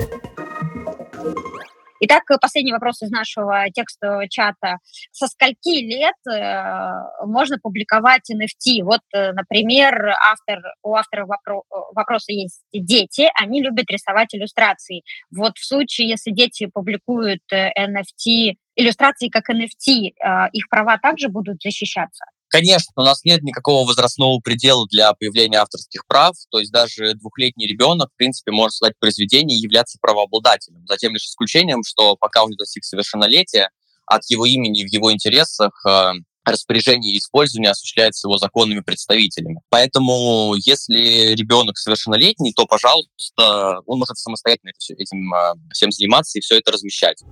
Итак, 1.99 2.24
последний 2.42 2.72
вопрос 2.72 3.01
из 3.03 3.11
нашего 3.11 3.70
текстового 3.72 4.28
чата. 4.28 4.78
Со 5.12 5.28
скольки 5.28 5.80
лет 5.82 6.14
э, 6.30 7.26
можно 7.26 7.59
публиковать 7.59 8.30
NFT? 8.30 8.82
Вот, 8.82 9.01
э, 9.14 9.32
например, 9.32 9.94
автор, 10.09 10.61
у 10.82 10.94
автора 10.94 11.24
вопро- 11.24 11.62
вопроса 11.94 12.32
есть 12.32 12.62
дети, 12.72 13.30
они 13.34 13.62
любят 13.62 13.90
рисовать 13.90 14.34
иллюстрации. 14.34 15.03
Вот 15.34 15.57
в 15.57 15.64
случае, 15.64 16.11
если 16.11 16.32
дети 16.32 16.66
публикуют 16.66 17.40
NFT, 17.51 18.51
э, 18.51 18.55
иллюстрации 18.76 19.28
как 19.28 19.49
NFT, 19.49 20.12
э, 20.22 20.51
их 20.53 20.68
права 20.68 20.99
также 20.99 21.28
будут 21.28 21.62
защищаться? 21.62 22.26
Конечно, 22.57 22.91
у 22.97 23.03
нас 23.03 23.23
нет 23.23 23.43
никакого 23.43 23.87
возрастного 23.87 24.41
предела 24.41 24.87
для 24.89 25.13
появления 25.13 25.59
авторских 25.59 26.07
прав, 26.07 26.35
то 26.51 26.59
есть 26.59 26.73
даже 26.73 27.13
двухлетний 27.13 27.67
ребенок, 27.67 28.09
в 28.15 28.17
принципе, 28.17 28.51
может 28.51 28.73
создать 28.73 28.99
произведение 28.99 29.59
и 29.59 29.61
являться 29.61 29.99
правообладателем, 30.01 30.83
затем 30.87 31.13
лишь 31.13 31.27
исключением, 31.27 31.83
что 31.87 32.17
пока 32.17 32.43
он 32.43 32.53
не 32.53 32.57
достиг 32.57 32.83
совершеннолетия, 32.85 33.69
от 34.07 34.23
его 34.31 34.47
имени 34.47 34.89
в 34.89 34.91
его 34.91 35.13
интересах 35.13 35.85
э, 35.87 36.13
распоряжение 36.47 37.13
и 37.13 37.19
использование 37.19 37.73
осуществляется 37.73 38.27
его 38.27 38.39
законными 38.39 38.81
представителями. 38.81 39.61
Поэтому, 39.69 40.55
если 40.57 41.35
ребенок 41.35 41.77
совершеннолетний, 41.77 42.55
то, 42.55 42.65
пожалуйста, 42.65 43.81
он 43.85 43.99
может 43.99 44.17
самостоятельно 44.17 44.71
этим 44.97 45.35
э, 45.35 45.55
всем 45.75 45.93
заниматься 45.93 46.39
и 46.39 46.41
все 46.41 46.57
это 46.57 46.73
размещать. 46.73 47.23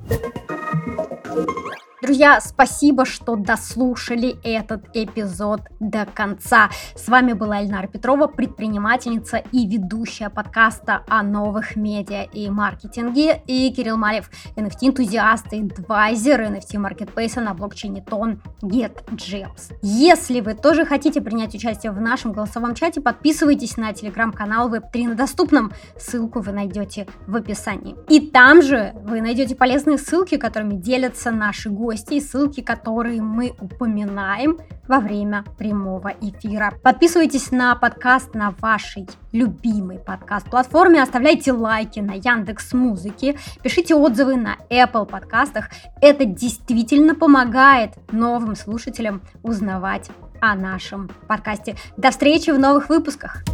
Друзья, 2.05 2.39
спасибо, 2.43 3.07
что 3.07 3.35
дослушали 3.35 4.37
этот 4.45 4.95
эпизод 4.95 5.63
до 5.81 6.05
конца. 6.05 6.69
С 6.95 7.09
вами 7.09 7.33
была 7.33 7.63
Эльнара 7.63 7.87
Петрова, 7.87 8.27
предпринимательница 8.27 9.39
и 9.53 9.67
ведущая 9.67 10.29
подкаста 10.29 11.03
о 11.09 11.23
новых 11.23 11.77
медиа 11.77 12.25
и 12.25 12.51
маркетинге, 12.51 13.41
и 13.47 13.73
Кирилл 13.73 13.97
Малев, 13.97 14.29
NFT-энтузиаст 14.55 15.47
и 15.53 15.63
адвайзер 15.63 16.43
NFT-маркетплейса 16.43 17.41
на 17.41 17.55
блокчейне 17.55 18.03
Тон 18.03 18.43
GetJams. 18.61 19.73
Если 19.81 20.43
вы 20.43 20.53
тоже 20.53 20.85
хотите 20.85 21.23
принять 21.23 21.55
участие 21.55 21.91
в 21.91 22.03
нашем 22.03 22.33
голосовом 22.33 22.75
чате, 22.75 23.01
подписывайтесь 23.01 23.79
на 23.79 23.95
телеграм-канал 23.95 24.71
Web3 24.71 25.09
на 25.09 25.15
доступном. 25.15 25.73
Ссылку 25.99 26.41
вы 26.41 26.53
найдете 26.53 27.07
в 27.27 27.35
описании. 27.35 27.97
И 28.11 28.21
там 28.29 28.61
же 28.61 28.93
вы 29.05 29.23
найдете 29.23 29.57
полезные 29.57 29.97
ссылки, 29.97 30.37
которыми 30.37 30.75
делятся 30.75 31.31
наши 31.31 31.71
гости 31.71 31.94
гостей, 31.95 32.21
ссылки 32.21 32.61
которые 32.61 33.23
мы 33.23 33.55
упоминаем 33.61 34.59
во 34.89 34.99
время 34.99 35.45
прямого 35.57 36.13
эфира. 36.21 36.73
Подписывайтесь 36.83 37.53
на 37.53 37.77
подкаст 37.77 38.35
на 38.35 38.51
вашей 38.61 39.07
любимой 39.31 40.01
подкаст-платформе, 40.01 41.01
оставляйте 41.01 41.53
лайки 41.53 42.01
на 42.01 42.15
Яндекс 42.15 42.73
Музыке, 42.73 43.39
пишите 43.63 43.95
отзывы 43.95 44.35
на 44.35 44.57
Apple 44.71 45.07
подкастах. 45.07 45.71
Это 46.03 46.25
действительно 46.25 47.15
помогает 47.15 47.93
новым 48.11 48.57
слушателям 48.57 49.23
узнавать 49.45 50.11
о 50.41 50.57
нашем 50.57 51.09
подкасте. 51.29 51.77
До 51.97 52.11
встречи 52.11 52.51
в 52.51 52.59
новых 52.59 52.89
выпусках! 52.89 53.45